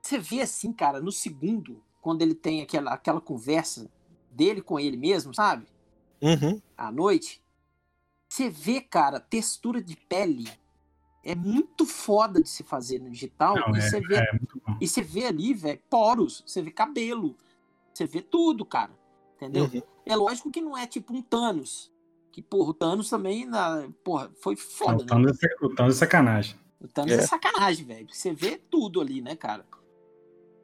Você 0.00 0.18
vê 0.18 0.40
assim, 0.40 0.72
cara, 0.72 1.00
no 1.00 1.12
segundo, 1.12 1.82
quando 2.00 2.22
ele 2.22 2.34
tem 2.34 2.62
aquela, 2.62 2.94
aquela 2.94 3.20
conversa 3.20 3.90
dele 4.30 4.62
com 4.62 4.80
ele 4.80 4.96
mesmo, 4.96 5.34
sabe? 5.34 5.66
Uhum. 6.22 6.62
À 6.78 6.90
noite. 6.90 7.42
Você 8.26 8.48
vê, 8.48 8.80
cara, 8.80 9.20
textura 9.20 9.82
de 9.82 9.96
pele 9.96 10.48
é 11.26 11.34
muito 11.34 11.84
foda 11.84 12.40
de 12.40 12.48
se 12.48 12.62
fazer 12.62 13.00
no 13.00 13.10
digital. 13.10 13.56
Não, 13.56 13.74
e, 13.74 13.78
é, 13.78 13.80
você 13.82 14.00
vê, 14.00 14.16
é 14.16 14.40
e 14.80 14.86
você 14.86 15.02
vê 15.02 15.26
ali, 15.26 15.52
velho, 15.52 15.80
poros, 15.90 16.44
você 16.46 16.62
vê 16.62 16.70
cabelo, 16.70 17.36
você 17.92 18.06
vê 18.06 18.22
tudo, 18.22 18.64
cara. 18.64 18.92
Entendeu? 19.34 19.64
Uhum. 19.64 19.82
É 20.06 20.14
lógico 20.14 20.50
que 20.50 20.60
não 20.60 20.78
é 20.78 20.86
tipo 20.86 21.12
um 21.12 21.20
Thanos. 21.20 21.92
Que, 22.30 22.40
porra, 22.40 22.70
o 22.70 22.74
Thanos 22.74 23.10
também, 23.10 23.44
na, 23.44 23.88
porra, 24.04 24.30
foi 24.40 24.54
foda, 24.56 25.02
o 25.02 25.06
Thanos, 25.06 25.32
né? 25.32 25.48
É, 25.60 25.66
o 25.66 25.74
Thanos 25.74 25.96
é 25.96 25.98
sacanagem. 25.98 26.56
O 26.80 26.86
Thanos 26.86 27.12
é, 27.12 27.16
é 27.16 27.22
sacanagem, 27.22 27.84
velho. 27.84 28.08
Você 28.08 28.32
vê 28.32 28.56
tudo 28.56 29.00
ali, 29.00 29.20
né, 29.20 29.34
cara? 29.34 29.66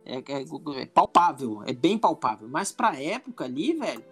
É, 0.05 0.19
é, 0.19 0.81
é, 0.81 0.87
palpável, 0.87 1.63
é 1.65 1.73
bem 1.73 1.99
palpável. 1.99 2.49
Mas 2.49 2.71
pra 2.71 3.01
época 3.01 3.45
ali, 3.45 3.73
velho, 3.73 4.05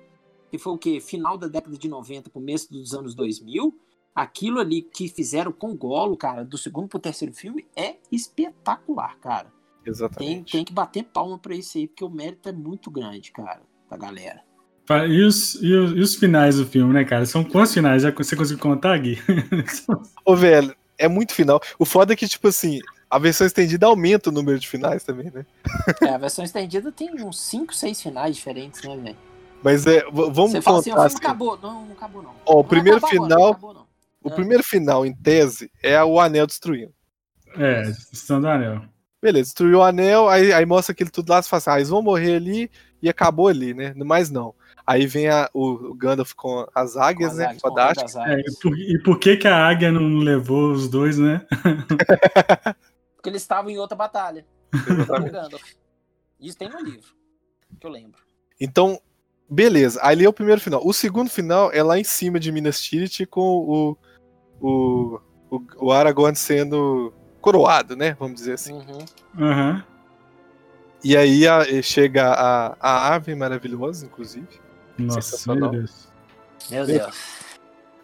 que 0.51 0.59
foi 0.59 0.73
o 0.73 0.79
quê? 0.79 1.01
Final 1.01 1.39
da 1.39 1.47
década 1.47 1.77
de 1.77 1.89
90, 1.89 2.29
começo 2.31 2.73
dos 2.73 2.93
anos 2.93 3.15
2000, 3.15 3.79
aquilo 4.15 4.61
ali 4.61 4.83
que 4.83 5.09
fizeram 5.09 5.53
com 5.53 5.71
o 5.71 5.77
Golo, 5.77 6.17
cara, 6.17 6.45
do 6.45 6.59
segundo 6.59 6.89
pro 6.89 6.99
terceiro 6.99 7.35
filme, 7.35 7.67
é 7.77 7.97
espetacular, 8.11 9.17
cara. 9.19 9.47
Exatamente. 9.85 10.35
Tem, 10.35 10.45
tem 10.45 10.65
que 10.65 10.73
bater 10.73 11.05
palma 11.05 11.39
pra 11.39 11.55
isso 11.55 11.79
aí, 11.79 11.89
porque 11.89 12.05
o 12.05 12.11
mérito 12.11 12.49
é 12.49 12.53
muito 12.53 12.91
grande, 12.91 13.33
cara, 13.33 13.63
da 13.89 13.97
galera. 13.97 14.43
E 15.09 15.23
os, 15.23 15.55
e 15.63 15.73
os, 15.73 15.93
e 15.93 16.01
os 16.01 16.17
finais 16.17 16.57
do 16.57 16.67
filme, 16.67 16.93
né, 16.93 17.05
cara? 17.05 17.25
São 17.25 17.45
quantos 17.45 17.73
finais? 17.73 18.03
Já 18.03 18.11
você 18.11 18.35
conseguiu 18.35 18.61
contar, 18.61 18.99
Gui? 18.99 19.19
Ô, 20.25 20.35
velho, 20.35 20.75
é 20.99 21.07
muito 21.07 21.33
final. 21.33 21.61
O 21.79 21.85
foda 21.85 22.13
é 22.13 22.17
que, 22.17 22.27
tipo 22.27 22.49
assim, 22.49 22.81
a 23.09 23.17
versão 23.19 23.47
estendida 23.47 23.87
aumenta 23.87 24.31
o 24.31 24.33
número 24.33 24.59
de 24.59 24.69
finais 24.69 25.05
também, 25.05 25.31
né? 25.31 25.47
É, 26.03 26.09
a 26.09 26.19
versão 26.19 26.45
estendida 26.45 26.91
tem 26.91 27.23
uns 27.25 27.41
5, 27.41 27.73
6 27.73 28.03
finais 28.03 28.35
diferentes, 28.35 28.83
né, 28.83 28.97
velho? 28.97 29.17
Mas 29.63 29.87
é, 29.87 30.03
vamos 30.11 30.53
Você 30.53 30.63
fala 30.63 30.81
assim, 30.81 30.91
o 30.91 30.95
filme 30.95 31.07
assim. 31.07 31.17
acabou. 31.19 31.59
Não, 31.63 31.85
não 31.87 31.93
acabou, 31.93 32.23
não. 32.23 32.35
Ó, 32.47 32.61
o 32.61 32.65
primeiro 32.65 33.01
final. 33.07 33.27
Agora, 33.29 33.51
acabou, 33.51 33.87
o 34.23 34.31
é. 34.31 34.35
primeiro 34.35 34.63
final, 34.63 35.05
em 35.07 35.15
tese, 35.15 35.71
é 35.83 36.03
o 36.03 36.21
anel 36.21 36.47
destruindo. 36.47 36.93
É, 37.57 37.83
destruição 37.83 38.41
do 38.41 38.49
anel. 38.49 38.83
Beleza, 39.23 39.45
destruiu 39.45 39.79
o 39.79 39.83
anel, 39.83 40.29
aí, 40.29 40.53
aí 40.53 40.65
mostra 40.65 40.93
aquilo 40.93 41.11
tudo 41.11 41.31
lá, 41.31 41.43
você 41.43 41.49
fala 41.49 41.59
assim, 41.59 41.71
ah, 41.71 41.77
eles 41.77 41.89
vão 41.91 42.03
morrer 42.03 42.37
ali 42.37 42.71
e 43.03 43.09
acabou 43.09 43.49
ali, 43.49 43.75
né? 43.75 43.93
Mas 43.97 44.31
não. 44.31 44.55
Aí 44.87 45.07
vem 45.07 45.29
a, 45.29 45.49
o, 45.53 45.95
Gandalf 45.95 46.33
com 46.33 46.67
as 46.75 46.97
águias, 46.97 47.33
com 47.33 47.37
né? 47.39 47.45
Águias, 47.45 47.61
Fantástico. 47.61 48.19
É, 48.21 48.41
e, 48.41 48.59
por, 48.61 48.79
e 48.79 49.03
por 49.03 49.19
que, 49.19 49.37
que 49.37 49.47
a 49.47 49.69
águia 49.69 49.93
não 49.93 50.19
levou 50.19 50.73
os 50.73 50.89
dois, 50.89 51.19
né? 51.19 51.47
Porque 53.15 53.29
eles 53.29 53.43
estavam 53.43 53.71
em 53.71 53.79
outra 53.79 53.97
batalha. 53.97 54.47
Isso 56.41 56.57
tem 56.57 56.71
no 56.71 56.81
livro, 56.81 57.15
que 57.79 57.87
eu 57.87 57.91
lembro. 57.91 58.23
Então, 58.59 58.99
beleza. 59.49 60.01
Ali 60.03 60.25
é 60.25 60.29
o 60.29 60.33
primeiro 60.33 60.61
final. 60.61 60.81
O 60.83 60.93
segundo 60.95 61.29
final 61.29 61.71
é 61.71 61.83
lá 61.83 61.99
em 61.99 62.05
cima 62.05 62.41
de 62.41 62.51
Minas 62.51 62.81
Tirith 62.81 63.27
com 63.27 63.41
o, 63.43 63.99
o, 64.61 65.21
o, 65.51 65.63
o 65.79 65.93
Aragorn 65.93 66.37
sendo 66.37 67.13
coroado, 67.41 67.97
né? 67.97 68.17
Vamos 68.19 68.37
dizer 68.37 68.55
assim. 68.55 68.75
Uhum. 68.75 69.05
Uhum. 69.39 69.83
E 71.03 71.17
aí 71.17 71.49
a, 71.49 71.65
chega 71.83 72.29
a, 72.29 72.77
a 72.79 73.15
ave 73.15 73.35
maravilhosa, 73.35 74.05
inclusive. 74.05 74.49
Nossa, 74.99 75.55
meu 75.55 75.71
Deus. 75.71 76.09
Meu 76.71 76.87
Deus. 76.87 77.17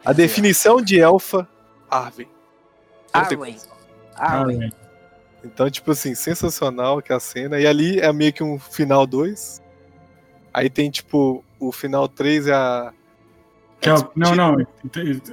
A 0.05 0.13
definição 0.13 0.81
de 0.81 1.01
elfa, 1.01 1.47
Arwen. 1.91 2.29
Arwen. 3.13 3.57
Arwen. 4.15 4.73
Então, 5.45 5.71
tipo 5.71 5.93
assim, 5.93 6.15
sensacional 6.15 7.03
que 7.03 7.13
a 7.13 7.21
cena. 7.21 7.59
E 7.61 7.67
ali 7.67 8.01
é 8.01 8.13
meio 8.13 8.33
que 8.33 8.43
um 8.43 8.59
final 8.59 9.07
2. 9.07 9.63
Aí 10.53 10.71
tem, 10.71 10.91
tipo, 10.91 11.45
o 11.61 11.71
final 11.71 12.09
3 12.09 12.49
é 12.49 12.55
a. 12.55 12.93
É, 13.83 13.91
não, 14.17 14.35
não, 14.35 14.57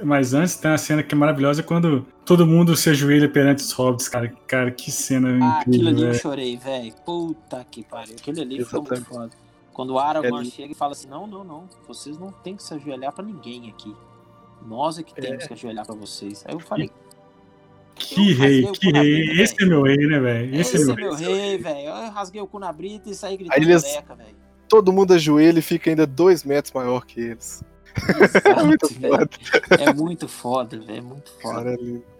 mas 0.04 0.34
antes 0.34 0.56
tem 0.56 0.70
a 0.70 0.78
cena 0.78 1.02
que 1.02 1.14
é 1.14 1.18
maravilhosa 1.18 1.62
quando 1.62 2.06
todo 2.24 2.46
mundo 2.46 2.76
se 2.76 2.90
ajoelha 2.90 3.28
perante 3.28 3.64
os 3.64 3.72
hobbits, 3.72 4.08
cara. 4.08 4.32
Cara, 4.46 4.70
que 4.70 4.92
cena 4.92 5.28
ah, 5.28 5.32
incrível. 5.32 5.60
Aquilo 5.60 5.88
ali 5.88 6.00
véio. 6.02 6.08
eu 6.08 6.14
chorei, 6.14 6.56
velho. 6.56 6.94
Puta 7.04 7.66
que 7.70 7.82
pariu. 7.82 8.14
Aquilo 8.16 8.40
ali 8.40 8.58
Exatamente. 8.58 8.88
foi 8.88 8.98
muito 8.98 9.08
foda. 9.08 9.44
Quando 9.72 9.90
o 9.94 9.98
Aragorn 9.98 10.46
é 10.46 10.50
chega 10.50 10.72
e 10.72 10.74
fala 10.74 10.92
assim: 10.92 11.08
não, 11.08 11.26
não, 11.26 11.42
não. 11.42 11.68
Vocês 11.88 12.18
não 12.18 12.30
tem 12.30 12.54
que 12.54 12.62
se 12.62 12.72
ajoelhar 12.74 13.12
pra 13.12 13.24
ninguém 13.24 13.68
aqui. 13.70 13.94
Nós 14.64 14.98
é 14.98 15.02
que 15.02 15.14
temos 15.14 15.44
é. 15.44 15.46
que 15.48 15.52
ajoelhar 15.52 15.84
pra 15.84 15.94
vocês. 15.94 16.44
Aí 16.46 16.54
eu 16.54 16.60
falei. 16.60 16.90
Que 17.96 18.32
eu 18.32 18.38
rei, 18.38 18.72
que 18.72 18.90
rei. 18.90 19.40
Esse 19.40 19.62
é 19.62 19.66
meu 19.66 19.82
rei, 19.82 19.96
né, 19.96 20.18
velho? 20.18 20.54
Esse, 20.56 20.76
Esse, 20.76 20.90
é 20.90 20.94
meu 20.94 21.14
rei, 21.14 21.34
rei 21.34 21.58
velho. 21.58 21.88
Eu 21.88 22.10
rasguei 22.10 22.40
o 22.40 22.46
cu 22.46 22.58
na 22.58 22.72
brita 22.72 23.08
e 23.08 23.14
saí 23.14 23.36
gritando 23.36 23.62
eles... 23.62 23.82
velho. 23.82 24.44
Todo 24.68 24.92
mundo 24.92 25.14
ajoelha 25.14 25.58
e 25.58 25.62
fica 25.62 25.90
ainda 25.90 26.06
dois 26.06 26.42
metros 26.42 26.72
maior 26.72 27.04
que 27.04 27.20
eles. 27.20 27.62
Exato, 27.94 28.48
é 28.48 28.62
muito 28.64 28.88
foda. 28.94 29.30
É 29.70 29.92
muito 29.92 30.28
foda, 30.28 30.78
velho. 30.78 30.98
É 30.98 31.00
muito 31.00 31.32
foda. 31.40 31.54
Cara, 31.54 31.74
é. 31.74 32.14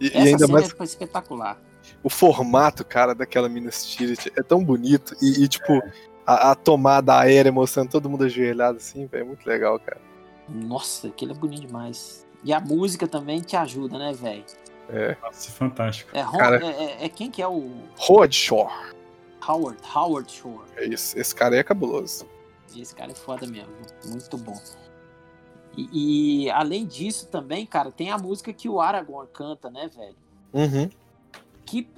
E, 0.00 0.08
e 0.08 0.16
ainda 0.16 0.48
mais. 0.48 0.74
É 0.78 0.84
espetacular. 0.84 1.60
O 2.02 2.10
formato, 2.10 2.84
cara, 2.84 3.14
daquela 3.14 3.48
Minas 3.48 3.86
Tirith 3.86 4.30
é 4.36 4.42
tão 4.42 4.64
bonito. 4.64 5.14
E, 5.22 5.44
e 5.44 5.48
tipo, 5.48 5.72
é. 5.72 5.92
a, 6.26 6.50
a, 6.50 6.54
tomada 6.54 7.18
aérea 7.18 7.52
mostrando 7.52 7.90
todo 7.90 8.08
mundo 8.10 8.24
ajoelhado 8.24 8.78
assim, 8.78 9.08
é 9.12 9.22
muito 9.22 9.46
legal, 9.46 9.78
cara. 9.78 10.00
Nossa, 10.48 11.08
aquilo 11.08 11.32
é 11.32 11.34
bonito 11.34 11.66
demais. 11.66 12.26
E 12.42 12.52
a 12.52 12.60
música 12.60 13.06
também 13.06 13.40
te 13.40 13.56
ajuda, 13.56 13.98
né, 13.98 14.12
velho? 14.12 14.44
É. 14.90 15.16
Nossa, 15.22 15.50
fantástico. 15.50 16.10
É, 16.12 16.22
cara... 16.22 16.64
É, 16.64 16.84
é, 16.84 17.04
é, 17.06 17.08
quem 17.08 17.30
que 17.30 17.40
é 17.40 17.48
o. 17.48 17.70
Howard 18.08 18.34
Shore. 18.34 18.72
Howard, 19.46 19.78
Howard 19.94 20.30
Shore. 20.30 20.64
É 20.76 20.86
isso, 20.86 21.18
esse 21.18 21.34
cara 21.34 21.56
é 21.56 21.62
cabuloso. 21.62 22.26
Esse 22.76 22.94
cara 22.94 23.12
é 23.12 23.14
foda 23.14 23.46
mesmo, 23.46 23.72
muito 24.06 24.36
bom. 24.38 24.60
E, 25.76 26.44
e, 26.44 26.50
além 26.50 26.86
disso 26.86 27.28
também, 27.28 27.66
cara, 27.66 27.90
tem 27.90 28.10
a 28.10 28.18
música 28.18 28.52
que 28.52 28.68
o 28.68 28.80
Aragorn 28.80 29.28
canta, 29.32 29.70
né, 29.70 29.88
velho? 29.88 30.16
Uhum. 30.52 30.88
Que 31.66 31.88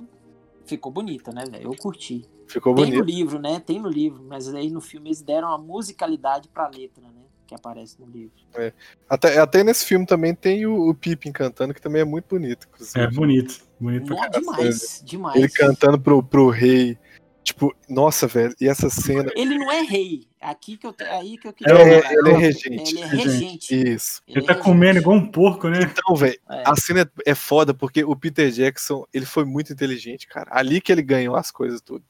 ficou 0.64 0.90
bonita, 0.90 1.30
né, 1.32 1.44
velho? 1.44 1.64
Eu 1.64 1.76
curti. 1.76 2.26
Ficou 2.46 2.74
tem 2.74 2.84
bonito. 2.84 2.98
no 2.98 3.04
livro, 3.04 3.38
né? 3.38 3.60
Tem 3.60 3.80
no 3.80 3.88
livro, 3.88 4.22
mas 4.22 4.52
aí 4.54 4.70
no 4.70 4.80
filme 4.80 5.08
eles 5.08 5.20
deram 5.20 5.48
a 5.48 5.58
musicalidade 5.58 6.48
pra 6.48 6.68
letra, 6.68 7.02
né? 7.02 7.22
Que 7.46 7.54
aparece 7.54 8.00
no 8.00 8.06
livro. 8.06 8.32
É. 8.54 8.72
Até, 9.08 9.38
até 9.38 9.62
nesse 9.62 9.84
filme 9.84 10.06
também 10.06 10.34
tem 10.34 10.66
o, 10.66 10.88
o 10.88 10.94
Pippin 10.94 11.32
cantando, 11.32 11.74
que 11.74 11.80
também 11.80 12.02
é 12.02 12.04
muito 12.04 12.26
bonito. 12.28 12.66
Inclusive. 12.72 13.00
É 13.00 13.10
bonito. 13.10 13.66
Bonito 13.78 14.14
Não, 14.14 14.30
demais, 14.30 15.02
demais. 15.04 15.36
Ele 15.36 15.48
cantando 15.48 16.00
pro, 16.00 16.22
pro 16.22 16.48
rei 16.48 16.98
Tipo, 17.46 17.72
nossa, 17.88 18.26
velho, 18.26 18.52
e 18.60 18.66
essa 18.68 18.90
cena. 18.90 19.30
Ele 19.36 19.56
não 19.56 19.70
é 19.70 19.82
rei. 19.82 20.26
Aqui 20.40 20.76
que 20.76 20.84
eu, 20.84 20.92
aí 21.12 21.38
que 21.38 21.46
eu 21.46 21.52
queria. 21.52 21.74
É, 21.74 22.12
ele 22.12 22.30
é 22.30 22.36
regente. 22.36 22.96
Ele 22.96 23.00
é 23.00 23.06
regente. 23.06 23.92
Isso. 23.94 24.20
Ele, 24.26 24.40
ele 24.40 24.46
tá 24.48 24.54
é 24.54 24.56
comendo 24.56 24.98
igual 24.98 25.16
um 25.16 25.30
porco, 25.30 25.68
né? 25.68 25.78
Então, 25.80 26.16
velho, 26.16 26.36
é. 26.50 26.64
a 26.66 26.74
cena 26.74 27.08
é 27.24 27.36
foda 27.36 27.72
porque 27.72 28.02
o 28.02 28.16
Peter 28.16 28.50
Jackson, 28.50 29.06
ele 29.14 29.24
foi 29.24 29.44
muito 29.44 29.72
inteligente, 29.72 30.26
cara. 30.26 30.48
Ali 30.50 30.80
que 30.80 30.90
ele 30.90 31.02
ganhou 31.02 31.36
as 31.36 31.52
coisas 31.52 31.80
tudo. 31.80 32.04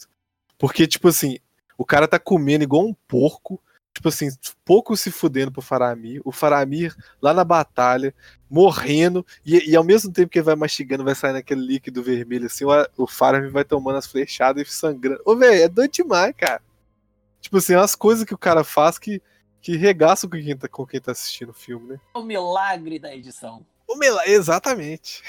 Porque, 0.57 0.87
tipo 0.87 1.09
assim, 1.09 1.37
o 1.77 1.85
cara 1.85 2.09
tá 2.09 2.18
comendo 2.18 2.64
igual 2.64 2.87
um 2.87 2.94
porco 3.07 3.61
tipo 3.96 4.09
assim, 4.09 4.29
pouco 4.62 4.94
se 4.94 5.11
fudendo 5.11 5.51
pro 5.51 5.62
Faramir, 5.62 6.20
o 6.22 6.31
Faramir 6.31 6.94
lá 7.20 7.33
na 7.33 7.44
batalha, 7.44 8.14
morrendo, 8.48 9.26
e, 9.44 9.70
e 9.70 9.76
ao 9.76 9.85
mesmo 9.85 10.12
tempo 10.12 10.30
que 10.30 10.38
ele 10.38 10.44
vai 10.44 10.56
mastigando, 10.56 11.04
vai 11.04 11.14
saindo 11.14 11.37
aquele 11.37 11.61
líquido 11.61 12.02
vermelho, 12.02 12.46
assim, 12.46 12.64
o, 12.64 12.70
o 12.96 13.06
Faramir 13.06 13.50
vai 13.50 13.64
tomando 13.64 13.96
as 13.96 14.06
flechadas 14.06 14.66
e 14.66 14.70
sangrando. 14.70 15.20
Ô, 15.24 15.37
velho, 15.37 15.62
é 15.62 15.68
doido 15.68 15.90
demais, 15.90 16.35
cara. 16.37 16.62
Tipo 17.40 17.59
assim, 17.59 17.74
é 17.74 17.78
umas 17.78 17.94
coisas 17.94 18.24
que 18.24 18.35
o 18.35 18.38
cara 18.38 18.64
faz 18.64 18.98
que, 18.98 19.20
que 19.61 19.76
regaçam 19.76 20.28
com 20.30 20.37
quem, 20.37 20.56
tá, 20.56 20.68
com 20.68 20.87
quem 20.87 21.00
tá 21.00 21.12
assistindo 21.12 21.50
o 21.50 21.54
filme, 21.54 21.90
né? 21.90 22.00
O 22.14 22.22
milagre 22.22 22.98
da 22.98 23.14
edição. 23.14 23.64
O 23.87 23.96
milagre, 23.98 24.32
exatamente. 24.32 25.22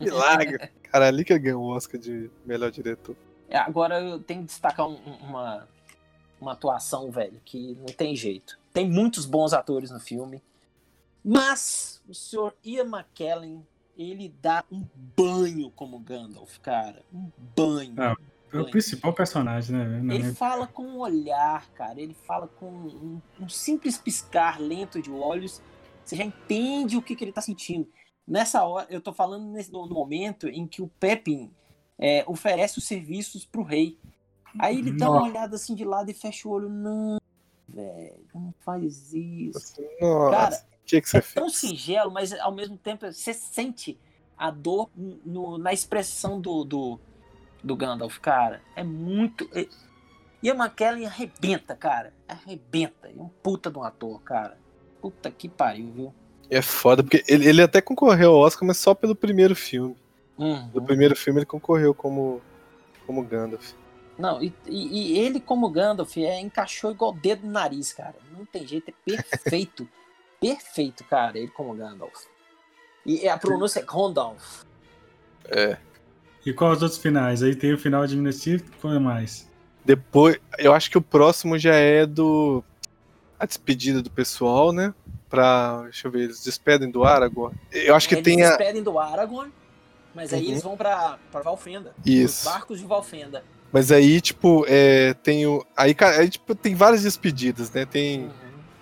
milagre. 0.00 0.70
cara, 0.90 1.08
ali 1.08 1.24
que 1.24 1.32
ele 1.32 1.40
ganhou 1.40 1.62
o 1.62 1.74
Oscar 1.74 2.00
de 2.00 2.30
melhor 2.44 2.70
diretor. 2.70 3.16
É, 3.48 3.58
agora 3.58 4.00
eu 4.00 4.18
tenho 4.18 4.40
que 4.40 4.46
destacar 4.46 4.88
um, 4.88 4.96
uma, 5.20 5.68
uma 6.40 6.52
atuação, 6.52 7.10
velho, 7.10 7.40
que 7.44 7.76
não 7.78 7.86
tem 7.86 8.16
jeito. 8.16 8.58
Tem 8.72 8.88
muitos 8.88 9.26
bons 9.26 9.52
atores 9.52 9.90
no 9.90 10.00
filme, 10.00 10.42
mas 11.22 11.91
o 12.08 12.14
senhor 12.14 12.54
Ian 12.64 12.86
McKellen, 12.86 13.66
ele 13.96 14.34
dá 14.40 14.64
um 14.70 14.86
banho 15.16 15.70
como 15.70 15.98
Gandalf, 15.98 16.58
cara. 16.58 17.02
Um 17.12 17.30
banho. 17.54 17.94
Ah, 17.98 18.16
é 18.52 18.60
o 18.60 18.70
principal 18.70 19.12
personagem, 19.12 19.76
né? 19.76 19.84
Não 20.02 20.14
ele 20.14 20.28
é... 20.28 20.32
fala 20.34 20.66
com 20.66 20.82
um 20.82 20.98
olhar, 20.98 21.68
cara. 21.70 22.00
Ele 22.00 22.14
fala 22.14 22.46
com 22.46 22.66
um, 22.66 23.20
um, 23.40 23.48
simples 23.48 23.96
piscar 23.96 24.60
lento 24.60 25.00
de 25.00 25.10
olhos. 25.10 25.62
Você 26.04 26.16
já 26.16 26.24
entende 26.24 26.96
o 26.96 27.02
que, 27.02 27.16
que 27.16 27.24
ele 27.24 27.32
tá 27.32 27.40
sentindo. 27.40 27.88
Nessa 28.26 28.62
hora, 28.64 28.86
eu 28.90 29.00
tô 29.00 29.12
falando 29.12 29.46
nesse, 29.46 29.72
no 29.72 29.88
momento 29.88 30.48
em 30.48 30.66
que 30.66 30.82
o 30.82 30.88
Pepin 31.00 31.50
é, 31.98 32.24
oferece 32.26 32.78
os 32.78 32.84
serviços 32.84 33.44
pro 33.44 33.62
rei. 33.62 33.98
Aí 34.58 34.78
ele 34.78 34.92
dá 34.92 35.10
uma 35.10 35.22
olhada 35.22 35.56
assim 35.56 35.74
de 35.74 35.84
lado 35.84 36.10
e 36.10 36.14
fecha 36.14 36.46
o 36.46 36.52
olho. 36.52 36.68
Não, 36.68 37.18
velho, 37.66 38.26
não 38.34 38.54
faz 38.60 39.12
isso. 39.14 39.80
Nossa, 40.00 40.30
Cara, 40.30 40.64
que 40.86 41.00
que 41.00 41.08
você 41.08 41.18
é 41.18 41.22
fez? 41.22 41.34
tão 41.34 41.48
singelo, 41.48 42.10
mas 42.10 42.32
ao 42.32 42.52
mesmo 42.52 42.76
tempo 42.76 43.10
você 43.10 43.32
sente 43.32 43.98
a 44.36 44.50
dor 44.50 44.90
no, 44.96 45.58
na 45.58 45.72
expressão 45.72 46.40
do, 46.40 46.64
do, 46.64 47.00
do 47.62 47.76
Gandalf, 47.76 48.18
cara. 48.18 48.60
É 48.74 48.82
muito. 48.82 49.48
E 49.54 49.68
Ian 50.42 50.56
McKellen 50.56 51.06
arrebenta, 51.06 51.76
cara. 51.76 52.12
Arrebenta. 52.26 53.08
É 53.08 53.20
um 53.20 53.28
puta 53.28 53.70
de 53.70 53.78
um 53.78 53.84
ator, 53.84 54.20
cara. 54.22 54.58
Puta 55.00 55.30
que 55.30 55.48
pariu, 55.48 55.92
viu? 55.92 56.14
É 56.50 56.60
foda, 56.60 57.02
porque 57.02 57.24
ele, 57.28 57.48
ele 57.48 57.62
até 57.62 57.80
concorreu 57.80 58.32
ao 58.32 58.40
Oscar, 58.40 58.66
mas 58.66 58.76
só 58.76 58.94
pelo 58.94 59.14
primeiro 59.14 59.54
filme. 59.54 59.96
Uhum. 60.36 60.70
No 60.74 60.82
primeiro 60.82 61.14
filme 61.14 61.38
ele 61.38 61.46
concorreu 61.46 61.94
como, 61.94 62.42
como 63.06 63.22
Gandalf. 63.22 63.72
Não, 64.18 64.42
e, 64.42 64.52
e, 64.66 65.14
e, 65.14 65.18
ele 65.18 65.40
como 65.40 65.70
Gandalf 65.70 66.16
é, 66.18 66.38
encaixou 66.40 66.90
igual 66.90 67.12
dedo 67.12 67.46
no 67.46 67.52
nariz, 67.52 67.92
cara. 67.92 68.16
Não 68.36 68.44
tem 68.44 68.66
jeito, 68.66 68.90
é 68.90 68.92
perfeito. 69.22 69.88
Perfeito, 70.42 71.04
cara, 71.04 71.38
ele 71.38 71.48
como 71.48 71.74
Gandalf. 71.74 72.24
E 73.06 73.28
a 73.28 73.38
pronúncia 73.38 73.80
é 73.80 73.82
Gandalf. 73.84 74.62
É. 75.48 75.76
E 76.44 76.52
quais 76.52 76.76
os 76.78 76.82
outros 76.82 77.00
finais? 77.00 77.42
Aí 77.42 77.54
tem 77.54 77.72
o 77.72 77.78
final 77.78 78.06
de 78.06 78.16
Minas 78.16 78.40
Tirith, 78.40 78.64
qual 78.80 78.92
é 78.92 78.98
mais? 78.98 79.48
Depois, 79.84 80.38
eu 80.58 80.72
acho 80.72 80.90
que 80.90 80.98
o 80.98 81.02
próximo 81.02 81.58
já 81.58 81.74
é 81.74 82.04
do. 82.06 82.62
A 83.38 83.46
despedida 83.46 84.00
do 84.02 84.10
pessoal, 84.10 84.72
né? 84.72 84.92
Pra. 85.28 85.82
Deixa 85.84 86.06
eu 86.06 86.12
ver, 86.12 86.24
eles 86.24 86.42
despedem 86.42 86.90
do 86.90 87.04
Aragorn. 87.04 87.56
Eu 87.72 87.94
acho 87.94 88.08
que 88.08 88.14
eles 88.14 88.24
tem 88.24 88.42
a. 88.44 88.48
despedem 88.48 88.82
do 88.82 88.98
Aragorn, 88.98 89.52
mas 90.14 90.32
aí 90.32 90.44
Uhum. 90.44 90.50
eles 90.50 90.62
vão 90.62 90.76
pra, 90.76 91.18
pra 91.30 91.40
Valfenda. 91.42 91.94
Isso. 92.04 92.46
Os 92.48 92.52
barcos 92.54 92.78
de 92.80 92.86
Valfenda. 92.86 93.42
Mas 93.72 93.90
aí, 93.90 94.20
tipo, 94.20 94.64
é, 94.68 95.14
tem 95.14 95.46
o. 95.46 95.64
Aí, 95.76 95.94
cara, 95.94 96.18
aí, 96.20 96.28
tipo, 96.28 96.54
tem 96.54 96.74
várias 96.74 97.02
despedidas, 97.02 97.70
né? 97.72 97.84
Tem 97.84 98.24
Uhum. 98.24 98.30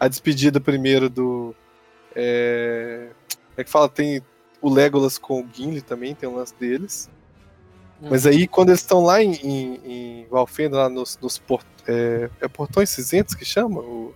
A 0.00 0.08
despedida 0.08 0.58
primeiro 0.58 1.10
do. 1.10 1.54
É, 2.16 3.10
é 3.56 3.62
que 3.62 3.70
fala, 3.70 3.88
tem 3.88 4.22
o 4.60 4.68
Legolas 4.68 5.18
com 5.18 5.42
o 5.42 5.48
Gimli 5.52 5.82
também, 5.82 6.14
tem 6.14 6.28
um 6.28 6.36
lance 6.36 6.54
deles. 6.58 7.10
Mas 8.00 8.26
aí, 8.26 8.48
quando 8.48 8.70
eles 8.70 8.80
estão 8.80 9.04
lá 9.04 9.22
em, 9.22 9.34
em, 9.34 9.80
em 9.84 10.26
Valfenda, 10.30 10.78
lá 10.78 10.88
nos, 10.88 11.18
nos 11.20 11.36
port, 11.36 11.66
é, 11.86 12.30
é 12.40 12.48
portões 12.48 12.88
cinzentos 12.88 13.34
que 13.34 13.44
chama? 13.44 13.80
O, 13.80 14.14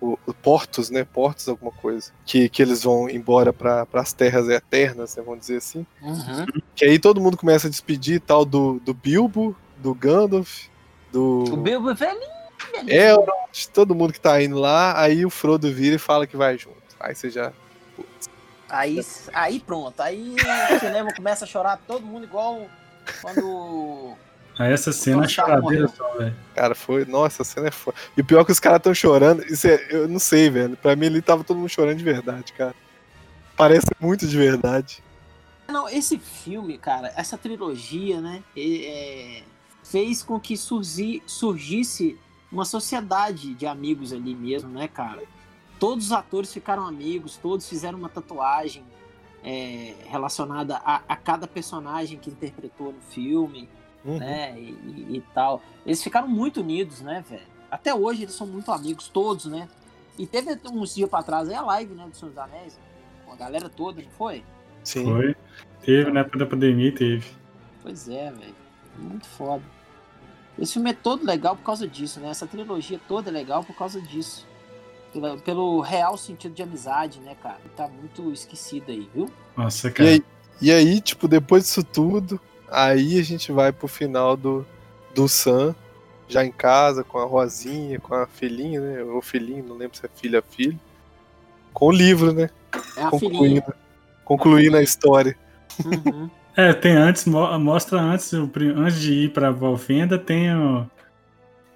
o, 0.00 0.18
o 0.26 0.32
portos, 0.32 0.88
né? 0.88 1.04
Portos, 1.04 1.46
alguma 1.46 1.72
coisa. 1.72 2.10
Que, 2.24 2.48
que 2.48 2.62
eles 2.62 2.82
vão 2.82 3.10
embora 3.10 3.52
para 3.52 3.86
as 3.92 4.14
terras 4.14 4.48
eternas, 4.48 5.14
né? 5.14 5.22
Vamos 5.22 5.40
dizer 5.40 5.58
assim. 5.58 5.86
Uhum. 6.00 6.46
Que 6.74 6.86
aí 6.86 6.98
todo 6.98 7.20
mundo 7.20 7.36
começa 7.36 7.66
a 7.66 7.70
despedir 7.70 8.18
tal 8.20 8.46
do, 8.46 8.80
do 8.80 8.94
Bilbo, 8.94 9.54
do 9.76 9.94
Gandalf, 9.94 10.68
do 11.12 11.44
O 11.52 11.56
Bilbo 11.58 11.90
é 11.90 11.94
velhinho. 11.94 12.41
velhinho. 12.84 12.92
Elrond, 12.92 13.68
todo 13.72 13.94
mundo 13.94 14.12
que 14.12 14.20
tá 14.20 14.42
indo 14.42 14.58
lá. 14.58 15.00
Aí 15.00 15.24
o 15.26 15.30
Frodo 15.30 15.72
vira 15.72 15.96
e 15.96 15.98
fala 15.98 16.26
que 16.26 16.36
vai 16.36 16.56
junto. 16.58 16.76
Aí 16.98 17.14
você 17.14 17.30
já. 17.30 17.52
Aí, 18.68 19.00
aí 19.34 19.60
pronto. 19.60 20.00
Aí 20.00 20.34
o 20.74 20.78
cinema 20.80 21.12
começa 21.14 21.44
a 21.44 21.48
chorar 21.48 21.78
todo 21.86 22.06
mundo 22.06 22.24
igual 22.24 22.66
quando. 23.20 24.14
Aí 24.58 24.70
essa 24.70 24.92
cena 24.92 25.24
é 25.24 25.28
choradeira 25.28 25.88
só, 25.88 26.06
velho. 26.18 26.36
Cara, 26.54 26.74
foi. 26.74 27.06
Nossa, 27.06 27.40
a 27.40 27.44
cena 27.44 27.68
é 27.68 27.70
foda. 27.70 27.96
E 28.14 28.20
o 28.20 28.24
pior 28.24 28.42
é 28.42 28.44
que 28.44 28.52
os 28.52 28.60
caras 28.60 28.82
tão 28.82 28.94
chorando. 28.94 29.42
Isso 29.44 29.66
é, 29.66 29.86
eu 29.90 30.06
não 30.06 30.18
sei, 30.18 30.50
velho. 30.50 30.76
Pra 30.76 30.94
mim 30.94 31.06
ali 31.06 31.22
tava 31.22 31.42
todo 31.42 31.56
mundo 31.56 31.70
chorando 31.70 31.96
de 31.96 32.04
verdade, 32.04 32.52
cara. 32.52 32.74
Parece 33.56 33.86
muito 33.98 34.26
de 34.26 34.36
verdade. 34.36 35.02
Não, 35.68 35.88
esse 35.88 36.18
filme, 36.18 36.76
cara, 36.76 37.10
essa 37.16 37.38
trilogia, 37.38 38.20
né, 38.20 38.42
é, 38.54 39.42
fez 39.82 40.22
com 40.22 40.38
que 40.38 40.54
surgi- 40.54 41.22
surgisse 41.26 42.18
uma 42.52 42.64
sociedade 42.64 43.54
de 43.54 43.66
amigos 43.66 44.12
ali 44.12 44.34
mesmo, 44.34 44.68
né, 44.70 44.86
cara? 44.86 45.22
Todos 45.80 46.06
os 46.06 46.12
atores 46.12 46.52
ficaram 46.52 46.86
amigos, 46.86 47.36
todos 47.36 47.68
fizeram 47.68 47.98
uma 47.98 48.08
tatuagem 48.08 48.84
é, 49.42 49.94
relacionada 50.06 50.76
a, 50.84 51.02
a 51.08 51.16
cada 51.16 51.48
personagem 51.48 52.18
que 52.18 52.30
interpretou 52.30 52.92
no 52.92 53.00
filme, 53.00 53.68
Uhum. 54.04 54.18
né, 54.18 54.58
e, 54.60 54.70
e- 54.70 55.16
e 55.16 55.20
tal. 55.32 55.62
Eles 55.86 56.02
ficaram 56.02 56.26
muito 56.26 56.60
unidos, 56.60 57.00
né, 57.00 57.24
velho? 57.28 57.46
Até 57.70 57.94
hoje 57.94 58.22
eles 58.24 58.34
são 58.34 58.46
muito 58.48 58.70
amigos, 58.72 59.06
todos, 59.08 59.44
né? 59.46 59.68
E 60.18 60.26
teve 60.26 60.58
uns 60.72 60.94
dias 60.94 61.08
pra 61.08 61.22
trás 61.22 61.48
aí 61.48 61.54
a 61.54 61.62
live, 61.62 61.94
né, 61.94 62.06
do 62.08 62.16
Senhor 62.16 62.30
dos 62.30 62.38
Anéis, 62.38 62.78
com 63.24 63.32
a 63.32 63.36
galera 63.36 63.68
toda, 63.68 64.02
não 64.02 64.10
foi? 64.10 64.44
Sim. 64.82 65.04
Foi. 65.04 65.36
Teve, 65.82 66.10
na 66.10 66.20
época 66.20 66.38
da 66.40 66.46
pandemia, 66.46 66.92
teve. 66.92 67.24
Pois 67.80 68.08
é, 68.08 68.30
velho. 68.32 68.54
Muito 68.98 69.26
foda. 69.26 69.62
Esse 70.62 70.74
filme 70.74 70.90
é 70.90 70.94
todo 70.94 71.26
legal 71.26 71.56
por 71.56 71.64
causa 71.64 71.88
disso, 71.88 72.20
né? 72.20 72.30
Essa 72.30 72.46
trilogia 72.46 73.00
toda 73.08 73.30
é 73.30 73.32
legal 73.32 73.64
por 73.64 73.74
causa 73.74 74.00
disso. 74.00 74.46
Pela- 75.12 75.36
pelo 75.38 75.80
real 75.80 76.16
sentido 76.16 76.54
de 76.54 76.62
amizade, 76.62 77.18
né, 77.18 77.34
cara? 77.42 77.58
Tá 77.76 77.88
muito 77.88 78.32
esquecido 78.32 78.92
aí, 78.92 79.10
viu? 79.12 79.28
Nossa, 79.56 79.88
E 79.88 79.90
cara. 79.90 80.08
aí, 80.10 80.24
e 80.60 80.70
aí, 80.70 81.00
tipo, 81.00 81.26
depois 81.26 81.64
disso 81.64 81.82
tudo, 81.82 82.40
aí 82.70 83.18
a 83.18 83.22
gente 83.24 83.50
vai 83.50 83.72
pro 83.72 83.88
final 83.88 84.36
do, 84.36 84.64
do 85.12 85.28
Sam, 85.28 85.74
já 86.28 86.44
em 86.44 86.52
casa, 86.52 87.02
com 87.02 87.18
a 87.18 87.24
Rosinha, 87.24 87.98
com 87.98 88.14
a 88.14 88.24
filhinha, 88.28 88.80
né? 88.80 89.02
Ou 89.02 89.20
filhinho, 89.20 89.64
não 89.64 89.76
lembro 89.76 89.96
se 89.98 90.06
é 90.06 90.08
filha 90.14 90.38
ou 90.38 90.44
filho. 90.48 90.78
Com 91.74 91.86
o 91.88 91.90
livro, 91.90 92.32
né? 92.32 92.48
É 92.96 93.02
a 93.02 93.10
filhinha. 93.10 93.10
Concluindo, 93.10 93.74
concluindo 94.24 94.76
a 94.76 94.82
história. 94.82 95.36
Uhum. 95.84 96.30
É, 96.56 96.72
tem 96.72 96.92
antes, 96.92 97.24
mo- 97.24 97.58
mostra 97.58 97.98
antes, 98.00 98.32
antes 98.34 99.00
de 99.00 99.12
ir 99.24 99.32
pra 99.32 99.50
Valfenda, 99.50 100.18
tem 100.18 100.54
o. 100.54 100.86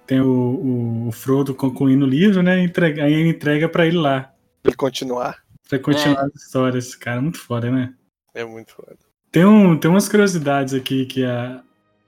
Tem 0.05 0.21
o, 0.21 0.25
o- 0.25 1.07
o 1.07 1.11
Frodo 1.11 1.53
concluindo 1.53 2.05
o 2.05 2.09
livro, 2.09 2.41
né? 2.41 2.61
Entrega, 2.61 3.03
aí 3.03 3.13
ele 3.13 3.29
entrega 3.29 3.67
pra 3.67 3.85
ele 3.85 3.97
lá. 3.97 4.31
Pra 4.63 4.69
ele 4.69 4.75
continuar. 4.77 5.37
Pra 5.67 5.79
continuar 5.79 6.21
as 6.25 6.35
histórias. 6.43 6.95
Cara, 6.95 7.21
muito 7.21 7.39
foda, 7.39 7.69
né? 7.69 7.93
É 8.33 8.45
muito 8.45 8.71
foda. 8.73 8.95
Tem, 9.31 9.43
um, 9.43 9.75
tem 9.77 9.91
umas 9.91 10.07
curiosidades 10.07 10.73
aqui 10.73 11.05
que 11.05 11.25
a, 11.25 11.61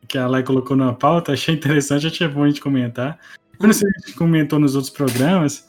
que 0.08 0.18
a 0.18 0.28
Lai 0.28 0.44
colocou 0.44 0.78
na 0.78 0.94
pauta, 0.94 1.34
achei 1.34 1.54
interessante, 1.56 2.08
achei 2.08 2.28
bom 2.28 2.44
a 2.44 2.48
gente 2.48 2.62
comentar. 2.62 3.20
Eu 3.60 3.68
não 3.68 3.74
sei 3.74 3.90
se 3.90 3.98
a 3.98 4.08
gente 4.08 4.18
comentou 4.18 4.58
nos 4.60 4.76
outros 4.76 4.94
programas, 4.94 5.68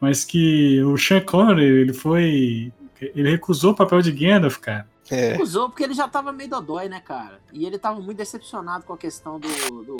mas 0.00 0.24
que 0.24 0.80
o 0.82 0.96
Sean 0.96 1.20
Connery, 1.20 1.64
ele 1.82 1.92
foi. 1.92 2.72
Ele 3.00 3.30
recusou 3.30 3.72
o 3.72 3.76
papel 3.76 4.00
de 4.00 4.12
Gandalf, 4.12 4.56
cara. 4.58 4.86
É. 5.10 5.40
Usou 5.40 5.68
porque 5.68 5.84
ele 5.84 5.94
já 5.94 6.08
tava 6.08 6.32
meio 6.32 6.50
dodói, 6.50 6.88
né, 6.88 7.00
cara? 7.00 7.40
E 7.52 7.64
ele 7.64 7.78
tava 7.78 8.00
muito 8.00 8.18
decepcionado 8.18 8.84
com 8.84 8.92
a 8.92 8.98
questão 8.98 9.38
do. 9.38 9.48
do 9.84 9.96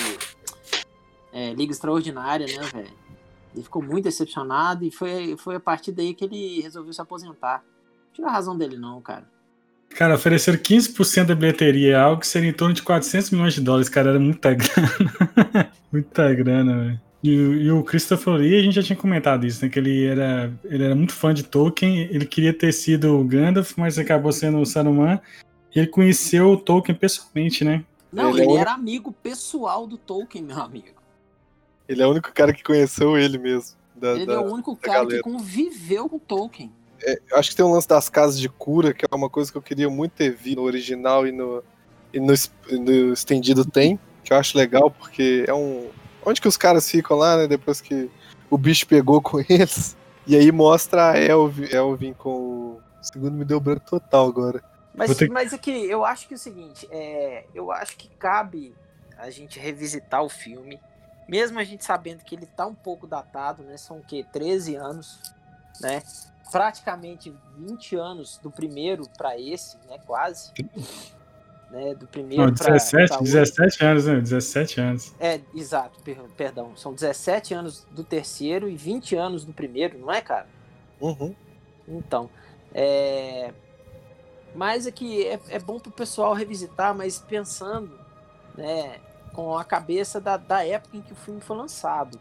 é, 1.32 1.52
Liga 1.54 1.72
Extraordinária, 1.72 2.46
né, 2.46 2.66
velho? 2.72 3.06
Ele 3.54 3.62
ficou 3.62 3.82
muito 3.82 4.04
decepcionado 4.04 4.84
e 4.84 4.90
foi, 4.90 5.36
foi 5.38 5.56
a 5.56 5.60
partir 5.60 5.92
daí 5.92 6.12
que 6.12 6.24
ele 6.24 6.60
resolveu 6.60 6.92
se 6.92 7.00
aposentar. 7.00 7.62
Não 8.06 8.12
tive 8.12 8.28
a 8.28 8.30
razão 8.30 8.56
dele, 8.56 8.76
não, 8.76 9.00
cara. 9.00 9.26
Cara, 9.90 10.14
ofereceram 10.14 10.58
15% 10.58 11.26
da 11.26 11.34
bilheteria, 11.34 12.00
algo 12.00 12.20
que 12.20 12.26
seria 12.26 12.50
em 12.50 12.52
torno 12.52 12.74
de 12.74 12.82
400 12.82 13.30
milhões 13.30 13.54
de 13.54 13.62
dólares, 13.62 13.88
cara, 13.88 14.10
era 14.10 14.18
muita 14.18 14.52
grana. 14.52 15.72
muita 15.90 16.34
grana, 16.34 16.84
velho. 16.84 17.05
E, 17.26 17.36
o- 17.38 17.54
e 17.54 17.70
o 17.72 17.82
Christopher 17.82 18.34
Lee, 18.34 18.58
a 18.58 18.62
gente 18.62 18.74
já 18.74 18.82
tinha 18.82 18.96
comentado 18.96 19.44
isso, 19.46 19.64
né? 19.64 19.70
Que 19.70 19.78
ele 19.78 20.04
era, 20.06 20.52
ele 20.64 20.84
era 20.84 20.94
muito 20.94 21.12
fã 21.12 21.34
de 21.34 21.42
Tolkien, 21.42 22.02
ele 22.12 22.24
queria 22.26 22.52
ter 22.52 22.72
sido 22.72 23.18
o 23.18 23.24
Gandalf, 23.24 23.72
mas 23.76 23.98
acabou 23.98 24.30
sendo 24.32 24.58
o 24.60 24.66
Saruman. 24.66 25.20
E 25.74 25.78
ele 25.80 25.88
conheceu 25.88 26.50
o 26.52 26.56
Tolkien 26.56 26.96
pessoalmente, 26.96 27.64
né? 27.64 27.84
Não, 28.12 28.30
Ele 28.30 28.40
é 28.40 28.42
ele, 28.42 28.46
único- 28.52 28.60
era 28.60 28.72
amigo 28.72 29.12
pessoal 29.12 29.86
do 29.86 29.98
Tolkien, 29.98 30.44
meu 30.44 30.58
amigo. 30.60 30.86
Ele 31.88 32.02
é 32.02 32.06
o 32.06 32.10
único 32.10 32.32
cara 32.32 32.52
que 32.52 32.62
conheceu 32.62 33.16
ele 33.18 33.38
mesmo. 33.38 33.76
da- 33.94 34.12
Ele 34.12 34.26
da- 34.26 34.34
é 34.34 34.38
o 34.38 34.52
único 34.52 34.76
cara 34.76 34.98
galera. 35.04 35.16
que 35.16 35.22
conviveu 35.22 36.06
com 36.08 36.18
Tolkien. 36.18 36.70
Eu 37.30 37.38
acho 37.38 37.50
que 37.50 37.56
tem 37.56 37.64
um 37.64 37.72
lance 37.72 37.88
das 37.88 38.08
casas 38.10 38.38
de 38.38 38.48
cura, 38.48 38.92
que 38.92 39.04
é 39.04 39.14
uma 39.16 39.28
coisa 39.30 39.50
que 39.50 39.56
eu 39.56 39.62
queria 39.62 39.88
muito 39.88 40.12
ter 40.12 40.30
visto 40.30 40.56
no 40.56 40.62
original 40.62 41.26
e 41.26 41.32
no, 41.32 41.62
e 42.12 42.20
no, 42.20 42.32
no 42.72 43.12
estendido 43.12 43.64
tem, 43.64 43.98
que 44.22 44.32
eu 44.32 44.36
acho 44.36 44.56
legal, 44.56 44.90
porque 44.90 45.44
é 45.48 45.54
um. 45.54 45.88
Onde 46.26 46.40
que 46.40 46.48
os 46.48 46.56
caras 46.56 46.90
ficam 46.90 47.16
lá, 47.16 47.36
né? 47.36 47.46
Depois 47.46 47.80
que 47.80 48.10
o 48.50 48.58
bicho 48.58 48.86
pegou 48.86 49.22
com 49.22 49.38
eles. 49.48 49.96
E 50.26 50.34
aí 50.36 50.50
mostra 50.50 51.12
a 51.12 51.18
Elvin, 51.18 51.66
Elvin 51.72 52.12
com 52.12 52.30
o. 52.30 52.80
Segundo 53.00 53.34
me 53.34 53.44
deu 53.44 53.60
branco 53.60 53.86
total 53.88 54.26
agora. 54.26 54.62
Mas, 54.92 55.16
ter 55.16 55.26
que- 55.28 55.32
mas 55.32 55.52
é 55.52 55.58
que 55.58 55.70
eu 55.70 56.04
acho 56.04 56.26
que 56.26 56.34
é 56.34 56.36
o 56.36 56.40
seguinte, 56.40 56.88
é, 56.90 57.44
eu 57.54 57.70
acho 57.70 57.96
que 57.96 58.08
cabe 58.08 58.74
a 59.16 59.30
gente 59.30 59.58
revisitar 59.60 60.22
o 60.24 60.28
filme, 60.28 60.80
mesmo 61.28 61.58
a 61.60 61.64
gente 61.64 61.84
sabendo 61.84 62.24
que 62.24 62.34
ele 62.34 62.46
tá 62.46 62.66
um 62.66 62.74
pouco 62.74 63.06
datado, 63.06 63.62
né? 63.62 63.76
São 63.76 63.98
o 63.98 64.02
quê? 64.02 64.24
13 64.32 64.74
anos, 64.74 65.20
né? 65.80 66.02
Praticamente 66.50 67.32
20 67.56 67.94
anos 67.94 68.38
do 68.42 68.50
primeiro 68.50 69.06
para 69.16 69.38
esse, 69.38 69.76
né? 69.88 69.98
Quase. 70.06 70.50
Né? 71.70 71.94
Do 71.94 72.06
primeiro 72.06 72.44
Não, 72.46 72.54
pra- 72.54 72.72
17, 72.74 73.08
pra 73.08 73.22
hoje. 73.22 73.32
17 73.32 73.84
anos, 73.84 74.06
né? 74.06 74.20
17 74.20 74.80
anos. 74.80 75.14
É, 75.18 75.40
exato, 75.54 76.00
per- 76.02 76.22
perdão. 76.36 76.76
São 76.76 76.94
17 76.94 77.54
anos 77.54 77.84
do 77.90 78.04
terceiro 78.04 78.68
e 78.68 78.76
20 78.76 79.16
anos 79.16 79.44
do 79.44 79.52
primeiro, 79.52 79.98
não 79.98 80.12
é, 80.12 80.20
cara? 80.20 80.46
Uhum. 81.00 81.34
Então, 81.88 82.30
é... 82.72 83.52
Mas 84.54 84.86
aqui 84.86 85.26
é, 85.26 85.38
é 85.50 85.58
bom 85.58 85.78
pro 85.78 85.90
pessoal 85.90 86.32
revisitar, 86.32 86.94
mas 86.94 87.18
pensando, 87.18 87.98
né, 88.56 88.98
com 89.34 89.58
a 89.58 89.64
cabeça 89.64 90.18
da, 90.20 90.36
da 90.38 90.64
época 90.64 90.96
em 90.96 91.02
que 91.02 91.12
o 91.12 91.16
filme 91.16 91.40
foi 91.40 91.56
lançado. 91.56 92.18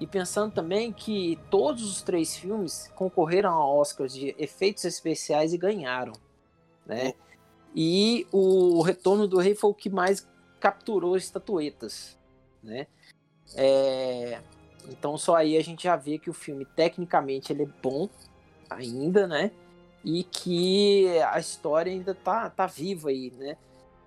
E 0.00 0.06
pensando 0.06 0.52
também 0.52 0.92
que 0.92 1.38
todos 1.48 1.84
os 1.84 2.02
três 2.02 2.36
filmes 2.36 2.90
concorreram 2.96 3.50
a 3.50 3.66
Oscars 3.72 4.12
de 4.12 4.34
efeitos 4.38 4.84
especiais 4.84 5.52
e 5.54 5.58
ganharam, 5.58 6.12
né? 6.84 7.14
E 7.78 8.26
o 8.32 8.80
Retorno 8.80 9.28
do 9.28 9.36
Rei 9.36 9.54
foi 9.54 9.68
o 9.68 9.74
que 9.74 9.90
mais 9.90 10.26
capturou 10.58 11.14
estatuetas, 11.14 12.16
né? 12.62 12.86
É... 13.54 14.40
Então 14.88 15.18
só 15.18 15.36
aí 15.36 15.58
a 15.58 15.62
gente 15.62 15.84
já 15.84 15.94
vê 15.94 16.18
que 16.18 16.30
o 16.30 16.32
filme 16.32 16.64
tecnicamente 16.64 17.52
ele 17.52 17.64
é 17.64 17.68
bom 17.82 18.08
ainda, 18.70 19.26
né? 19.26 19.50
E 20.02 20.24
que 20.24 21.06
a 21.30 21.38
história 21.38 21.92
ainda 21.92 22.14
tá, 22.14 22.48
tá 22.48 22.66
viva 22.66 23.10
aí, 23.10 23.30
né? 23.36 23.58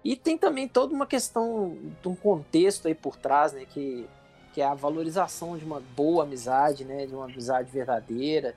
E 0.03 0.15
tem 0.15 0.35
também 0.35 0.67
toda 0.67 0.95
uma 0.95 1.05
questão 1.05 1.77
de 2.01 2.07
um 2.07 2.15
contexto 2.15 2.87
aí 2.87 2.95
por 2.95 3.17
trás, 3.17 3.53
né? 3.53 3.65
Que, 3.65 4.07
que 4.51 4.61
é 4.61 4.65
a 4.65 4.73
valorização 4.73 5.55
de 5.57 5.63
uma 5.65 5.79
boa 5.95 6.23
amizade, 6.23 6.85
né? 6.85 7.05
De 7.05 7.13
uma 7.13 7.25
amizade 7.25 7.69
verdadeira, 7.69 8.55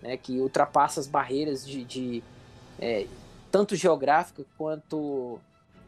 né? 0.00 0.16
Que 0.16 0.40
ultrapassa 0.40 1.00
as 1.00 1.06
barreiras 1.06 1.66
de, 1.66 1.84
de 1.84 2.22
é, 2.78 3.06
tanto 3.54 3.76
geográfica 3.76 4.44
quanto 4.58 5.38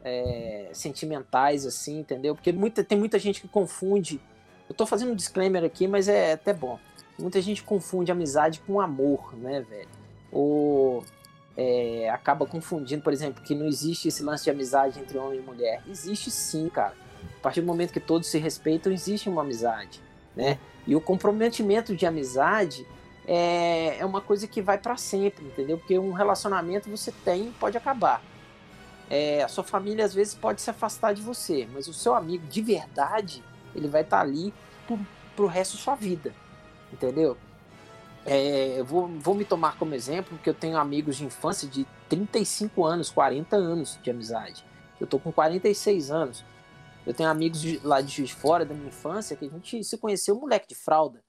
é, 0.04 0.70
sentimentais, 0.72 1.66
assim, 1.66 1.98
entendeu? 1.98 2.32
Porque 2.36 2.52
muita, 2.52 2.84
tem 2.84 2.96
muita 2.96 3.18
gente 3.18 3.40
que 3.40 3.48
confunde. 3.48 4.20
Eu 4.68 4.74
tô 4.76 4.86
fazendo 4.86 5.10
um 5.10 5.16
disclaimer 5.16 5.64
aqui, 5.64 5.88
mas 5.88 6.06
é 6.06 6.34
até 6.34 6.52
bom. 6.52 6.78
Muita 7.18 7.42
gente 7.42 7.64
confunde 7.64 8.12
amizade 8.12 8.60
com 8.60 8.80
amor, 8.80 9.36
né, 9.36 9.66
velho? 9.68 9.88
Ou 10.30 11.04
é, 11.56 12.08
acaba 12.08 12.46
confundindo, 12.46 13.02
por 13.02 13.12
exemplo, 13.12 13.42
que 13.42 13.52
não 13.52 13.66
existe 13.66 14.06
esse 14.06 14.22
lance 14.22 14.44
de 14.44 14.50
amizade 14.50 15.00
entre 15.00 15.18
homem 15.18 15.40
e 15.40 15.42
mulher. 15.42 15.82
Existe 15.88 16.30
sim, 16.30 16.68
cara. 16.68 16.94
A 17.36 17.42
partir 17.42 17.62
do 17.62 17.66
momento 17.66 17.92
que 17.92 17.98
todos 17.98 18.28
se 18.28 18.38
respeitam, 18.38 18.92
existe 18.92 19.28
uma 19.28 19.42
amizade, 19.42 20.00
né? 20.36 20.56
E 20.86 20.94
o 20.94 21.00
comprometimento 21.00 21.96
de 21.96 22.06
amizade 22.06 22.86
é, 23.26 23.98
é 23.98 24.04
uma 24.04 24.20
coisa 24.20 24.46
que 24.46 24.62
vai 24.62 24.78
para 24.78 24.96
sempre, 24.96 25.44
entendeu? 25.44 25.78
Porque 25.78 25.98
um 25.98 26.12
relacionamento 26.12 26.88
você 26.88 27.10
tem 27.10 27.52
pode 27.58 27.76
acabar. 27.76 28.22
É, 29.10 29.42
a 29.42 29.48
sua 29.48 29.64
família 29.64 30.04
às 30.04 30.14
vezes 30.14 30.34
pode 30.34 30.60
se 30.60 30.70
afastar 30.70 31.12
de 31.12 31.22
você, 31.22 31.68
mas 31.72 31.88
o 31.88 31.92
seu 31.92 32.14
amigo 32.14 32.46
de 32.46 32.62
verdade, 32.62 33.42
ele 33.74 33.88
vai 33.88 34.02
estar 34.02 34.18
tá 34.18 34.22
ali 34.22 34.54
pro, 34.86 34.98
pro 35.34 35.46
resto 35.46 35.76
da 35.76 35.82
sua 35.82 35.94
vida, 35.96 36.32
entendeu? 36.92 37.36
É, 38.24 38.80
eu 38.80 38.84
vou, 38.84 39.06
vou 39.06 39.34
me 39.34 39.44
tomar 39.44 39.76
como 39.78 39.94
exemplo, 39.94 40.36
porque 40.36 40.50
eu 40.50 40.54
tenho 40.54 40.76
amigos 40.76 41.16
de 41.16 41.24
infância 41.24 41.68
de 41.68 41.86
35 42.08 42.84
anos, 42.84 43.10
40 43.10 43.56
anos 43.56 43.98
de 44.02 44.10
amizade. 44.10 44.64
Eu 45.00 45.06
tô 45.06 45.18
com 45.18 45.30
46 45.30 46.10
anos. 46.10 46.44
Eu 47.06 47.14
tenho 47.14 47.28
amigos 47.28 47.60
de, 47.60 47.78
lá 47.84 48.00
de 48.00 48.26
Fora, 48.34 48.64
da 48.64 48.74
minha 48.74 48.88
infância, 48.88 49.36
que 49.36 49.44
a 49.44 49.48
gente 49.48 49.84
se 49.84 49.96
conheceu 49.96 50.34
moleque 50.34 50.66
de 50.68 50.74
fralda. 50.74 51.22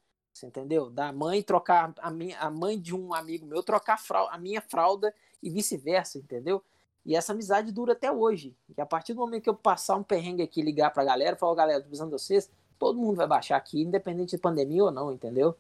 Entendeu? 0.45 0.89
Da 0.89 1.11
mãe 1.11 1.41
trocar, 1.41 1.93
a, 1.99 2.11
minha, 2.11 2.37
a 2.39 2.49
mãe 2.49 2.79
de 2.79 2.95
um 2.95 3.13
amigo 3.13 3.45
meu 3.45 3.63
trocar 3.63 3.93
a, 3.93 3.97
fralda, 3.97 4.33
a 4.33 4.37
minha 4.37 4.61
fralda 4.61 5.13
e 5.41 5.49
vice-versa, 5.49 6.17
entendeu? 6.17 6.63
E 7.05 7.15
essa 7.15 7.31
amizade 7.31 7.71
dura 7.71 7.93
até 7.93 8.11
hoje. 8.11 8.55
E 8.77 8.81
a 8.81 8.85
partir 8.85 9.13
do 9.13 9.21
momento 9.21 9.43
que 9.43 9.49
eu 9.49 9.55
passar 9.55 9.95
um 9.95 10.03
perrengue 10.03 10.43
aqui, 10.43 10.61
ligar 10.61 10.91
pra 10.91 11.05
galera, 11.05 11.37
falar, 11.37 11.55
galera, 11.55 11.79
tô 11.79 11.87
precisando 11.87 12.09
de 12.09 12.21
vocês, 12.21 12.49
todo 12.77 12.99
mundo 12.99 13.15
vai 13.15 13.27
baixar 13.27 13.55
aqui, 13.55 13.81
independente 13.81 14.31
de 14.31 14.37
pandemia 14.37 14.83
ou 14.83 14.91
não, 14.91 15.11
entendeu? 15.11 15.55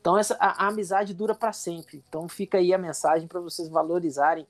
Então 0.00 0.16
essa, 0.16 0.36
a, 0.40 0.64
a 0.64 0.68
amizade 0.68 1.12
dura 1.12 1.34
para 1.34 1.52
sempre. 1.52 2.02
Então 2.08 2.28
fica 2.28 2.58
aí 2.58 2.72
a 2.72 2.78
mensagem 2.78 3.26
para 3.26 3.40
vocês 3.40 3.68
valorizarem 3.68 4.46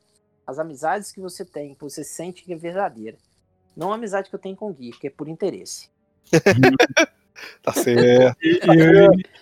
as 0.46 0.58
amizades 0.58 1.12
que 1.12 1.20
você 1.20 1.44
tem, 1.44 1.74
que 1.74 1.82
você 1.82 2.04
sente 2.04 2.44
que 2.44 2.52
é 2.52 2.56
verdadeira. 2.56 3.16
Não 3.76 3.92
a 3.92 3.94
amizade 3.94 4.28
que 4.28 4.34
eu 4.34 4.40
tenho 4.40 4.56
com 4.56 4.68
o 4.68 4.72
Gui, 4.74 4.90
que 4.92 5.06
é 5.06 5.10
por 5.10 5.28
interesse. 5.28 5.90
tá 7.62 7.72
certo. 7.72 8.36
E, 8.42 8.60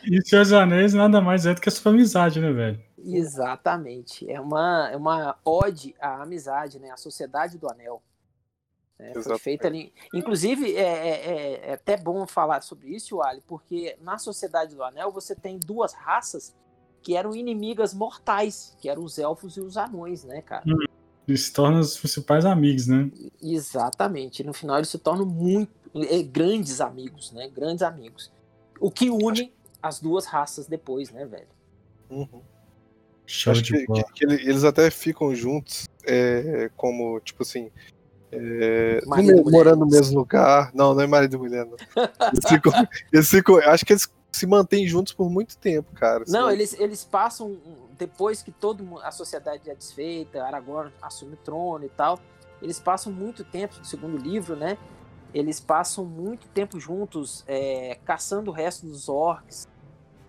e, 0.06 0.18
e 0.18 0.26
Seus 0.26 0.52
Anéis 0.52 0.94
nada 0.94 1.20
mais 1.20 1.46
é 1.46 1.54
do 1.54 1.60
que 1.60 1.68
a 1.68 1.72
sua 1.72 1.92
amizade, 1.92 2.40
né, 2.40 2.52
velho? 2.52 2.80
Exatamente. 2.98 4.30
É 4.30 4.40
uma, 4.40 4.90
é 4.90 4.96
uma 4.96 5.36
ode 5.44 5.94
à 6.00 6.22
amizade, 6.22 6.78
né? 6.78 6.90
A 6.90 6.96
sociedade 6.96 7.58
do 7.58 7.70
anel. 7.70 8.02
É, 9.00 9.20
foi 9.22 9.38
feita 9.38 9.66
ali. 9.66 9.92
Inclusive, 10.12 10.76
é, 10.76 10.82
é, 10.82 11.08
é, 11.08 11.70
é, 11.70 11.72
até 11.72 11.96
bom 11.96 12.26
falar 12.26 12.60
sobre 12.60 12.94
isso, 12.94 13.22
Ali, 13.22 13.42
porque 13.46 13.96
na 14.02 14.18
Sociedade 14.18 14.74
do 14.74 14.84
Anel 14.84 15.10
você 15.10 15.34
tem 15.34 15.58
duas 15.58 15.94
raças 15.94 16.54
que 17.02 17.16
eram 17.16 17.34
inimigas 17.34 17.94
mortais, 17.94 18.76
que 18.78 18.90
eram 18.90 19.02
os 19.02 19.18
elfos 19.18 19.56
e 19.56 19.60
os 19.60 19.78
anões, 19.78 20.22
né, 20.24 20.42
cara? 20.42 20.64
Eles 21.26 21.44
se 21.44 21.52
tornam 21.52 21.80
os 21.80 21.96
principais 21.96 22.44
amigos, 22.44 22.86
né? 22.86 23.10
Exatamente. 23.40 24.44
No 24.44 24.52
final 24.52 24.76
eles 24.76 24.90
se 24.90 24.98
tornam 24.98 25.24
muito 25.24 25.79
grandes 26.30 26.80
amigos, 26.80 27.32
né? 27.32 27.48
Grandes 27.48 27.82
amigos. 27.82 28.32
O 28.78 28.90
que 28.90 29.10
une 29.10 29.52
as 29.82 30.00
duas 30.00 30.26
raças 30.26 30.66
depois, 30.66 31.10
né, 31.10 31.24
velho? 31.24 31.48
Uhum. 32.10 32.42
Show 33.26 33.52
Acho 33.52 33.62
de 33.62 33.72
que, 33.72 33.86
que, 33.86 34.12
que, 34.12 34.24
eles 34.24 34.64
até 34.64 34.90
ficam 34.90 35.34
juntos, 35.34 35.86
é, 36.04 36.70
como, 36.76 37.20
tipo 37.20 37.42
assim, 37.42 37.70
é, 38.32 39.00
morando 39.50 39.80
no 39.80 39.86
mesmo 39.86 40.18
lugar. 40.18 40.70
Não, 40.74 40.94
não 40.94 41.02
é 41.02 41.06
marido 41.06 41.36
e 41.36 41.38
mulher, 41.38 41.64
não. 41.64 41.76
Eles 42.32 42.44
ficam, 42.48 42.72
eles 43.12 43.28
ficam, 43.28 43.56
acho 43.58 43.84
que 43.84 43.92
eles 43.92 44.08
se 44.32 44.46
mantêm 44.46 44.86
juntos 44.86 45.12
por 45.12 45.28
muito 45.28 45.56
tempo, 45.58 45.92
cara. 45.94 46.24
Não, 46.28 46.50
eles, 46.50 46.78
eles 46.78 47.04
passam, 47.04 47.56
depois 47.98 48.42
que 48.42 48.52
toda 48.52 48.84
a 49.02 49.10
sociedade 49.10 49.68
é 49.68 49.74
desfeita, 49.74 50.42
Aragorn 50.44 50.92
assume 51.02 51.34
o 51.34 51.36
trono 51.36 51.84
e 51.84 51.88
tal, 51.88 52.18
eles 52.62 52.78
passam 52.78 53.12
muito 53.12 53.44
tempo, 53.44 53.76
no 53.78 53.84
segundo 53.84 54.16
livro, 54.16 54.54
né? 54.54 54.78
Eles 55.32 55.60
passam 55.60 56.04
muito 56.04 56.46
tempo 56.48 56.80
juntos, 56.80 57.44
é, 57.46 57.98
caçando 58.04 58.50
o 58.50 58.54
resto 58.54 58.86
dos 58.86 59.08
orcs 59.08 59.68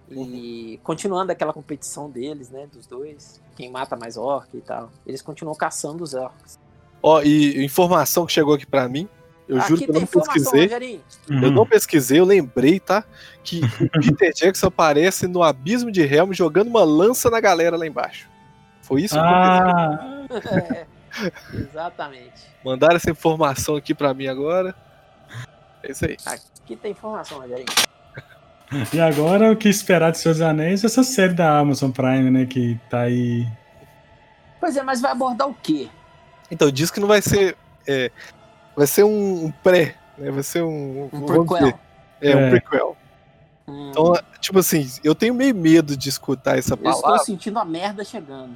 e 0.10 0.76
uhum. 0.76 0.80
continuando 0.84 1.32
aquela 1.32 1.54
competição 1.54 2.10
deles, 2.10 2.50
né? 2.50 2.68
Dos 2.72 2.86
dois, 2.86 3.42
quem 3.56 3.72
mata 3.72 3.96
mais 3.96 4.18
orc 4.18 4.56
e 4.56 4.62
tal. 4.62 4.92
Eles 5.06 5.22
continuam 5.22 5.56
caçando 5.56 6.04
os 6.04 6.14
orcs. 6.14 6.60
Ó, 7.02 7.22
e 7.22 7.64
informação 7.64 8.26
que 8.26 8.34
chegou 8.34 8.54
aqui 8.54 8.66
para 8.66 8.88
mim. 8.88 9.08
Eu 9.48 9.58
aqui 9.58 9.70
juro 9.70 9.82
que 9.82 9.90
eu 9.90 9.94
não 9.94 10.06
pesquisei. 10.08 11.02
Uhum. 11.30 11.42
Eu 11.42 11.52
não 11.52 11.66
pesquisei, 11.66 12.20
eu 12.20 12.26
lembrei, 12.26 12.80
tá? 12.80 13.04
Que 13.44 13.62
o 13.98 14.02
Peter 14.02 14.34
Jackson 14.34 14.68
aparece 14.68 15.28
no 15.28 15.42
abismo 15.42 15.92
de 15.92 16.02
Helm 16.02 16.32
jogando 16.32 16.68
uma 16.68 16.84
lança 16.84 17.30
na 17.30 17.40
galera 17.40 17.76
lá 17.76 17.88
embaixo. 17.88 18.30
Foi 18.82 19.02
isso 19.02 19.16
que 19.16 19.20
ah. 19.20 20.26
é, 20.62 20.86
Exatamente. 21.54 22.50
Mandaram 22.64 22.96
essa 22.96 23.10
informação 23.10 23.76
aqui 23.76 23.94
para 23.94 24.14
mim 24.14 24.28
agora. 24.28 24.76
É 25.84 25.92
isso 25.92 26.06
aí. 26.06 26.18
Aqui 26.26 26.76
tem 26.76 26.92
informação, 26.92 27.40
Rogerinho. 27.40 27.66
E 28.94 29.02
agora 29.02 29.52
o 29.52 29.56
que 29.56 29.68
esperar 29.68 30.12
de 30.12 30.18
Seus 30.18 30.40
Anéis? 30.40 30.84
Essa 30.84 31.04
série 31.04 31.34
da 31.34 31.60
Amazon 31.60 31.92
Prime, 31.92 32.32
né? 32.32 32.46
Que 32.46 32.80
tá 32.90 33.02
aí. 33.02 33.46
Pois 34.60 34.78
é, 34.78 34.84
mas 34.84 35.02
vai 35.02 35.12
abordar 35.12 35.50
o 35.50 35.54
quê? 35.54 35.90
Então, 36.50 36.72
diz 36.72 36.90
que 36.90 37.00
não 37.00 37.08
vai 37.08 37.22
ser. 37.22 37.58
É, 37.86 38.10
vai 38.76 38.88
ser 38.88 39.04
um, 39.04 39.46
um, 39.46 39.52
pré, 39.52 39.96
né? 40.18 40.32
Vai 40.32 40.44
ser 40.44 40.64
um. 40.64 41.10
Um 41.12 41.26
prequel. 41.26 41.80
É, 42.22 42.32
é, 42.32 42.36
um 42.36 42.50
prequel. 42.50 42.98
Hum. 43.68 43.90
Então, 43.90 44.14
tipo 44.40 44.60
assim, 44.60 44.90
eu 45.04 45.14
tenho 45.14 45.34
meio 45.34 45.54
medo 45.54 45.98
de 45.98 46.08
escutar 46.08 46.58
essa 46.58 46.78
palavra. 46.78 47.10
Eu 47.10 47.16
estou 47.16 47.26
sentindo 47.26 47.60
a 47.60 47.66
merda 47.66 48.06
chegando. 48.06 48.56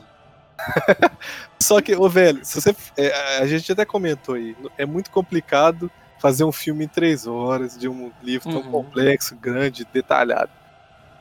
Só 1.62 1.82
que, 1.82 1.94
ô 1.94 2.08
velho, 2.08 2.40
se 2.46 2.62
você. 2.62 2.74
É, 2.96 3.40
a 3.40 3.48
gente 3.48 3.70
até 3.70 3.84
comentou 3.84 4.36
aí, 4.36 4.56
é 4.78 4.86
muito 4.86 5.12
complicado 5.12 5.92
fazer 6.20 6.44
um 6.44 6.52
filme 6.52 6.86
em 6.86 6.88
três 6.88 7.28
horas 7.28 7.78
de 7.78 7.88
um 7.88 8.12
livro 8.24 8.50
tão 8.50 8.62
uhum. 8.62 8.72
complexo, 8.72 9.36
grande, 9.36 9.88
detalhado. 9.94 10.52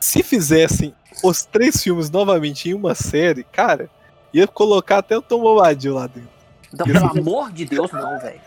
Se 0.01 0.22
fizessem 0.22 0.95
os 1.22 1.45
três 1.45 1.82
filmes 1.82 2.11
novamente 2.11 2.68
em 2.68 2.74
uma 2.74 2.95
série, 2.95 3.45
cara, 3.45 3.88
ia 4.32 4.47
colocar 4.47 4.99
até 4.99 5.16
o 5.16 5.22
Tom 5.22 5.40
Bombadil 5.40 5.95
lá 5.95 6.07
dentro. 6.07 6.30
Então, 6.72 6.86
pelo 6.86 7.07
amor 7.07 7.53
de 7.53 7.64
Deus, 7.64 7.90
não, 7.92 8.18
velho. 8.18 8.40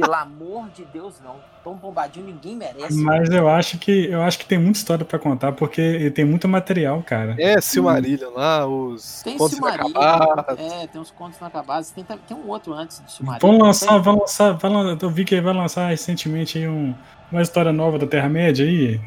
Pelo 0.00 0.14
amor 0.14 0.68
de 0.70 0.84
Deus, 0.84 1.14
não. 1.22 1.36
Tom 1.62 1.74
Bombadinho 1.74 2.26
ninguém 2.26 2.56
merece. 2.56 2.96
Mas 3.02 3.28
eu 3.30 3.48
acho 3.48 3.78
que 3.78 4.06
eu 4.06 4.22
acho 4.22 4.38
que 4.38 4.46
tem 4.46 4.58
muita 4.58 4.78
história 4.78 5.04
para 5.04 5.18
contar, 5.18 5.52
porque 5.52 6.10
tem 6.10 6.24
muito 6.24 6.48
material, 6.48 7.02
cara. 7.02 7.36
É, 7.38 7.60
Silmarillion 7.60 8.30
lá, 8.30 8.66
os 8.66 9.22
tem 9.22 9.36
contos 9.36 9.58
inacabados. 9.58 10.58
É, 10.58 10.86
tem 10.86 11.00
uns 11.00 11.10
contos 11.10 11.38
inacabados. 11.38 11.90
Tem, 11.90 12.04
tem 12.04 12.36
um 12.36 12.48
outro 12.48 12.72
antes 12.72 13.00
do 13.00 13.10
Silmarillion. 13.10 13.52
Vão 13.52 13.66
lançar, 13.66 13.98
vão 13.98 14.18
lançar, 14.20 14.52
vão, 14.52 14.98
eu 15.00 15.10
vi 15.10 15.24
que 15.24 15.40
vai 15.40 15.52
lançar 15.52 15.88
recentemente 15.88 16.58
aí 16.58 16.66
um, 16.66 16.94
uma 17.30 17.42
história 17.42 17.72
nova 17.72 17.98
da 17.98 18.06
Terra-média 18.06 18.64
aí. 18.64 19.00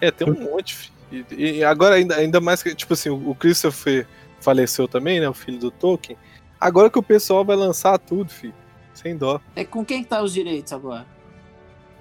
É, 0.00 0.10
tem 0.10 0.28
um 0.28 0.40
monte. 0.40 0.92
E, 1.12 1.58
e, 1.58 1.64
agora, 1.64 1.96
ainda, 1.96 2.16
ainda 2.16 2.40
mais 2.40 2.62
que, 2.62 2.74
tipo 2.74 2.94
assim, 2.94 3.10
o 3.10 3.34
Christopher 3.34 4.06
faleceu 4.40 4.88
também, 4.88 5.20
né? 5.20 5.28
O 5.28 5.34
filho 5.34 5.58
do 5.58 5.70
Tolkien. 5.70 6.18
Agora 6.60 6.90
que 6.90 6.98
o 6.98 7.02
pessoal 7.02 7.44
vai 7.44 7.56
lançar 7.56 7.98
tudo, 7.98 8.30
filho. 8.30 8.54
Sem 8.94 9.16
dó. 9.16 9.40
É 9.54 9.64
com 9.64 9.84
quem 9.84 10.02
que 10.02 10.08
tá 10.08 10.22
os 10.22 10.32
direitos 10.32 10.72
agora? 10.72 11.06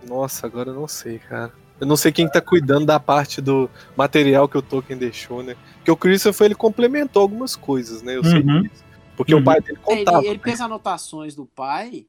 Nossa, 0.07 0.47
agora 0.47 0.69
eu 0.69 0.73
não 0.75 0.87
sei, 0.87 1.19
cara. 1.19 1.53
Eu 1.79 1.87
não 1.87 1.95
sei 1.95 2.11
quem 2.11 2.29
tá 2.29 2.41
cuidando 2.41 2.85
da 2.85 2.99
parte 2.99 3.41
do 3.41 3.69
material 3.95 4.49
que 4.49 4.57
o 4.57 4.61
Tolkien 4.61 4.97
deixou, 4.97 5.41
né? 5.41 5.55
Porque 5.75 5.91
o 5.91 5.97
Christopher 5.97 6.45
ele 6.45 6.55
complementou 6.55 7.21
algumas 7.21 7.55
coisas, 7.55 8.01
né? 8.01 8.17
Eu 8.17 8.23
sei 8.23 8.41
uhum. 8.41 8.63
disso. 8.63 8.83
Porque 9.15 9.33
uhum. 9.33 9.41
o 9.41 9.43
pai 9.43 9.61
dele 9.61 9.77
contava. 9.77 10.19
Ele, 10.19 10.27
ele 10.27 10.39
fez 10.39 10.59
anotações 10.59 11.35
do 11.35 11.45
pai 11.45 12.05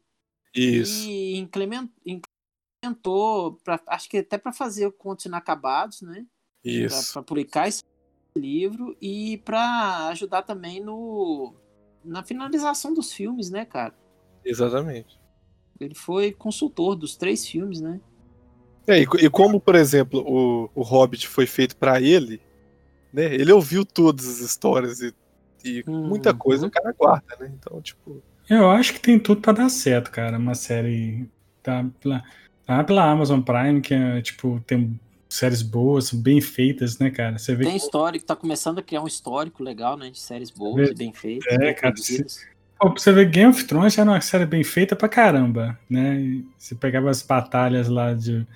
Isso. 0.54 1.08
e 1.08 1.36
implementou, 1.38 1.90
pra, 3.62 3.80
acho 3.86 4.08
que 4.08 4.18
até 4.18 4.38
para 4.38 4.52
fazer 4.52 4.90
contos 4.92 5.24
inacabados, 5.24 6.02
né? 6.02 6.26
Isso. 6.64 7.12
Para 7.12 7.22
publicar 7.22 7.68
esse 7.68 7.82
livro 8.36 8.96
e 9.00 9.38
para 9.38 10.08
ajudar 10.08 10.42
também 10.42 10.80
no 10.80 11.54
na 12.04 12.22
finalização 12.22 12.94
dos 12.94 13.12
filmes, 13.12 13.50
né, 13.50 13.64
cara? 13.64 13.94
Exatamente. 14.44 15.18
Ele 15.80 15.94
foi 15.94 16.32
consultor 16.32 16.94
dos 16.94 17.16
três 17.16 17.46
filmes, 17.46 17.80
né? 17.80 18.00
É, 18.86 18.98
e, 18.98 19.02
e 19.02 19.30
como, 19.30 19.60
por 19.60 19.74
exemplo, 19.74 20.20
o, 20.20 20.70
o 20.74 20.82
Hobbit 20.82 21.28
foi 21.28 21.46
feito 21.46 21.76
para 21.76 22.00
ele, 22.00 22.40
né? 23.12 23.34
Ele 23.34 23.52
ouviu 23.52 23.84
todas 23.84 24.26
as 24.26 24.40
histórias 24.40 25.00
e, 25.00 25.14
e 25.64 25.84
hum, 25.86 26.08
muita 26.08 26.34
coisa 26.34 26.66
o 26.66 26.70
cara 26.70 26.92
guarda, 26.92 27.36
né? 27.38 27.52
Então, 27.58 27.80
tipo. 27.80 28.22
Eu 28.48 28.68
acho 28.70 28.94
que 28.94 29.00
tem 29.00 29.18
tudo 29.18 29.40
para 29.40 29.52
dar 29.52 29.68
certo, 29.68 30.10
cara. 30.10 30.36
Uma 30.36 30.54
série 30.54 31.28
tá 31.62 31.86
pela, 32.00 32.22
tá 32.66 32.82
pela 32.82 33.10
Amazon 33.10 33.40
Prime, 33.40 33.80
que 33.80 33.94
é, 33.94 34.20
tipo, 34.20 34.60
tem 34.66 34.98
séries 35.28 35.62
boas, 35.62 36.12
bem 36.12 36.40
feitas, 36.40 36.98
né, 36.98 37.10
cara? 37.10 37.38
Você 37.38 37.54
vê 37.54 37.64
tem 37.64 37.78
que... 37.78 37.78
histórico, 37.78 38.26
tá 38.26 38.34
começando 38.34 38.80
a 38.80 38.82
criar 38.82 39.02
um 39.02 39.06
histórico 39.06 39.62
legal, 39.62 39.96
né? 39.96 40.10
De 40.10 40.18
séries 40.18 40.50
boas 40.50 40.88
é, 40.88 40.92
e 40.92 40.94
bem 40.94 41.12
feitas. 41.12 41.46
É, 41.52 41.72
cara. 41.72 41.96
Se... 41.96 42.24
Pô, 42.80 42.90
pra 42.90 42.98
você 42.98 43.12
ver, 43.12 43.28
Game 43.28 43.50
of 43.50 43.62
Thrones 43.64 43.98
era 43.98 44.10
uma 44.10 44.20
série 44.22 44.46
bem 44.46 44.64
feita 44.64 44.96
pra 44.96 45.06
caramba, 45.06 45.78
né? 45.88 46.42
Você 46.56 46.74
pegava 46.74 47.10
as 47.10 47.20
batalhas 47.20 47.88
lá 47.88 48.14
de 48.14 48.46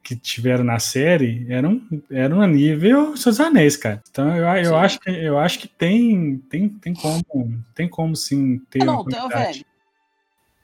que 0.00 0.14
tiveram 0.14 0.62
na 0.62 0.78
série 0.78 1.44
eram, 1.52 1.82
eram 2.08 2.40
a 2.40 2.46
nível 2.46 3.16
Seus 3.16 3.40
Anéis, 3.40 3.76
cara. 3.76 4.00
Então 4.08 4.34
eu, 4.34 4.46
eu, 4.64 4.76
acho, 4.76 5.00
que, 5.00 5.10
eu 5.10 5.38
acho 5.38 5.58
que 5.58 5.66
tem, 5.66 6.38
tem, 6.48 6.68
tem 6.68 6.94
como 6.94 7.64
tem 7.74 7.88
como 7.88 8.14
sim 8.14 8.60
ter 8.70 8.82
ah, 8.82 8.86
não, 8.86 9.02
uma 9.02 9.28
velho, 9.28 9.66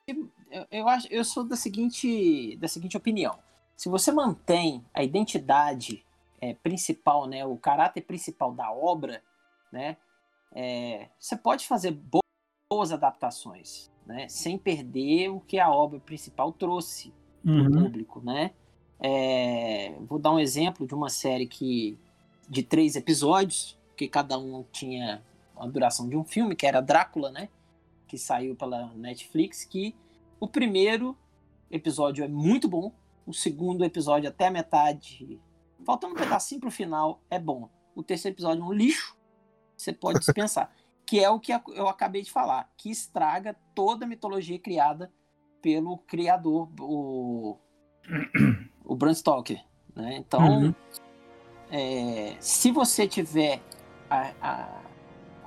eu, 0.07 0.67
eu, 0.71 0.89
acho, 0.89 1.09
eu 1.11 1.25
sou 1.25 1.43
da 1.43 1.57
seguinte, 1.57 2.57
da 2.59 2.69
seguinte 2.69 2.97
opinião. 2.97 3.37
Se 3.77 3.89
você 3.89 4.13
mantém 4.13 4.85
a 4.95 5.03
identidade 5.03 6.07
é, 6.41 6.55
principal, 6.55 7.27
né, 7.27 7.45
o 7.45 7.57
caráter 7.57 8.03
principal 8.03 8.53
da 8.53 8.71
obra, 8.71 9.21
né, 9.73 9.97
é, 10.55 11.09
você 11.19 11.37
pode 11.37 11.67
fazer 11.67 11.91
boas 12.69 12.93
adaptações, 12.93 13.91
né, 14.07 14.29
sem 14.29 14.59
perder 14.59 15.29
o 15.29 15.41
que 15.41 15.59
a 15.59 15.71
obra 15.71 16.01
principal 16.01 16.53
trouxe 16.53 17.13
uhum. 17.45 17.71
para 17.71 17.79
o 17.79 17.83
público, 17.85 18.21
né? 18.21 18.53
É, 19.01 19.95
vou 20.09 20.19
dar 20.19 20.33
um 20.33 20.39
exemplo 20.39 20.87
de 20.87 20.95
uma 20.95 21.09
série 21.09 21.47
que 21.47 21.99
de 22.49 22.63
três 22.63 22.97
episódios, 22.97 23.79
que 23.97 24.09
cada 24.09 24.39
um 24.39 24.65
tinha 24.73 25.23
a 25.57 25.67
duração 25.67 26.09
de 26.09 26.17
um 26.17 26.25
filme, 26.25 26.57
que 26.57 26.67
era 26.67 26.81
Drácula, 26.81 27.31
né? 27.31 27.49
Que 28.07 28.19
saiu 28.19 28.55
pela 28.55 28.93
Netflix, 28.95 29.65
que 29.65 29.95
o 30.41 30.49
primeiro 30.49 31.17
episódio 31.71 32.25
é 32.25 32.29
muito 32.29 32.69
bom, 32.69 32.93
o 33.27 33.33
segundo 33.33 33.85
episódio 33.85 34.29
até 34.29 34.47
a 34.47 34.51
metade, 34.51 35.41
faltando 35.85 36.15
um 36.15 36.17
pedacinho 36.17 36.61
pro 36.61 36.71
final, 36.71 37.21
é 37.31 37.39
bom. 37.39 37.69
O 37.95 38.03
terceiro 38.03 38.35
episódio 38.35 38.63
é 38.63 38.67
um 38.67 38.73
lixo, 38.73 39.17
você 39.77 39.93
pode 39.93 40.19
dispensar. 40.19 40.71
Que 41.07 41.23
é 41.23 41.29
o 41.31 41.39
que 41.39 41.53
eu 41.53 41.89
acabei 41.89 42.23
de 42.23 42.31
falar, 42.31 42.71
que 42.77 42.91
estraga 42.91 43.57
toda 43.75 44.05
a 44.05 44.09
mitologia 44.09 44.59
criada 44.59 45.11
pelo 45.61 45.99
criador, 45.99 46.69
o 46.81 47.57
o 48.85 48.95
Bram 48.95 49.15
Stoker. 49.15 49.63
Né? 49.95 50.17
Então, 50.17 50.65
uhum. 50.65 50.75
é, 51.71 52.37
se 52.41 52.71
você 52.71 53.07
tiver 53.07 53.61
a, 54.11 54.33
a, 54.41 54.83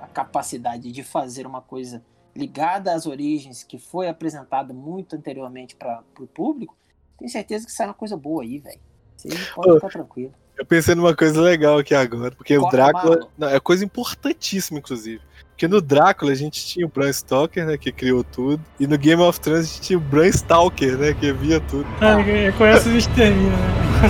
a, 0.00 0.08
capacidade 0.08 0.90
de 0.90 1.02
fazer 1.02 1.46
uma 1.46 1.60
coisa 1.60 2.04
ligada 2.34 2.92
às 2.92 3.06
origens 3.06 3.62
que 3.62 3.78
foi 3.78 4.08
apresentada 4.08 4.72
muito 4.72 5.16
anteriormente 5.16 5.76
para 5.76 6.02
o 6.18 6.26
público, 6.26 6.76
tenho 7.16 7.30
certeza 7.30 7.66
que 7.66 7.72
sai 7.72 7.86
uma 7.86 7.94
coisa 7.94 8.16
boa 8.16 8.42
aí, 8.42 8.58
velho. 8.58 8.80
Você 9.16 9.28
pode 9.54 9.74
ficar 9.74 9.88
tranquilo. 9.88 10.32
Eu 10.58 10.66
pensei 10.66 10.92
numa 10.96 11.14
coisa 11.14 11.40
legal 11.40 11.78
aqui 11.78 11.94
agora, 11.94 12.32
porque 12.32 12.58
Corta 12.58 12.68
o 12.68 12.70
Drácula. 12.76 13.28
Não, 13.38 13.48
é 13.48 13.60
coisa 13.60 13.84
importantíssima, 13.84 14.80
inclusive. 14.80 15.20
Porque 15.50 15.68
no 15.68 15.80
Drácula 15.80 16.32
a 16.32 16.34
gente 16.34 16.66
tinha 16.66 16.84
o 16.84 16.88
Bram 16.88 17.12
Stoker, 17.12 17.64
né, 17.64 17.78
que 17.78 17.92
criou 17.92 18.24
tudo, 18.24 18.60
e 18.78 18.84
no 18.84 18.98
Game 18.98 19.22
of 19.22 19.38
Thrones 19.40 19.64
a 19.64 19.68
gente 19.68 19.80
tinha 19.82 19.98
o 19.98 20.02
Bram 20.02 20.26
Stalker, 20.26 20.98
né, 20.98 21.14
que 21.14 21.32
via 21.32 21.60
tudo. 21.60 21.86
Ah, 22.00 22.20
é, 22.20 22.50
com 22.50 22.64
essa 22.64 22.88
a 22.88 22.92
gente 22.92 23.08
termina, 23.10 23.56
né? 23.56 24.08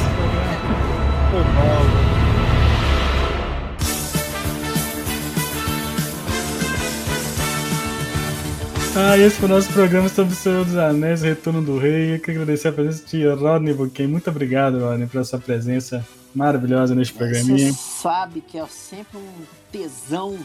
Ah, 8.97 9.17
esse 9.17 9.37
foi 9.37 9.49
o 9.49 9.53
nosso 9.53 9.73
programa 9.73 10.09
sobre 10.09 10.33
o 10.33 10.37
Senhor 10.37 10.65
dos 10.65 10.77
Anéis, 10.77 11.23
Retorno 11.23 11.63
do 11.63 11.79
Rei. 11.79 12.17
Eu 12.17 12.21
quero 12.21 12.43
agradecer 12.43 12.69
a 12.69 12.73
presença 12.73 13.07
de 13.07 13.29
Rodney 13.29 13.73
Buquem. 13.73 14.09
Muito 14.09 14.29
obrigado, 14.29 14.81
Rodney, 14.81 15.07
pela 15.07 15.25
sua 15.25 15.39
presença 15.39 16.05
maravilhosa 16.35 16.95
neste 16.95 17.15
programinha. 17.15 17.73
Você 17.73 17.79
sabe 18.03 18.41
que 18.41 18.59
é 18.59 18.67
sempre 18.67 19.19
um 19.19 19.47
tesão 19.71 20.39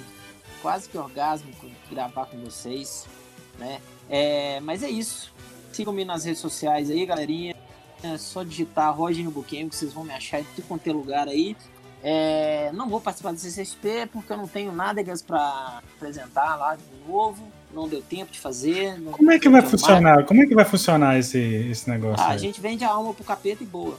quase 0.62 0.88
que 0.88 0.98
orgásmico 0.98 1.68
gravar 1.92 2.26
com 2.26 2.38
vocês, 2.40 3.06
né? 3.60 3.80
É, 4.10 4.60
mas 4.62 4.82
é 4.84 4.90
isso. 4.90 5.34
Sigam-me 5.72 6.06
nas 6.06 6.24
redes 6.24 6.40
sociais 6.40 6.90
aí, 6.90 7.06
galerinha. 7.06 7.56
É 8.04 8.18
só 8.18 8.44
digitar 8.44 8.96
Roger 8.96 9.24
no 9.24 9.32
Buquem 9.32 9.70
que 9.70 9.76
vocês 9.76 9.94
vão 9.94 10.04
me 10.04 10.14
achar 10.14 10.40
em 10.40 10.44
tudo 10.56 10.68
quanto 10.68 10.88
é 10.88 10.94
lugar 10.94 11.28
aí. 11.28 11.56
É, 12.06 12.70
não 12.74 12.90
vou 12.90 13.00
participar 13.00 13.32
do 13.32 13.40
CCXP 13.40 14.10
porque 14.12 14.34
eu 14.34 14.36
não 14.36 14.48
tenho 14.48 14.74
nada 14.74 15.02
para 15.26 15.82
apresentar 15.96 16.58
lá 16.58 16.76
de 16.76 16.84
novo. 17.08 17.42
Não 17.74 17.88
deu 17.88 18.02
tempo 18.02 18.32
de 18.32 18.40
fazer. 18.40 19.02
Como 19.12 19.32
é 19.32 19.40
que 19.40 19.50
vai 19.50 19.62
funcionar? 19.62 20.26
Como 20.26 20.44
é 20.44 20.46
que 20.46 20.54
vai 20.54 20.66
funcionar 20.66 21.18
esse, 21.18 21.40
esse 21.40 21.90
negócio? 21.90 22.24
Ah, 22.24 22.30
a 22.30 22.38
gente 22.38 22.62
vende 22.62 22.84
a 22.84 22.90
alma 22.90 23.14
pro 23.14 23.24
capeta 23.24 23.64
e 23.64 23.66
boa. 23.66 23.98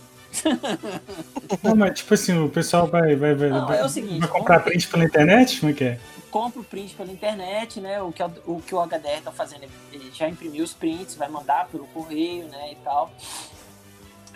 Não, 1.63 1.77
mas 1.77 1.99
tipo 1.99 2.15
assim, 2.15 2.39
o 2.39 2.49
pessoal 2.49 2.87
vai, 2.87 3.15
vai, 3.15 3.35
vai, 3.35 3.49
não, 3.51 3.67
vai, 3.67 3.81
é 3.81 3.89
seguinte, 3.89 4.21
vai 4.21 4.29
comprar 4.29 4.61
print 4.61 4.89
pela 4.89 5.05
internet? 5.05 5.61
Como 5.61 5.73
é 5.73 5.75
que 5.75 5.85
é? 5.85 5.99
compra 6.35 6.61
o 6.61 6.65
print 6.65 6.97
pela 6.97 7.13
internet, 7.13 7.81
né? 7.81 8.03
O 8.03 8.11
que, 8.11 8.21
o, 8.45 8.61
que 8.61 8.75
o 8.75 8.85
HDR 8.85 9.23
tá 9.23 9.31
fazendo, 9.31 9.71
ele 9.93 10.11
já 10.13 10.29
imprimiu 10.29 10.65
os 10.65 10.75
prints, 10.75 11.15
vai 11.15 11.29
mandar 11.29 11.69
pelo 11.69 11.87
correio, 11.87 12.49
né? 12.49 12.73
E 12.73 12.75
tal. 12.83 13.13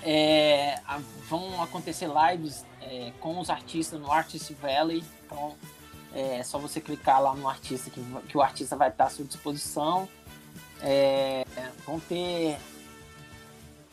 É, 0.04 0.78
a, 0.86 1.00
vão 1.28 1.60
acontecer 1.60 2.08
lives 2.08 2.64
é, 2.80 3.10
com 3.18 3.40
os 3.40 3.50
artistas 3.50 4.00
no 4.00 4.12
Artist 4.12 4.54
Valley. 4.54 5.02
Então 5.26 5.56
é 6.14 6.40
só 6.44 6.56
você 6.56 6.80
clicar 6.80 7.20
lá 7.20 7.34
no 7.34 7.48
artista 7.48 7.90
que, 7.90 8.00
que 8.28 8.38
o 8.38 8.40
artista 8.40 8.76
vai 8.76 8.90
estar 8.90 9.06
à 9.06 9.10
sua 9.10 9.24
disposição. 9.24 10.08
É, 10.80 11.44
vão 11.84 11.98
ter 11.98 12.58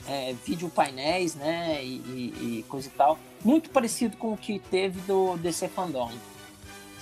é, 0.07 0.33
vídeo 0.45 0.69
painéis, 0.69 1.35
né? 1.35 1.83
E, 1.83 1.87
e, 1.87 2.59
e, 2.59 2.65
coisa 2.67 2.87
e 2.87 2.91
tal. 2.91 3.19
Muito 3.43 3.69
parecido 3.69 4.17
com 4.17 4.33
o 4.33 4.37
que 4.37 4.59
teve 4.59 4.99
do 5.01 5.37
DC 5.37 5.67
Fandom 5.69 6.11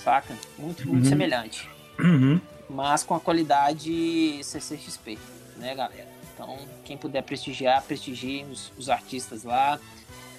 saca? 0.04 0.36
Muito, 0.58 0.86
muito 0.86 1.04
uhum. 1.04 1.08
semelhante. 1.08 1.68
Uhum. 1.98 2.38
Mas 2.68 3.02
com 3.02 3.14
a 3.14 3.20
qualidade 3.20 4.38
CCXP, 4.42 5.18
né, 5.56 5.74
galera? 5.74 6.12
Então, 6.34 6.58
quem 6.84 6.96
puder 6.96 7.22
prestigiar, 7.22 7.82
prestigie 7.82 8.44
os, 8.50 8.72
os 8.76 8.90
artistas 8.90 9.44
lá, 9.44 9.78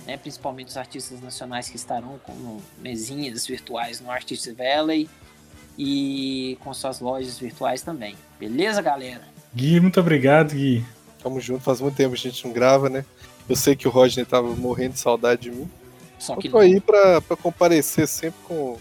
né? 0.06 0.18
principalmente 0.18 0.68
os 0.68 0.78
artistas 0.78 1.22
nacionais 1.22 1.70
que 1.70 1.78
estarão 1.78 2.20
com 2.20 2.60
mesinhas 2.78 3.48
virtuais 3.48 4.02
no 4.02 4.12
Artist 4.12 4.52
Valley 4.52 5.10
e 5.78 6.58
com 6.62 6.74
suas 6.74 7.00
lojas 7.00 7.40
virtuais 7.40 7.82
também. 7.82 8.16
Beleza, 8.38 8.82
galera? 8.82 9.24
Gui, 9.54 9.80
muito 9.80 10.00
obrigado, 10.00 10.54
Gui. 10.54 10.84
Tamo 11.26 11.42
junto, 11.42 11.64
faz 11.64 11.82
muito 11.82 11.96
tempo 11.96 12.14
que 12.14 12.28
a 12.28 12.30
gente 12.30 12.46
não 12.46 12.54
grava, 12.54 12.88
né? 12.88 13.04
Eu 13.50 13.56
sei 13.56 13.76
que 13.76 13.88
o 13.88 13.92
Roger 13.92 14.24
tava 14.28 14.48
morrendo 14.50 14.94
de 14.94 15.00
saudade 15.00 15.42
de 15.42 15.50
mim. 15.50 15.68
Só 16.20 16.36
que 16.36 16.48
eu 16.48 16.52
tô 16.52 16.60
não. 16.60 16.64
aí 16.64 16.80
pra, 16.80 17.20
pra 17.20 17.36
comparecer 17.36 18.08
sempre 18.08 18.40
com 18.44 18.78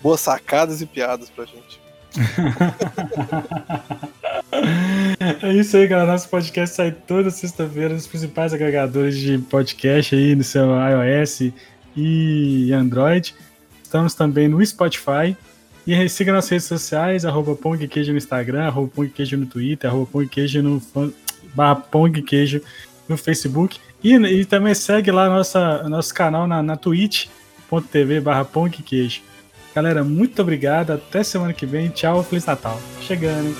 boas 0.00 0.20
sacadas 0.20 0.80
e 0.80 0.86
piadas 0.86 1.30
pra 1.30 1.46
gente. 1.46 1.80
é 5.42 5.52
isso 5.52 5.76
aí, 5.76 5.88
galera. 5.88 6.12
Nosso 6.12 6.28
podcast 6.28 6.76
sai 6.76 6.92
toda 6.92 7.28
sexta-feira 7.28 7.92
nos 7.92 8.06
principais 8.06 8.54
agregadores 8.54 9.18
de 9.18 9.38
podcast 9.38 10.14
aí 10.14 10.36
no 10.36 10.44
seu 10.44 10.68
iOS 10.70 11.52
e 11.96 12.72
Android. 12.72 13.34
Estamos 13.82 14.14
também 14.14 14.46
no 14.46 14.64
Spotify. 14.64 15.36
E 15.84 16.08
siga 16.08 16.32
nas 16.32 16.48
redes 16.48 16.66
sociais, 16.66 17.24
arroba 17.24 17.58
Queijo 17.88 18.12
no 18.12 18.18
Instagram, 18.18 18.66
arroba 18.66 19.08
Queijo 19.08 19.36
no 19.36 19.46
Twitter, 19.46 19.90
arroba 19.90 20.24
Queijo 20.24 20.62
no 20.62 20.80
barra 21.54 21.82
Queijo 22.26 22.60
no 23.08 23.16
Facebook. 23.16 23.78
E, 24.02 24.14
e, 24.14 24.44
também 24.44 24.74
segue 24.74 25.10
lá 25.10 25.28
nossa, 25.28 25.82
nosso 25.88 26.14
canal 26.14 26.46
na, 26.46 26.62
na 26.62 26.76
twitch.tv 26.76 28.20
barra 28.20 28.48
Queijo. 28.84 29.22
Galera, 29.74 30.02
muito 30.02 30.42
obrigado. 30.42 30.92
Até 30.92 31.22
semana 31.22 31.52
que 31.52 31.64
vem. 31.64 31.88
Tchau, 31.90 32.22
Feliz 32.24 32.44
Natal. 32.44 32.80
Chegando, 33.00 33.48
hein? 33.48 33.54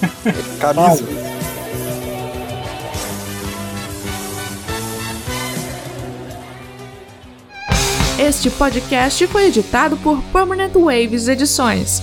Camisa. 0.60 1.04
Este 8.18 8.50
podcast 8.50 9.26
foi 9.26 9.46
editado 9.46 9.96
por 9.98 10.22
Permanent 10.32 10.72
Waves 10.74 11.28
Edições. 11.28 12.00